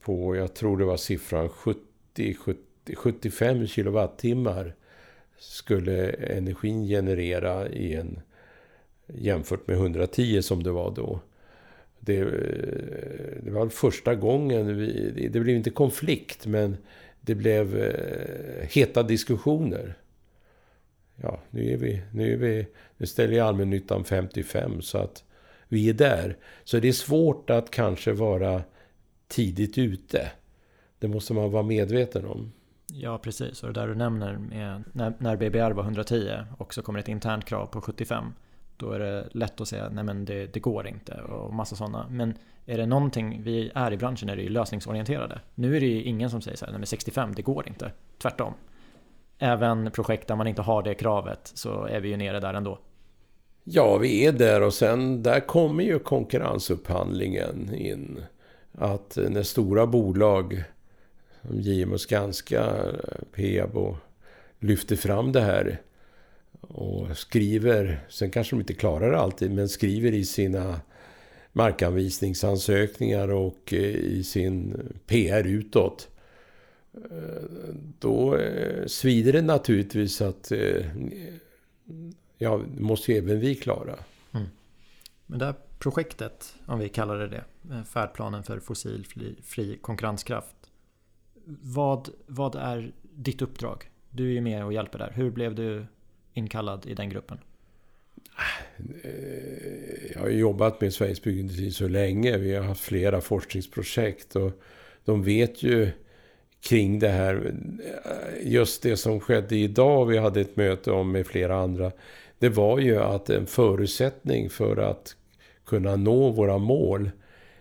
på, 0.01 0.35
jag 0.35 0.53
tror 0.53 0.77
det 0.77 0.85
var 0.85 0.97
siffran 0.97 1.49
70, 1.49 2.33
70 2.33 2.95
75 2.95 3.67
kilowattimmar 3.67 4.75
skulle 5.37 6.09
energin 6.09 6.87
generera 6.87 7.69
i 7.69 7.93
en 7.93 8.19
jämfört 9.07 9.67
med 9.67 9.77
110 9.77 10.41
som 10.41 10.63
det 10.63 10.71
var 10.71 10.91
då. 10.95 11.19
Det, 11.99 12.19
eh, 12.19 12.27
det 13.43 13.51
var 13.51 13.69
första 13.69 14.15
gången, 14.15 14.77
vi, 14.77 15.27
det 15.33 15.39
blev 15.39 15.55
inte 15.55 15.69
konflikt 15.69 16.45
men 16.45 16.77
det 17.21 17.35
blev 17.35 17.77
eh, 17.83 18.67
heta 18.69 19.03
diskussioner. 19.03 19.95
Ja, 21.15 21.39
nu 21.49 21.73
är 21.73 21.77
vi, 21.77 22.01
nu 22.11 22.33
är 22.33 22.37
vi, 22.37 22.67
nu 22.97 23.05
ställer 23.05 23.33
ju 23.33 23.39
allmännyttan 23.39 24.03
55 24.03 24.81
så 24.81 24.97
att 24.97 25.23
vi 25.67 25.89
är 25.89 25.93
där. 25.93 26.37
Så 26.63 26.79
det 26.79 26.87
är 26.87 26.93
svårt 26.93 27.49
att 27.49 27.71
kanske 27.71 28.13
vara 28.13 28.61
tidigt 29.27 29.77
ute. 29.77 30.31
Det 30.99 31.07
måste 31.07 31.33
man 31.33 31.51
vara 31.51 31.63
medveten 31.63 32.25
om. 32.25 32.51
Ja, 32.93 33.17
precis. 33.17 33.63
Och 33.63 33.73
det 33.73 33.79
där 33.79 33.87
du 33.87 33.95
nämner 33.95 34.37
med 34.37 34.83
när, 34.91 35.13
när 35.19 35.35
BBR 35.35 35.71
var 35.71 35.83
110 35.83 36.31
och 36.57 36.73
så 36.73 36.81
kommer 36.81 36.99
ett 36.99 37.07
internt 37.07 37.45
krav 37.45 37.65
på 37.65 37.81
75. 37.81 38.33
Då 38.77 38.91
är 38.91 38.99
det 38.99 39.27
lätt 39.31 39.61
att 39.61 39.67
säga 39.67 39.89
nej 39.89 40.03
men 40.03 40.25
det, 40.25 40.53
det 40.53 40.59
går 40.59 40.87
inte 40.87 41.13
och 41.13 41.53
massa 41.53 41.75
sådana. 41.75 42.07
Men 42.09 42.33
är 42.65 42.77
det 42.77 42.85
någonting 42.85 43.43
vi 43.43 43.71
är 43.75 43.93
i 43.93 43.97
branschen 43.97 44.29
är 44.29 44.35
det 44.35 44.41
ju 44.41 44.49
lösningsorienterade. 44.49 45.39
Nu 45.55 45.75
är 45.75 45.79
det 45.79 45.85
ju 45.85 46.03
ingen 46.03 46.29
som 46.29 46.41
säger 46.41 46.57
så 46.57 46.65
här, 46.65 46.71
nej 46.71 46.79
men 46.79 46.87
65 46.87 47.33
det 47.35 47.41
går 47.41 47.67
inte. 47.67 47.91
Tvärtom. 48.17 48.53
Även 49.39 49.91
projekt 49.91 50.27
där 50.27 50.35
man 50.35 50.47
inte 50.47 50.61
har 50.61 50.83
det 50.83 50.93
kravet 50.93 51.51
så 51.53 51.85
är 51.85 51.99
vi 51.99 52.09
ju 52.09 52.17
nere 52.17 52.39
där 52.39 52.53
ändå. 52.53 52.79
Ja, 53.63 53.97
vi 53.97 54.25
är 54.25 54.31
där 54.31 54.61
och 54.61 54.73
sen 54.73 55.23
där 55.23 55.39
kommer 55.39 55.83
ju 55.83 55.99
konkurrensupphandlingen 55.99 57.75
in. 57.75 58.23
Att 58.71 59.17
eh, 59.17 59.29
när 59.29 59.43
stora 59.43 59.87
bolag 59.87 60.63
som 61.41 61.59
JM 61.59 61.93
och 61.93 62.01
Skanska, 62.01 62.63
eh, 62.63 63.23
Peab 63.35 63.77
och 63.77 63.95
lyfter 64.59 64.95
fram 64.95 65.31
det 65.31 65.41
här 65.41 65.81
och 66.61 67.17
skriver, 67.17 68.05
sen 68.09 68.31
kanske 68.31 68.55
de 68.55 68.59
inte 68.59 68.73
klarar 68.73 69.11
det 69.11 69.19
alltid, 69.19 69.51
men 69.51 69.69
skriver 69.69 70.11
i 70.11 70.25
sina 70.25 70.81
markanvisningsansökningar 71.51 73.27
och 73.27 73.73
eh, 73.73 73.95
i 73.95 74.23
sin 74.23 74.81
PR 75.07 75.43
utåt. 75.43 76.07
Eh, 76.95 77.73
då 77.99 78.35
eh, 78.35 78.85
svider 78.85 79.33
det 79.33 79.41
naturligtvis 79.41 80.21
att 80.21 80.51
ja, 82.37 82.61
det 82.75 82.81
måste 82.81 83.11
ju 83.11 83.17
även 83.17 83.39
vi 83.39 83.55
klara. 83.55 83.95
Mm. 84.33 84.47
Men 85.25 85.39
det 85.39 85.45
här 85.45 85.55
projektet, 85.79 86.55
om 86.65 86.79
vi 86.79 86.89
kallar 86.89 87.17
det 87.17 87.27
det, 87.27 87.83
färdplanen 87.83 88.43
för 88.43 88.59
fossilfri 88.59 89.77
konkurrenskraft. 89.81 90.55
Vad, 91.61 92.09
vad 92.25 92.55
är 92.55 92.91
ditt 93.01 93.41
uppdrag? 93.41 93.89
Du 94.09 94.29
är 94.29 94.33
ju 94.33 94.41
med 94.41 94.65
och 94.65 94.73
hjälper 94.73 94.99
där. 94.99 95.11
Hur 95.15 95.31
blev 95.31 95.55
du 95.55 95.85
inkallad 96.33 96.85
i 96.85 96.93
den 96.93 97.09
gruppen? 97.09 97.37
Jag 100.13 100.21
har 100.21 100.29
jobbat 100.29 100.81
med 100.81 100.93
Sveriges 100.93 101.21
byggindustri 101.21 101.71
så 101.71 101.87
länge. 101.87 102.37
Vi 102.37 102.55
har 102.55 102.63
haft 102.63 102.81
flera 102.81 103.21
forskningsprojekt 103.21 104.35
och 104.35 104.61
de 105.05 105.23
vet 105.23 105.63
ju 105.63 105.91
kring 106.65 106.99
det 106.99 107.09
här. 107.09 107.53
Just 108.43 108.83
det 108.83 108.97
som 108.97 109.19
skedde 109.19 109.55
idag, 109.55 110.05
vi 110.05 110.17
hade 110.17 110.41
ett 110.41 110.55
möte 110.55 110.91
om 110.91 111.11
med 111.11 111.27
flera 111.27 111.55
andra. 111.55 111.91
Det 112.39 112.49
var 112.49 112.79
ju 112.79 112.99
att 112.99 113.29
en 113.29 113.45
förutsättning 113.45 114.49
för 114.49 114.77
att 114.77 115.15
kunna 115.65 115.95
nå 115.95 116.29
våra 116.29 116.57
mål 116.57 117.09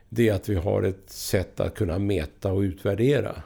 det 0.08 0.28
är 0.28 0.34
att 0.34 0.48
vi 0.48 0.54
har 0.54 0.82
ett 0.82 1.10
sätt 1.10 1.60
att 1.60 1.74
kunna 1.74 1.98
mäta 1.98 2.52
och 2.52 2.60
utvärdera. 2.60 3.42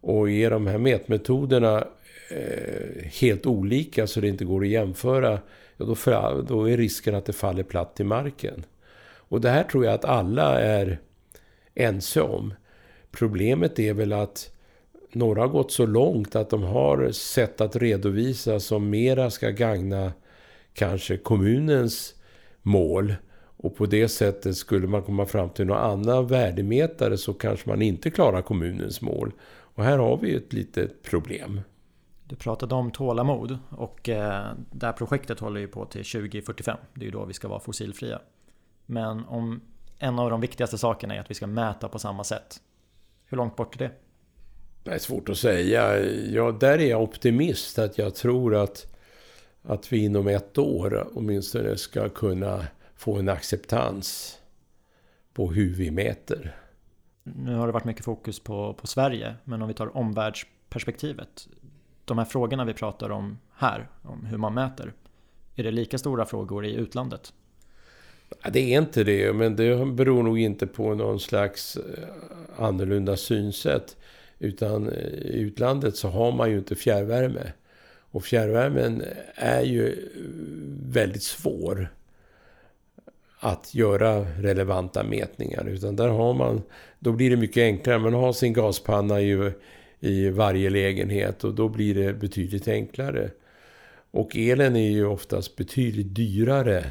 Och 0.00 0.30
är 0.30 0.50
de 0.50 0.66
här 0.66 0.78
mätmetoderna 0.78 1.86
eh, 2.30 3.04
helt 3.20 3.46
olika 3.46 4.06
så 4.06 4.20
det 4.20 4.28
inte 4.28 4.44
går 4.44 4.62
att 4.62 4.68
jämföra, 4.68 5.40
ja, 5.76 5.84
då, 5.84 5.94
för, 5.94 6.44
då 6.48 6.70
är 6.70 6.76
risken 6.76 7.14
att 7.14 7.24
det 7.24 7.32
faller 7.32 7.62
platt 7.62 8.00
i 8.00 8.04
marken. 8.04 8.64
Och 9.04 9.40
det 9.40 9.50
här 9.50 9.64
tror 9.64 9.84
jag 9.84 9.94
att 9.94 10.04
alla 10.04 10.60
är 10.60 10.98
ense 11.74 12.20
om. 12.20 12.54
Problemet 13.12 13.78
är 13.78 13.94
väl 13.94 14.12
att 14.12 14.50
några 15.12 15.40
har 15.40 15.48
gått 15.48 15.72
så 15.72 15.86
långt 15.86 16.36
att 16.36 16.50
de 16.50 16.62
har 16.62 17.10
sätt 17.12 17.60
att 17.60 17.76
redovisa 17.76 18.60
som 18.60 18.90
mera 18.90 19.30
ska 19.30 19.50
gagna 19.50 20.12
kanske 20.74 21.16
kommunens 21.16 22.14
mål. 22.62 23.14
Och 23.56 23.76
på 23.76 23.86
det 23.86 24.08
sättet 24.08 24.56
skulle 24.56 24.86
man 24.86 25.02
komma 25.02 25.26
fram 25.26 25.50
till 25.50 25.66
någon 25.66 25.76
annan 25.76 26.26
värdemätare 26.26 27.18
så 27.18 27.34
kanske 27.34 27.68
man 27.68 27.82
inte 27.82 28.10
klarar 28.10 28.42
kommunens 28.42 29.00
mål. 29.00 29.32
Och 29.74 29.84
här 29.84 29.98
har 29.98 30.16
vi 30.16 30.34
ett 30.34 30.52
litet 30.52 31.02
problem. 31.02 31.60
Du 32.24 32.36
pratade 32.36 32.74
om 32.74 32.90
tålamod 32.90 33.58
och 33.70 34.08
eh, 34.08 34.52
det 34.70 34.86
här 34.86 34.92
projektet 34.92 35.40
håller 35.40 35.60
ju 35.60 35.68
på 35.68 35.84
till 35.84 36.04
2045. 36.04 36.78
Det 36.94 37.00
är 37.00 37.04
ju 37.04 37.10
då 37.10 37.24
vi 37.24 37.34
ska 37.34 37.48
vara 37.48 37.60
fossilfria. 37.60 38.20
Men 38.86 39.24
om 39.24 39.60
en 39.98 40.18
av 40.18 40.30
de 40.30 40.40
viktigaste 40.40 40.78
sakerna 40.78 41.14
är 41.14 41.20
att 41.20 41.30
vi 41.30 41.34
ska 41.34 41.46
mäta 41.46 41.88
på 41.88 41.98
samma 41.98 42.24
sätt. 42.24 42.60
Hur 43.32 43.36
långt 43.36 43.56
bort 43.56 43.74
är 43.74 43.78
det? 43.78 43.90
Det 44.82 44.90
är 44.90 44.98
svårt 44.98 45.28
att 45.28 45.38
säga. 45.38 46.00
Ja, 46.08 46.52
där 46.52 46.78
är 46.78 46.90
jag 46.90 47.02
optimist. 47.02 47.78
Att 47.78 47.98
jag 47.98 48.14
tror 48.14 48.54
att, 48.54 48.96
att 49.62 49.92
vi 49.92 50.04
inom 50.04 50.28
ett 50.28 50.58
år 50.58 51.08
åtminstone 51.14 51.76
ska 51.76 52.08
kunna 52.08 52.66
få 52.94 53.16
en 53.18 53.28
acceptans 53.28 54.38
på 55.34 55.52
hur 55.52 55.74
vi 55.74 55.90
mäter. 55.90 56.56
Nu 57.22 57.54
har 57.54 57.66
det 57.66 57.72
varit 57.72 57.84
mycket 57.84 58.04
fokus 58.04 58.40
på, 58.40 58.74
på 58.74 58.86
Sverige, 58.86 59.34
men 59.44 59.62
om 59.62 59.68
vi 59.68 59.74
tar 59.74 59.96
omvärldsperspektivet. 59.96 61.48
De 62.04 62.18
här 62.18 62.24
frågorna 62.24 62.64
vi 62.64 62.74
pratar 62.74 63.10
om 63.10 63.38
här, 63.54 63.88
om 64.02 64.24
hur 64.24 64.38
man 64.38 64.54
mäter. 64.54 64.92
Är 65.54 65.62
det 65.62 65.70
lika 65.70 65.98
stora 65.98 66.26
frågor 66.26 66.66
i 66.66 66.74
utlandet? 66.74 67.32
Det 68.52 68.74
är 68.74 68.78
inte 68.78 69.04
det, 69.04 69.32
men 69.32 69.56
det 69.56 69.86
beror 69.86 70.22
nog 70.22 70.38
inte 70.38 70.66
på 70.66 70.94
någon 70.94 71.20
slags 71.20 71.76
eh, 71.76 71.82
annorlunda 72.56 73.16
synsätt. 73.16 73.96
Utan 74.38 74.88
eh, 74.88 74.94
i 75.08 75.40
utlandet 75.40 75.96
så 75.96 76.08
har 76.08 76.32
man 76.32 76.50
ju 76.50 76.58
inte 76.58 76.74
fjärrvärme. 76.74 77.52
Och 78.10 78.24
fjärrvärmen 78.24 79.02
är 79.34 79.62
ju 79.62 80.08
väldigt 80.92 81.22
svår 81.22 81.88
att 83.38 83.74
göra 83.74 84.20
relevanta 84.20 85.04
mätningar. 85.04 85.68
Utan 85.68 85.96
där 85.96 86.08
har 86.08 86.34
man, 86.34 86.62
då 86.98 87.12
blir 87.12 87.30
det 87.30 87.36
mycket 87.36 87.62
enklare. 87.62 87.98
Man 87.98 88.14
har 88.14 88.32
sin 88.32 88.52
gaspanna 88.52 89.20
i, 89.20 89.52
i 90.00 90.28
varje 90.28 90.70
lägenhet 90.70 91.44
och 91.44 91.54
då 91.54 91.68
blir 91.68 91.94
det 91.94 92.12
betydligt 92.12 92.68
enklare. 92.68 93.30
Och 94.10 94.36
elen 94.36 94.76
är 94.76 94.90
ju 94.90 95.06
oftast 95.06 95.56
betydligt 95.56 96.14
dyrare 96.14 96.90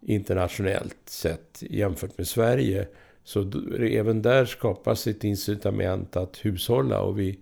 internationellt 0.00 0.96
sett 1.04 1.62
jämfört 1.70 2.18
med 2.18 2.26
Sverige. 2.26 2.88
Så 3.24 3.50
även 3.80 4.22
där 4.22 4.44
skapas 4.44 5.06
ett 5.06 5.24
incitament 5.24 6.16
att 6.16 6.44
hushålla 6.44 7.00
och 7.00 7.18
vi 7.18 7.38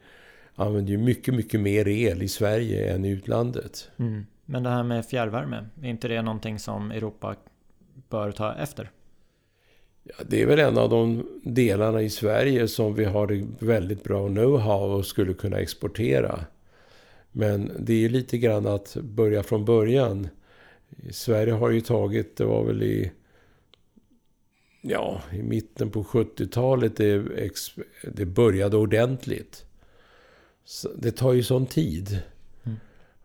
använder 0.54 0.92
ju 0.92 0.98
mycket, 0.98 1.34
mycket 1.34 1.60
mer 1.60 1.88
el 1.88 2.22
i 2.22 2.28
Sverige 2.28 2.94
än 2.94 3.04
i 3.04 3.10
utlandet. 3.10 3.90
Mm. 3.98 4.26
Men 4.44 4.62
det 4.62 4.70
här 4.70 4.82
med 4.82 5.06
fjärrvärme, 5.06 5.66
är 5.82 5.88
inte 5.88 6.08
det 6.08 6.22
någonting 6.22 6.58
som 6.58 6.90
Europa 6.90 7.36
bör 8.08 8.32
ta 8.32 8.54
efter? 8.54 8.90
Ja, 10.02 10.14
det 10.28 10.42
är 10.42 10.46
väl 10.46 10.58
en 10.58 10.78
av 10.78 10.90
de 10.90 11.26
delarna 11.44 12.02
i 12.02 12.10
Sverige 12.10 12.68
som 12.68 12.94
vi 12.94 13.04
har 13.04 13.46
väldigt 13.64 14.04
bra 14.04 14.28
know-how 14.28 14.96
och 14.98 15.06
skulle 15.06 15.34
kunna 15.34 15.58
exportera. 15.58 16.40
Men 17.32 17.70
det 17.78 17.92
är 17.92 17.98
ju 17.98 18.08
lite 18.08 18.38
grann 18.38 18.66
att 18.66 18.96
börja 18.96 19.42
från 19.42 19.64
början. 19.64 20.28
Sverige 21.10 21.52
har 21.52 21.70
ju 21.70 21.80
tagit, 21.80 22.36
det 22.36 22.44
var 22.44 22.64
väl 22.64 22.82
i, 22.82 23.12
ja, 24.80 25.22
i 25.32 25.42
mitten 25.42 25.90
på 25.90 26.02
70-talet 26.02 26.96
det, 26.96 27.24
det 28.02 28.26
började 28.26 28.76
ordentligt. 28.76 29.64
Så 30.64 30.88
det 30.88 31.12
tar 31.12 31.32
ju 31.32 31.42
sån 31.42 31.66
tid. 31.66 32.18
Mm. 32.64 32.76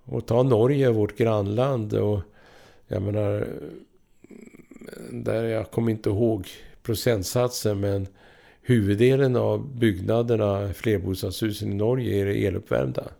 Och 0.03 0.25
ta 0.25 0.43
Norge, 0.43 0.91
vårt 0.91 1.17
grannland. 1.17 1.93
och 1.93 2.19
Jag 2.87 3.01
menar, 3.01 3.47
där 5.11 5.43
jag 5.43 5.71
kommer 5.71 5.91
inte 5.91 6.09
ihåg 6.09 6.47
procentsatsen 6.83 7.79
men 7.79 8.07
huvuddelen 8.61 9.35
av 9.35 9.75
byggnaderna, 9.75 10.73
flerbostadshusen 10.73 11.71
i 11.71 11.75
Norge, 11.75 12.21
är 12.21 12.25
eluppvärmda. 12.25 13.11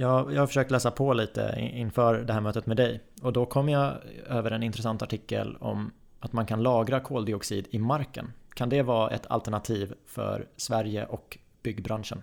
Jag, 0.00 0.34
jag 0.34 0.40
har 0.40 0.46
försökt 0.46 0.70
läsa 0.70 0.90
på 0.90 1.12
lite 1.12 1.70
inför 1.72 2.14
det 2.14 2.32
här 2.32 2.40
mötet 2.40 2.66
med 2.66 2.76
dig 2.76 3.00
och 3.22 3.32
då 3.32 3.46
kom 3.46 3.68
jag 3.68 3.94
över 4.26 4.50
en 4.50 4.62
intressant 4.62 5.02
artikel 5.02 5.56
om 5.60 5.92
att 6.20 6.32
man 6.32 6.46
kan 6.46 6.62
lagra 6.62 7.00
koldioxid 7.00 7.66
i 7.70 7.78
marken. 7.78 8.32
Kan 8.54 8.68
det 8.68 8.82
vara 8.82 9.10
ett 9.10 9.26
alternativ 9.26 9.94
för 10.06 10.46
Sverige 10.56 11.06
och 11.06 11.38
byggbranschen? 11.62 12.22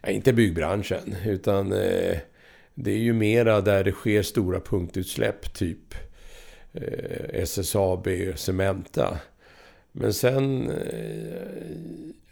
Ja, 0.00 0.08
inte 0.08 0.32
byggbranschen, 0.32 1.16
utan 1.26 1.72
eh, 1.72 2.18
det 2.74 2.90
är 2.90 2.98
ju 2.98 3.12
mera 3.12 3.60
där 3.60 3.84
det 3.84 3.92
sker 3.92 4.22
stora 4.22 4.60
punktutsläpp, 4.60 5.54
typ 5.54 5.94
eh, 6.72 7.42
SSAB, 7.42 8.08
Cementa. 8.36 9.18
Men 9.92 10.14
sen 10.14 10.70
eh, 10.70 11.48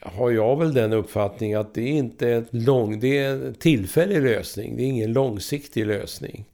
har 0.01 0.31
jag 0.31 0.59
väl 0.59 0.75
den 0.75 0.93
uppfattningen 0.93 1.61
att 1.61 1.75
det 1.75 1.83
är 1.83 1.93
inte 1.93 2.29
ett 2.29 2.55
lång, 2.55 3.01
det 3.01 3.19
är 3.19 3.31
en 3.31 3.55
tillfällig 3.55 4.23
lösning. 4.23 4.77
Det 4.77 4.83
är 4.83 4.87
ingen 4.87 5.13
långsiktig 5.13 5.87
lösning. 5.87 6.45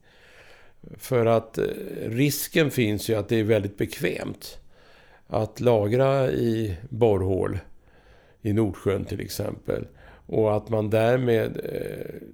För 0.96 1.26
att 1.26 1.58
eh, 1.58 1.64
risken 2.04 2.70
finns 2.70 3.10
ju 3.10 3.14
att 3.14 3.28
det 3.28 3.36
är 3.36 3.44
väldigt 3.44 3.78
bekvämt 3.78 4.58
att 5.26 5.60
lagra 5.60 6.30
i 6.30 6.76
borrhål 6.88 7.58
i 8.42 8.52
Nordsjön 8.52 9.04
till 9.04 9.20
exempel. 9.20 9.86
Och 10.26 10.56
att 10.56 10.68
man 10.68 10.90
därmed 10.90 11.60
eh, 11.64 12.28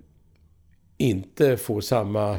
inte 0.97 1.57
får 1.57 1.81
samma 1.81 2.39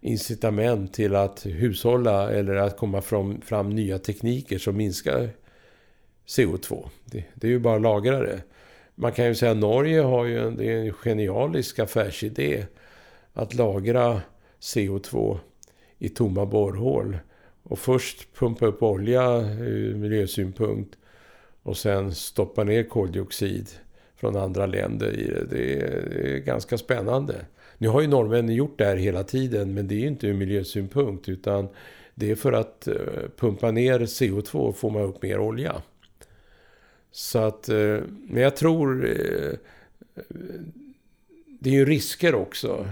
incitament 0.00 0.92
till 0.92 1.14
att 1.14 1.46
hushålla 1.46 2.30
eller 2.30 2.54
att 2.54 2.76
komma 2.76 3.02
fram, 3.02 3.40
fram 3.40 3.70
nya 3.70 3.98
tekniker 3.98 4.58
som 4.58 4.76
minskar 4.76 5.30
CO2. 6.26 6.88
Det, 7.04 7.24
det 7.34 7.46
är 7.46 7.50
ju 7.50 7.58
bara 7.58 7.76
att 7.76 7.82
lagra 7.82 8.20
det. 8.20 8.42
Man 8.94 9.12
kan 9.12 9.26
ju 9.26 9.34
säga 9.34 9.52
att 9.52 9.58
Norge 9.58 10.00
har 10.00 10.24
ju 10.24 10.38
en, 10.38 10.56
det 10.56 10.72
är 10.72 10.76
en 10.76 10.92
genialisk 10.92 11.78
affärsidé 11.78 12.66
att 13.32 13.54
lagra 13.54 14.22
CO2 14.60 15.38
i 15.98 16.08
tomma 16.08 16.46
borrhål. 16.46 17.18
Och 17.62 17.78
först 17.78 18.34
pumpa 18.34 18.66
upp 18.66 18.82
olja 18.82 19.40
ur 19.60 19.94
miljösynpunkt 19.94 20.98
och 21.62 21.76
sen 21.76 22.14
stoppa 22.14 22.64
ner 22.64 22.82
koldioxid 22.82 23.68
från 24.16 24.36
andra 24.36 24.66
länder 24.66 25.18
i 25.18 25.26
det. 25.26 25.44
Det 25.50 25.74
är, 25.74 26.08
det 26.10 26.34
är 26.34 26.38
ganska 26.38 26.78
spännande. 26.78 27.34
Nu 27.78 27.88
har 27.88 28.00
ju 28.00 28.06
norrmännen 28.06 28.54
gjort 28.54 28.78
det 28.78 28.84
här 28.84 28.96
hela 28.96 29.24
tiden 29.24 29.74
men 29.74 29.88
det 29.88 29.94
är 29.94 29.98
ju 29.98 30.06
inte 30.06 30.26
ur 30.26 30.34
miljösynpunkt 30.34 31.28
utan 31.28 31.68
det 32.14 32.30
är 32.30 32.34
för 32.34 32.52
att 32.52 32.88
eh, 32.88 32.94
pumpa 33.36 33.70
ner 33.70 34.00
CO2 34.00 34.72
får 34.72 34.90
man 34.90 35.02
upp 35.02 35.22
mer 35.22 35.38
olja. 35.38 35.82
Så 37.14 37.38
att, 37.38 37.68
eh, 37.68 37.98
men 38.28 38.42
jag 38.42 38.56
tror... 38.56 39.06
Eh, 39.06 39.52
det 41.60 41.70
är 41.70 41.74
ju 41.74 41.84
risker 41.84 42.34
också. 42.34 42.86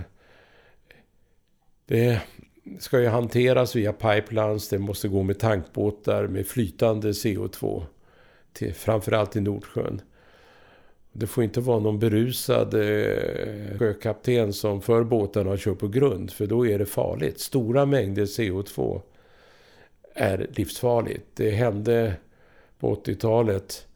Det 1.87 2.21
ska 2.79 3.01
ju 3.01 3.07
hanteras 3.07 3.77
via 3.77 3.93
pipelines, 3.93 4.69
det 4.69 4.79
måste 4.79 5.09
gå 5.09 5.23
med 5.23 5.39
tankbåtar 5.39 6.27
med 6.27 6.47
flytande 6.47 7.13
CO2. 7.13 7.83
Till, 8.53 8.75
framförallt 8.75 9.37
i 9.37 9.41
Nordsjön. 9.41 10.01
Det 11.13 11.27
får 11.27 11.45
inte 11.45 11.61
vara 11.61 11.79
någon 11.79 11.99
berusad 11.99 12.75
eh, 12.75 13.79
sjökapten 13.79 14.53
som 14.53 14.83
för 14.83 15.05
båtarna 15.05 15.51
och 15.51 15.59
kör 15.59 15.75
på 15.75 15.89
grund, 15.89 16.31
för 16.31 16.47
då 16.47 16.67
är 16.67 16.79
det 16.79 16.87
farligt. 16.87 17.41
Stora 17.41 17.87
mängder 17.87 18.25
CO2 18.25 19.01
är 20.15 20.47
livsfarligt. 20.55 21.27
Det 21.35 21.51
hände 21.51 22.15
på 22.79 22.95
80-talet 22.95 23.87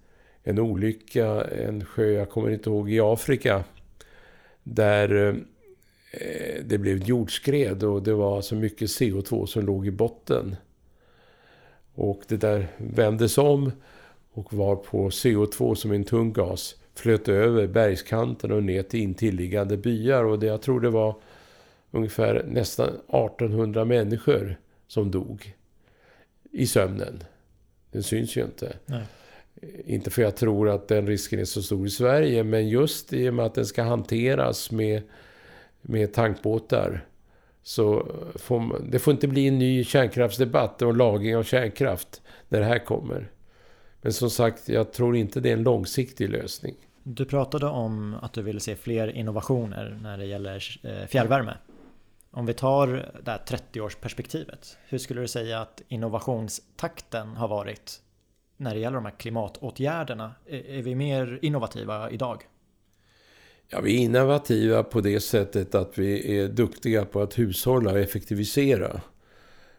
en 0.48 0.58
olycka, 0.58 1.44
en 1.44 1.84
sjö, 1.84 2.10
jag 2.10 2.30
kommer 2.30 2.50
inte 2.50 2.70
ihåg, 2.70 2.90
i 2.90 3.00
Afrika. 3.00 3.64
Där 4.62 5.28
eh, 6.10 6.64
det 6.64 6.78
blev 6.78 6.96
ett 6.96 7.08
jordskred 7.08 7.82
och 7.82 8.02
det 8.02 8.14
var 8.14 8.40
så 8.40 8.54
mycket 8.54 8.88
CO2 8.88 9.46
som 9.46 9.66
låg 9.66 9.86
i 9.86 9.90
botten. 9.90 10.56
Och 11.94 12.22
det 12.28 12.36
där 12.36 12.66
vändes 12.76 13.38
om 13.38 13.72
och 14.32 14.52
var 14.52 14.76
på 14.76 15.08
CO2 15.08 15.74
som 15.74 15.92
en 15.92 16.04
tung 16.04 16.32
gas 16.32 16.76
flöt 16.94 17.28
över 17.28 17.66
bergskanten 17.66 18.52
och 18.52 18.62
ner 18.62 18.82
till 18.82 19.00
intilliggande 19.00 19.76
byar. 19.76 20.24
Och 20.24 20.38
det, 20.38 20.46
jag 20.46 20.62
tror 20.62 20.80
det 20.80 20.90
var 20.90 21.14
ungefär 21.90 22.44
nästan 22.48 22.88
1800 22.88 23.84
människor 23.84 24.56
som 24.86 25.10
dog 25.10 25.54
i 26.50 26.66
sömnen. 26.66 27.24
Den 27.90 28.02
syns 28.02 28.36
ju 28.36 28.44
inte. 28.44 28.76
Nej. 28.86 29.02
Inte 29.84 30.10
för 30.10 30.22
jag 30.22 30.36
tror 30.36 30.68
att 30.68 30.88
den 30.88 31.06
risken 31.06 31.40
är 31.40 31.44
så 31.44 31.62
stor 31.62 31.86
i 31.86 31.90
Sverige, 31.90 32.44
men 32.44 32.68
just 32.68 33.12
i 33.12 33.28
och 33.28 33.34
med 33.34 33.46
att 33.46 33.54
den 33.54 33.66
ska 33.66 33.82
hanteras 33.82 34.70
med, 34.70 35.02
med 35.82 36.12
tankbåtar. 36.12 37.04
Så 37.62 38.12
får 38.34 38.80
det 38.90 38.98
får 38.98 39.12
inte 39.12 39.28
bli 39.28 39.48
en 39.48 39.58
ny 39.58 39.84
kärnkraftsdebatt 39.84 40.82
och 40.82 40.96
lagring 40.96 41.36
av 41.36 41.42
kärnkraft 41.42 42.22
när 42.48 42.60
det 42.60 42.66
här 42.66 42.84
kommer. 42.84 43.30
Men 44.02 44.12
som 44.12 44.30
sagt, 44.30 44.68
jag 44.68 44.92
tror 44.92 45.16
inte 45.16 45.40
det 45.40 45.48
är 45.48 45.52
en 45.52 45.62
långsiktig 45.62 46.28
lösning. 46.30 46.74
Du 47.02 47.24
pratade 47.24 47.66
om 47.66 48.14
att 48.22 48.32
du 48.32 48.42
ville 48.42 48.60
se 48.60 48.76
fler 48.76 49.08
innovationer 49.08 49.98
när 50.02 50.18
det 50.18 50.26
gäller 50.26 50.80
eh, 50.82 51.06
fjärrvärme. 51.06 51.56
Om 52.30 52.46
vi 52.46 52.54
tar 52.54 52.86
det 53.24 53.30
här 53.30 53.42
30-årsperspektivet, 53.46 54.76
hur 54.88 54.98
skulle 54.98 55.20
du 55.20 55.28
säga 55.28 55.60
att 55.60 55.82
innovationstakten 55.88 57.28
har 57.28 57.48
varit 57.48 58.00
när 58.56 58.74
det 58.74 58.80
gäller 58.80 58.96
de 58.96 59.04
här 59.04 59.18
klimatåtgärderna? 59.18 60.34
Är 60.46 60.82
vi 60.82 60.94
mer 60.94 61.38
innovativa 61.42 62.10
idag? 62.10 62.42
Ja, 63.68 63.80
vi 63.80 63.96
är 63.96 63.98
innovativa 63.98 64.82
på 64.82 65.00
det 65.00 65.20
sättet 65.20 65.74
att 65.74 65.98
vi 65.98 66.38
är 66.38 66.48
duktiga 66.48 67.04
på 67.04 67.20
att 67.20 67.38
hushålla 67.38 67.92
och 67.92 67.98
effektivisera. 67.98 69.00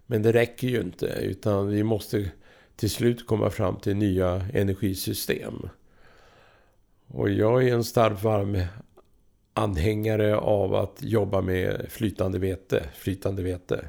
Men 0.05 0.21
det 0.21 0.33
räcker 0.33 0.67
ju 0.67 0.81
inte, 0.81 1.05
utan 1.05 1.67
vi 1.67 1.83
måste 1.83 2.31
till 2.75 2.89
slut 2.89 3.27
komma 3.27 3.49
fram 3.49 3.75
till 3.75 3.95
nya 3.95 4.45
energisystem. 4.53 5.69
Och 7.07 7.29
jag 7.29 7.67
är 7.67 7.73
en 7.73 7.83
stark 7.83 8.23
varm 8.23 8.57
anhängare 9.53 10.37
av 10.37 10.75
att 10.75 10.97
jobba 10.99 11.41
med 11.41 11.85
flytande 11.89 12.39
vete. 12.39 12.89
Flytande 12.95 13.43
vete. 13.43 13.87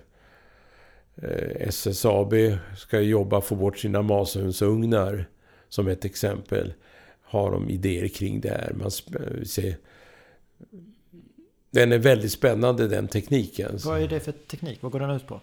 Eh, 1.22 1.68
SSAB 1.68 2.34
ska 2.76 3.00
jobba 3.00 3.40
få 3.40 3.54
bort 3.54 3.78
sina 3.78 4.02
masugnsugnar 4.02 5.26
som 5.68 5.88
ett 5.88 6.04
exempel. 6.04 6.72
Har 7.22 7.50
de 7.50 7.70
idéer 7.70 8.08
kring 8.08 8.40
det 8.40 8.48
här. 8.48 8.72
Man 8.74 8.90
ser, 8.90 9.76
den 11.70 11.92
är 11.92 11.98
väldigt 11.98 12.32
spännande 12.32 12.88
den 12.88 13.08
tekniken. 13.08 13.78
Vad 13.84 14.02
är 14.02 14.08
det 14.08 14.20
för 14.20 14.32
teknik? 14.32 14.78
Vad 14.80 14.92
går 14.92 15.00
den 15.00 15.10
ut 15.10 15.26
på? 15.26 15.40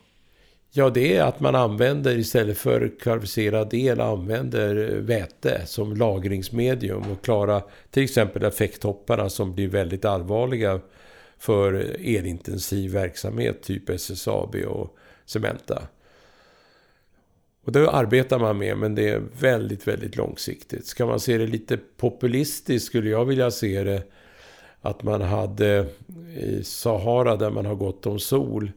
Ja, 0.71 0.89
det 0.89 1.17
är 1.17 1.23
att 1.23 1.39
man 1.39 1.55
använder 1.55 2.17
istället 2.17 2.57
för 2.57 2.91
kvalificerad 2.99 3.73
el 3.73 4.01
använder 4.01 4.75
väte 4.99 5.61
som 5.65 5.95
lagringsmedium 5.95 7.11
och 7.11 7.23
klara 7.23 7.63
till 7.89 8.03
exempel 8.03 8.43
effekttopparna 8.43 9.29
som 9.29 9.55
blir 9.55 9.67
väldigt 9.67 10.05
allvarliga 10.05 10.79
för 11.37 11.73
elintensiv 11.99 12.91
verksamhet, 12.91 13.63
typ 13.63 13.89
SSAB 13.89 14.55
och 14.55 14.97
Cementa. 15.25 15.87
Och 17.65 17.71
det 17.71 17.89
arbetar 17.89 18.39
man 18.39 18.57
med, 18.57 18.77
men 18.77 18.95
det 18.95 19.09
är 19.09 19.21
väldigt, 19.39 19.87
väldigt 19.87 20.15
långsiktigt. 20.15 20.85
Ska 20.85 21.05
man 21.05 21.19
se 21.19 21.37
det 21.37 21.47
lite 21.47 21.77
populistiskt 21.97 22.87
skulle 22.87 23.09
jag 23.09 23.25
vilja 23.25 23.51
se 23.51 23.83
det 23.83 24.03
att 24.81 25.03
man 25.03 25.21
hade 25.21 25.85
i 26.37 26.63
Sahara 26.63 27.35
där 27.35 27.49
man 27.49 27.65
har 27.65 27.75
gott 27.75 28.05
om 28.05 28.19
sol 28.19 28.71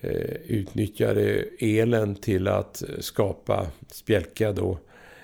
eh, 0.00 0.32
utnyttjade 0.46 1.44
elen 1.58 2.14
till 2.14 2.48
att 2.48 2.82
skapa 3.00 3.66
spjälka 3.88 4.52
då 4.52 4.78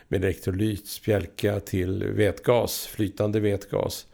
med 0.09 0.25
elektrolyt, 0.25 0.87
spjälka 0.87 1.61
till 1.61 2.05
vätgas, 2.05 2.87
flytande 2.87 3.41
vätgas 3.41 4.07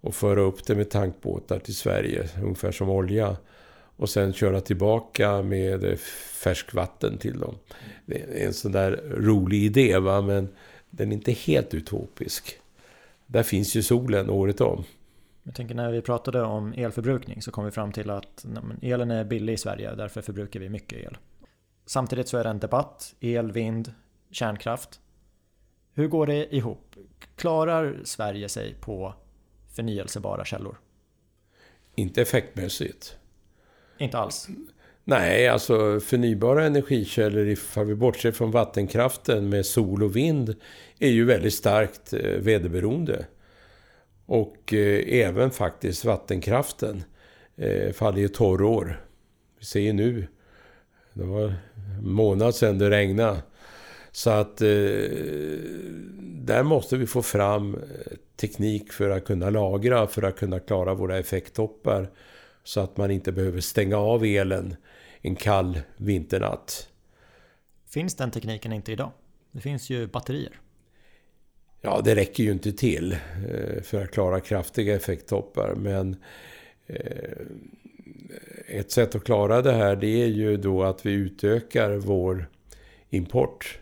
och 0.00 0.14
föra 0.14 0.40
upp 0.40 0.66
det 0.66 0.74
med 0.74 0.90
tankbåtar 0.90 1.58
till 1.58 1.76
Sverige, 1.76 2.28
ungefär 2.42 2.72
som 2.72 2.88
olja. 2.88 3.36
Och 3.98 4.10
sen 4.10 4.32
köra 4.32 4.60
tillbaka 4.60 5.42
med 5.42 5.98
färskvatten 6.42 7.18
till 7.18 7.38
dem. 7.38 7.54
Det 8.06 8.22
är 8.22 8.46
en 8.46 8.52
sån 8.52 8.72
där 8.72 9.02
rolig 9.10 9.62
idé, 9.62 9.98
va? 9.98 10.20
men 10.20 10.48
den 10.90 11.12
är 11.12 11.16
inte 11.16 11.32
helt 11.32 11.74
utopisk. 11.74 12.58
Där 13.26 13.42
finns 13.42 13.74
ju 13.74 13.82
solen 13.82 14.30
året 14.30 14.60
om. 14.60 14.84
Jag 15.42 15.54
tänker 15.54 15.74
när 15.74 15.90
vi 15.90 16.02
pratade 16.02 16.42
om 16.42 16.72
elförbrukning 16.72 17.42
så 17.42 17.50
kom 17.50 17.64
vi 17.64 17.70
fram 17.70 17.92
till 17.92 18.10
att 18.10 18.46
elen 18.82 19.10
är 19.10 19.24
billig 19.24 19.52
i 19.52 19.56
Sverige, 19.56 19.94
därför 19.94 20.22
förbrukar 20.22 20.60
vi 20.60 20.68
mycket 20.68 20.98
el. 20.98 21.18
Samtidigt 21.86 22.28
så 22.28 22.38
är 22.38 22.44
det 22.44 22.50
en 22.50 22.58
debatt, 22.58 23.14
el, 23.20 23.52
vind, 23.52 23.92
kärnkraft. 24.30 25.00
Hur 25.94 26.08
går 26.08 26.26
det 26.26 26.54
ihop? 26.54 26.94
Klarar 27.36 27.96
Sverige 28.04 28.48
sig 28.48 28.74
på 28.80 29.14
förnyelsebara 29.74 30.44
källor? 30.44 30.78
Inte 31.94 32.22
effektmässigt. 32.22 33.17
Inte 33.98 34.18
alls? 34.18 34.48
Nej, 35.04 35.48
alltså 35.48 36.00
förnybara 36.00 36.64
energikällor, 36.64 37.46
ifall 37.46 37.86
vi 37.86 37.94
bortser 37.94 38.32
från 38.32 38.50
vattenkraften 38.50 39.48
med 39.48 39.66
sol 39.66 40.02
och 40.02 40.16
vind, 40.16 40.54
är 40.98 41.10
ju 41.10 41.24
väldigt 41.24 41.54
starkt 41.54 42.12
eh, 42.12 42.20
väderberoende. 42.20 43.26
Och 44.26 44.74
eh, 44.74 45.26
även 45.26 45.50
faktiskt 45.50 46.04
vattenkraften 46.04 47.04
eh, 47.56 47.92
faller 47.92 48.18
ju 48.18 48.28
torrår. 48.28 49.04
Vi 49.58 49.64
ser 49.64 49.80
ju 49.80 49.92
nu, 49.92 50.26
det 51.12 51.24
var 51.24 51.44
en 51.98 52.12
månad 52.12 52.54
sedan 52.54 52.78
det 52.78 52.90
regnade. 52.90 53.42
Så 54.12 54.30
att 54.30 54.62
eh, 54.62 54.68
där 56.20 56.62
måste 56.62 56.96
vi 56.96 57.06
få 57.06 57.22
fram 57.22 57.74
eh, 57.74 57.80
teknik 58.36 58.92
för 58.92 59.10
att 59.10 59.24
kunna 59.24 59.50
lagra, 59.50 60.06
för 60.06 60.22
att 60.22 60.38
kunna 60.38 60.60
klara 60.60 60.94
våra 60.94 61.18
effekttoppar. 61.18 62.10
Så 62.68 62.80
att 62.80 62.96
man 62.96 63.10
inte 63.10 63.32
behöver 63.32 63.60
stänga 63.60 63.96
av 63.96 64.24
elen 64.24 64.76
en 65.20 65.36
kall 65.36 65.80
vinternatt. 65.96 66.88
Finns 67.86 68.14
den 68.14 68.30
tekniken 68.30 68.72
inte 68.72 68.92
idag? 68.92 69.10
Det 69.52 69.60
finns 69.60 69.90
ju 69.90 70.06
batterier. 70.06 70.60
Ja, 71.80 72.00
det 72.04 72.14
räcker 72.14 72.44
ju 72.44 72.52
inte 72.52 72.72
till 72.72 73.12
eh, 73.12 73.82
för 73.82 74.04
att 74.04 74.10
klara 74.10 74.40
kraftiga 74.40 74.96
effekttoppar. 74.96 75.74
Men 75.74 76.16
eh, 76.86 77.46
ett 78.66 78.90
sätt 78.90 79.14
att 79.14 79.24
klara 79.24 79.62
det 79.62 79.72
här 79.72 79.96
det 79.96 80.22
är 80.22 80.26
ju 80.26 80.56
då 80.56 80.82
att 80.82 81.06
vi 81.06 81.12
utökar 81.12 81.96
vår 81.96 82.50
import 83.10 83.78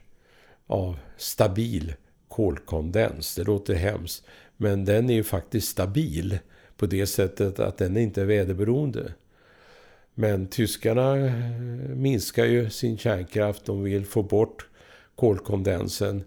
av 0.66 0.98
stabil 1.16 1.94
kolkondens. 2.28 3.34
Det 3.34 3.44
låter 3.44 3.74
hemskt. 3.74 4.24
Men 4.56 4.84
den 4.84 5.10
är 5.10 5.14
ju 5.14 5.24
faktiskt 5.24 5.68
stabil 5.68 6.38
på 6.76 6.86
det 6.86 7.06
sättet 7.06 7.60
att 7.60 7.78
den 7.78 7.96
inte 7.96 8.20
är 8.20 8.26
väderberoende. 8.26 9.12
Men 10.14 10.46
tyskarna 10.46 11.16
eh, 11.16 11.32
minskar 11.94 12.44
ju 12.44 12.70
sin 12.70 12.98
kärnkraft. 12.98 13.64
De 13.64 13.82
vill 13.82 14.06
få 14.06 14.22
bort 14.22 14.66
kolkondensen. 15.14 16.24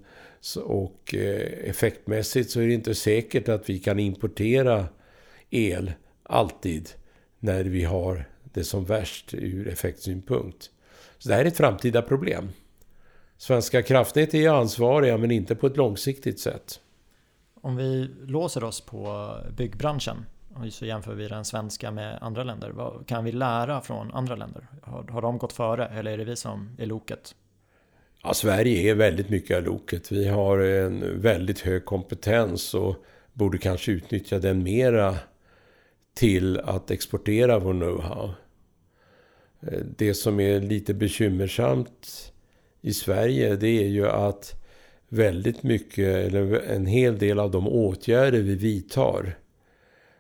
Och 0.64 1.16
eh, 1.16 1.70
effektmässigt 1.70 2.52
så 2.52 2.62
är 2.62 2.68
det 2.68 2.74
inte 2.74 2.96
säkert 2.96 3.50
att 3.50 3.70
vi 3.70 3.80
kan 3.80 4.00
importera 4.00 4.86
el 5.50 5.92
alltid 6.24 6.90
när 7.40 7.64
vi 7.64 7.84
har 7.84 8.26
det 8.44 8.64
som 8.64 8.86
värst 8.86 9.34
ur 9.34 9.68
effektsynpunkt. 9.68 10.70
Så 11.18 11.30
det 11.30 11.36
här 11.36 11.42
är 11.42 11.46
ett 11.46 11.58
framtida 11.58 12.02
problem. 12.02 12.50
Svenska 13.38 13.82
kraftnät 13.82 14.34
är 14.34 14.50
ansvariga 14.50 15.18
men 15.18 15.32
inte 15.32 15.56
på 15.56 15.68
ett 15.68 15.78
långsiktigt 15.78 16.40
sätt. 16.40 16.80
Om 17.62 17.76
vi 17.76 18.10
låser 18.22 18.64
oss 18.64 18.82
på 18.82 19.34
byggbranschen 19.58 20.26
och 20.56 20.74
så 20.74 20.86
jämför 20.86 21.14
vi 21.14 21.28
den 21.28 21.46
svenska 21.46 21.92
med 21.92 22.18
andra 22.22 22.44
länder. 22.44 22.70
Vad 22.70 23.08
kan 23.08 23.26
vi 23.26 23.32
lära 23.32 23.82
från 23.82 24.12
andra 24.12 24.36
länder? 24.36 24.68
Har, 24.82 25.04
har 25.04 25.22
de 25.22 25.38
gått 25.38 25.54
före 25.54 25.88
eller 25.88 26.12
är 26.12 26.18
det 26.18 26.24
vi 26.24 26.36
som 26.36 26.76
är 26.78 26.86
loket? 26.86 27.36
Ja, 28.24 28.34
Sverige 28.34 28.92
är 28.92 28.96
väldigt 28.96 29.30
mycket 29.30 29.58
av 29.58 29.64
loket. 29.64 30.12
Vi 30.12 30.28
har 30.28 30.60
en 30.60 31.22
väldigt 31.22 31.60
hög 31.60 31.86
kompetens 31.86 32.74
och 32.74 32.96
borde 33.34 33.58
kanske 33.58 33.92
utnyttja 33.92 34.40
den 34.40 34.64
mera 34.64 35.16
till 36.14 36.60
att 36.60 36.92
exportera 36.92 37.60
vår 37.60 37.74
know-how. 37.74 38.34
Eh, 39.62 39.80
det 39.98 40.14
som 40.14 40.40
är 40.40 40.60
lite 40.60 40.94
bekymmersamt 40.94 42.34
i 42.82 42.94
Sverige 42.94 43.56
det 43.56 43.84
är 43.84 43.88
ju 43.88 44.08
att 44.08 44.64
väldigt 45.10 45.64
mycket, 45.64 46.08
eller 46.08 46.54
en 46.56 46.86
hel 46.86 47.18
del 47.18 47.40
av 47.40 47.52
de 47.52 47.68
åtgärder 47.68 48.40
vi 48.40 48.56
vidtar 48.56 49.38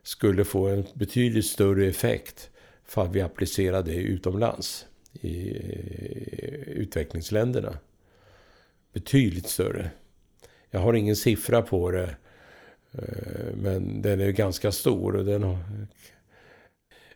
skulle 0.04 0.46
få 0.46 0.68
en 0.68 0.86
betydligt 0.94 1.46
större 1.46 1.88
effekt 1.88 2.50
för 2.84 3.02
att 3.02 3.16
vi 3.16 3.22
applicerar 3.22 3.84
det 3.84 3.96
utomlands 3.96 4.86
i 5.22 5.58
utvecklingsländerna. 6.68 7.78
Betydligt 8.94 9.48
större. 9.48 9.92
Jag 10.72 10.80
har 10.80 10.94
ingen 10.94 11.16
siffra 11.16 11.62
på 11.62 11.92
det. 11.92 12.16
Eh, 12.92 13.56
men 13.56 14.02
den 14.02 14.22
är 14.22 14.32
ganska 14.32 14.72
stor 14.72 15.16
och 15.16 15.26
den 15.26 15.44
är 15.44 15.58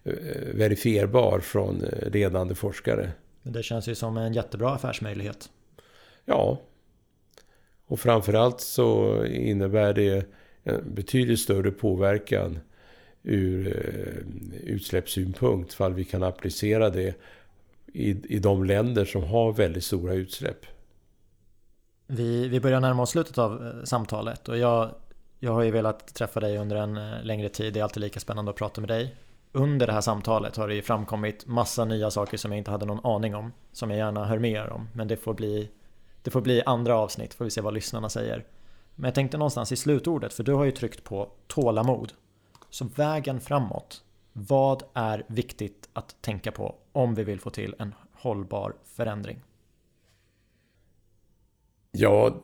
eh, 0.03 0.55
verifierbar 0.55 1.39
från 1.39 1.83
eh, 1.83 2.09
ledande 2.09 2.55
forskare. 2.55 3.11
Men 3.41 3.53
det 3.53 3.63
känns 3.63 3.87
ju 3.87 3.95
som 3.95 4.17
en 4.17 4.33
jättebra 4.33 4.71
affärsmöjlighet. 4.71 5.49
Ja. 6.25 6.61
Och 7.85 7.99
framförallt 7.99 8.61
så 8.61 9.25
innebär 9.25 9.93
det 9.93 10.25
en 10.63 10.93
betydligt 10.93 11.39
större 11.39 11.71
påverkan 11.71 12.59
ur 13.23 13.67
eh, 13.67 14.73
utsläppssynpunkt. 14.73 15.73
Fall 15.73 15.93
vi 15.93 16.03
kan 16.03 16.23
applicera 16.23 16.89
det 16.89 17.15
i, 17.93 18.35
i 18.35 18.39
de 18.39 18.63
länder 18.63 19.05
som 19.05 19.23
har 19.23 19.53
väldigt 19.53 19.83
stora 19.83 20.13
utsläpp. 20.13 20.65
Vi, 22.07 22.47
vi 22.47 22.59
börjar 22.59 22.79
närma 22.79 23.03
oss 23.03 23.09
slutet 23.09 23.37
av 23.37 23.67
eh, 23.67 23.83
samtalet 23.83 24.49
och 24.49 24.57
jag, 24.57 24.89
jag 25.39 25.51
har 25.51 25.63
ju 25.63 25.71
velat 25.71 26.15
träffa 26.15 26.39
dig 26.39 26.57
under 26.57 26.75
en 26.75 26.97
eh, 26.97 27.23
längre 27.23 27.49
tid. 27.49 27.73
Det 27.73 27.79
är 27.79 27.83
alltid 27.83 28.01
lika 28.01 28.19
spännande 28.19 28.51
att 28.51 28.57
prata 28.57 28.81
med 28.81 28.87
dig. 28.87 29.15
Under 29.51 29.87
det 29.87 29.93
här 29.93 30.01
samtalet 30.01 30.57
har 30.57 30.67
det 30.67 30.75
ju 30.75 30.81
framkommit 30.81 31.47
massa 31.47 31.85
nya 31.85 32.11
saker 32.11 32.37
som 32.37 32.51
jag 32.51 32.57
inte 32.57 32.71
hade 32.71 32.85
någon 32.85 33.05
aning 33.05 33.35
om. 33.35 33.53
Som 33.71 33.89
jag 33.89 33.97
gärna 33.97 34.25
hör 34.25 34.39
mer 34.39 34.69
om. 34.69 34.89
Men 34.93 35.07
det 35.07 35.17
får 35.17 35.33
bli, 35.33 35.69
det 36.21 36.31
får 36.31 36.41
bli 36.41 36.63
andra 36.65 36.95
avsnitt, 36.95 37.33
får 37.33 37.45
vi 37.45 37.51
se 37.51 37.61
vad 37.61 37.73
lyssnarna 37.73 38.09
säger. 38.09 38.45
Men 38.95 39.07
jag 39.07 39.15
tänkte 39.15 39.37
någonstans 39.37 39.71
i 39.71 39.75
slutordet, 39.75 40.33
för 40.33 40.43
du 40.43 40.53
har 40.53 40.63
ju 40.65 40.71
tryckt 40.71 41.03
på 41.03 41.31
tålamod. 41.47 42.13
Så 42.73 42.85
vägen 42.85 43.41
framåt. 43.41 44.03
Vad 44.33 44.83
är 44.93 45.23
viktigt 45.27 45.89
att 45.93 46.21
tänka 46.21 46.51
på 46.51 46.75
om 46.91 47.15
vi 47.15 47.23
vill 47.23 47.39
få 47.39 47.49
till 47.49 47.75
en 47.79 47.93
hållbar 48.11 48.75
förändring? 48.85 49.39
Ja, 51.91 52.41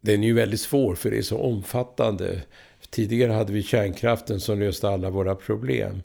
den 0.00 0.22
är 0.22 0.26
ju 0.26 0.34
väldigt 0.34 0.60
svår 0.60 0.94
för 0.94 1.10
det 1.10 1.18
är 1.18 1.22
så 1.22 1.38
omfattande. 1.38 2.42
Tidigare 2.90 3.32
hade 3.32 3.52
vi 3.52 3.62
kärnkraften 3.62 4.40
som 4.40 4.58
löste 4.58 4.88
alla 4.88 5.10
våra 5.10 5.34
problem. 5.34 6.02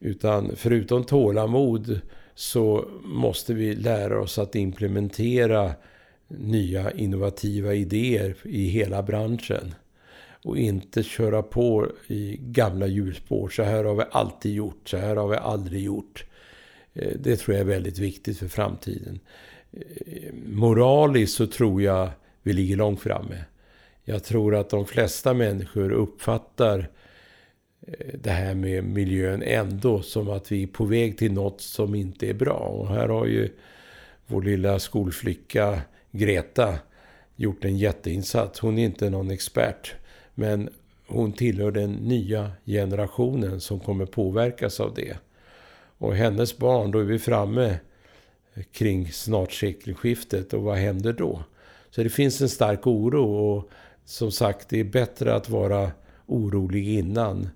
Utan 0.00 0.52
förutom 0.56 1.04
tålamod 1.04 2.00
så 2.34 2.88
måste 3.04 3.54
vi 3.54 3.74
lära 3.74 4.20
oss 4.20 4.38
att 4.38 4.54
implementera 4.54 5.72
nya 6.28 6.90
innovativa 6.90 7.74
idéer 7.74 8.36
i 8.44 8.68
hela 8.68 9.02
branschen. 9.02 9.74
Och 10.44 10.58
inte 10.58 11.02
köra 11.02 11.42
på 11.42 11.92
i 12.06 12.36
gamla 12.40 12.86
hjulspår. 12.86 13.48
Så 13.48 13.62
här 13.62 13.84
har 13.84 13.94
vi 13.94 14.04
alltid 14.10 14.54
gjort, 14.54 14.88
så 14.88 14.96
här 14.96 15.16
har 15.16 15.28
vi 15.28 15.36
aldrig 15.36 15.82
gjort. 15.82 16.24
Eh, 16.94 17.12
det 17.20 17.36
tror 17.36 17.56
jag 17.56 17.60
är 17.60 17.68
väldigt 17.68 17.98
viktigt 17.98 18.38
för 18.38 18.48
framtiden 18.48 19.20
eh, 19.72 20.32
moraliskt 20.46 21.34
så 21.34 21.46
tror 21.46 21.82
jag 21.82 22.10
vi 22.42 22.52
ligger 22.52 22.76
långt 22.76 23.00
framme. 23.00 23.44
Jag 24.04 24.24
tror 24.24 24.54
att 24.54 24.70
de 24.70 24.86
flesta 24.86 25.34
människor 25.34 25.92
uppfattar 25.92 26.88
eh, 27.86 28.14
det 28.22 28.30
här 28.30 28.54
med 28.54 28.84
miljön 28.84 29.42
ändå 29.42 30.02
som 30.02 30.30
att 30.30 30.52
vi 30.52 30.62
är 30.62 30.66
på 30.66 30.84
väg 30.84 31.18
till 31.18 31.32
något 31.32 31.60
som 31.60 31.94
inte 31.94 32.30
är 32.30 32.34
bra. 32.34 32.58
Och 32.58 32.88
här 32.88 33.08
har 33.08 33.26
ju 33.26 33.50
vår 34.26 34.42
lilla 34.42 34.78
skolflicka 34.78 35.80
Greta 36.10 36.78
gjort 37.36 37.64
en 37.64 37.78
jätteinsats. 37.78 38.60
Hon 38.60 38.78
är 38.78 38.84
inte 38.84 39.10
någon 39.10 39.30
expert. 39.30 39.94
Men 40.38 40.68
hon 41.06 41.32
tillhör 41.32 41.70
den 41.70 41.92
nya 41.92 42.52
generationen 42.64 43.60
som 43.60 43.80
kommer 43.80 44.06
påverkas 44.06 44.80
av 44.80 44.94
det. 44.94 45.16
Och 45.98 46.14
hennes 46.14 46.58
barn, 46.58 46.90
då 46.90 46.98
är 46.98 47.04
vi 47.04 47.18
framme 47.18 47.78
kring 48.72 49.12
snart 49.12 49.52
sekelskiftet 49.52 50.52
och 50.52 50.62
vad 50.62 50.76
händer 50.76 51.12
då? 51.12 51.42
Så 51.90 52.02
det 52.02 52.08
finns 52.08 52.40
en 52.40 52.48
stark 52.48 52.86
oro 52.86 53.24
och 53.24 53.70
som 54.04 54.30
sagt 54.30 54.68
det 54.68 54.80
är 54.80 54.84
bättre 54.84 55.34
att 55.34 55.48
vara 55.48 55.90
orolig 56.26 56.88
innan 56.88 57.48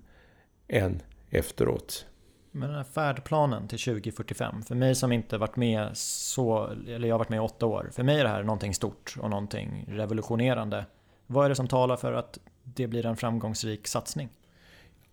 än 0.67 1.01
efteråt. 1.29 2.05
Men 2.51 2.69
den 2.69 2.77
här 2.77 2.83
färdplanen 2.83 3.67
till 3.67 3.79
2045, 3.79 4.63
för 4.63 4.75
mig 4.75 4.95
som 4.95 5.11
inte 5.11 5.37
varit 5.37 5.55
med 5.55 5.89
så, 5.97 6.69
eller 6.87 7.07
jag 7.07 7.13
har 7.13 7.19
varit 7.19 7.29
med 7.29 7.37
i 7.37 7.39
åtta 7.39 7.65
år, 7.65 7.89
för 7.91 8.03
mig 8.03 8.19
är 8.19 8.23
det 8.23 8.29
här 8.29 8.43
någonting 8.43 8.73
stort 8.73 9.15
och 9.19 9.29
någonting 9.29 9.85
revolutionerande. 9.87 10.85
Vad 11.27 11.45
är 11.45 11.49
det 11.49 11.55
som 11.55 11.67
talar 11.67 11.95
för 11.95 12.13
att 12.13 12.39
det 12.63 12.87
blir 12.87 13.05
en 13.05 13.17
framgångsrik 13.17 13.87
satsning? 13.87 14.29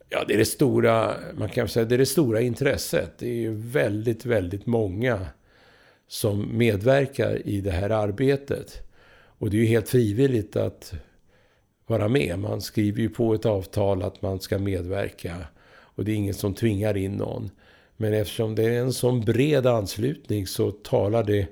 Ja, 0.09 0.24
det 0.28 0.34
är 0.34 0.38
det 0.38 0.44
stora, 0.44 1.14
man 1.34 1.48
kan 1.48 1.68
säga, 1.68 1.84
det 1.84 1.94
är 1.94 1.98
det 1.98 2.07
stora 2.07 2.40
intresset. 2.40 3.18
Det 3.18 3.28
är 3.28 3.34
ju 3.34 3.55
väldigt, 3.55 4.26
väldigt 4.26 4.66
många 4.66 5.26
som 6.09 6.59
medverkar 6.59 7.48
i 7.48 7.61
det 7.61 7.70
här 7.70 7.90
arbetet. 7.90 8.82
Och 9.38 9.51
det 9.51 9.57
är 9.57 9.61
ju 9.61 9.66
helt 9.66 9.88
frivilligt 9.88 10.57
att 10.57 10.94
vara 11.86 12.09
med. 12.09 12.38
Man 12.38 12.61
skriver 12.61 13.01
ju 13.01 13.09
på 13.09 13.34
ett 13.34 13.46
avtal 13.46 14.03
att 14.03 14.22
man 14.22 14.40
ska 14.40 14.59
medverka. 14.59 15.36
Och 15.70 16.05
det 16.05 16.12
är 16.12 16.16
ingen 16.16 16.34
som 16.34 16.55
tvingar 16.55 16.96
in 16.96 17.12
någon. 17.12 17.51
Men 17.96 18.14
eftersom 18.14 18.55
det 18.55 18.64
är 18.64 18.80
en 18.80 18.92
sån 18.92 19.20
bred 19.20 19.66
anslutning 19.66 20.46
så 20.46 20.70
talar 20.70 21.24
det 21.24 21.46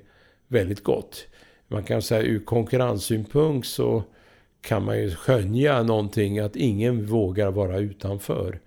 väldigt 0.47 0.83
gott. 0.83 1.27
Man 1.67 1.83
kan 1.83 2.01
säga 2.01 2.21
ur 2.21 2.45
konkurrenssynpunkt 2.45 3.67
så 3.67 4.03
kan 4.61 4.85
man 4.85 4.97
ju 4.97 5.15
skönja 5.15 5.83
någonting 5.83 6.39
att 6.39 6.55
ingen 6.55 7.05
vågar 7.05 7.51
vara 7.51 7.77
utanför. 7.77 8.59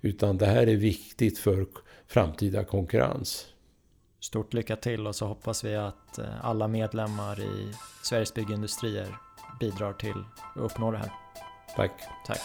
Utan 0.00 0.38
det 0.38 0.46
här 0.46 0.66
är 0.66 0.76
viktigt 0.76 1.38
för 1.38 1.66
framtida 2.06 2.64
konkurrens. 2.64 3.46
Stort 4.20 4.54
lycka 4.54 4.76
till 4.76 5.06
och 5.06 5.16
så 5.16 5.26
hoppas 5.26 5.64
vi 5.64 5.76
att 5.76 6.18
eh, 6.18 6.44
alla 6.44 6.68
medlemmar 6.68 7.40
i 7.40 7.72
Sveriges 8.02 8.34
Byggindustrier 8.34 9.16
bidrar 9.60 9.92
till 9.92 10.24
att 10.54 10.62
uppnå 10.62 10.90
det 10.90 10.98
här. 10.98 11.12
Tack. 11.76 11.92
Tack. 12.26 12.40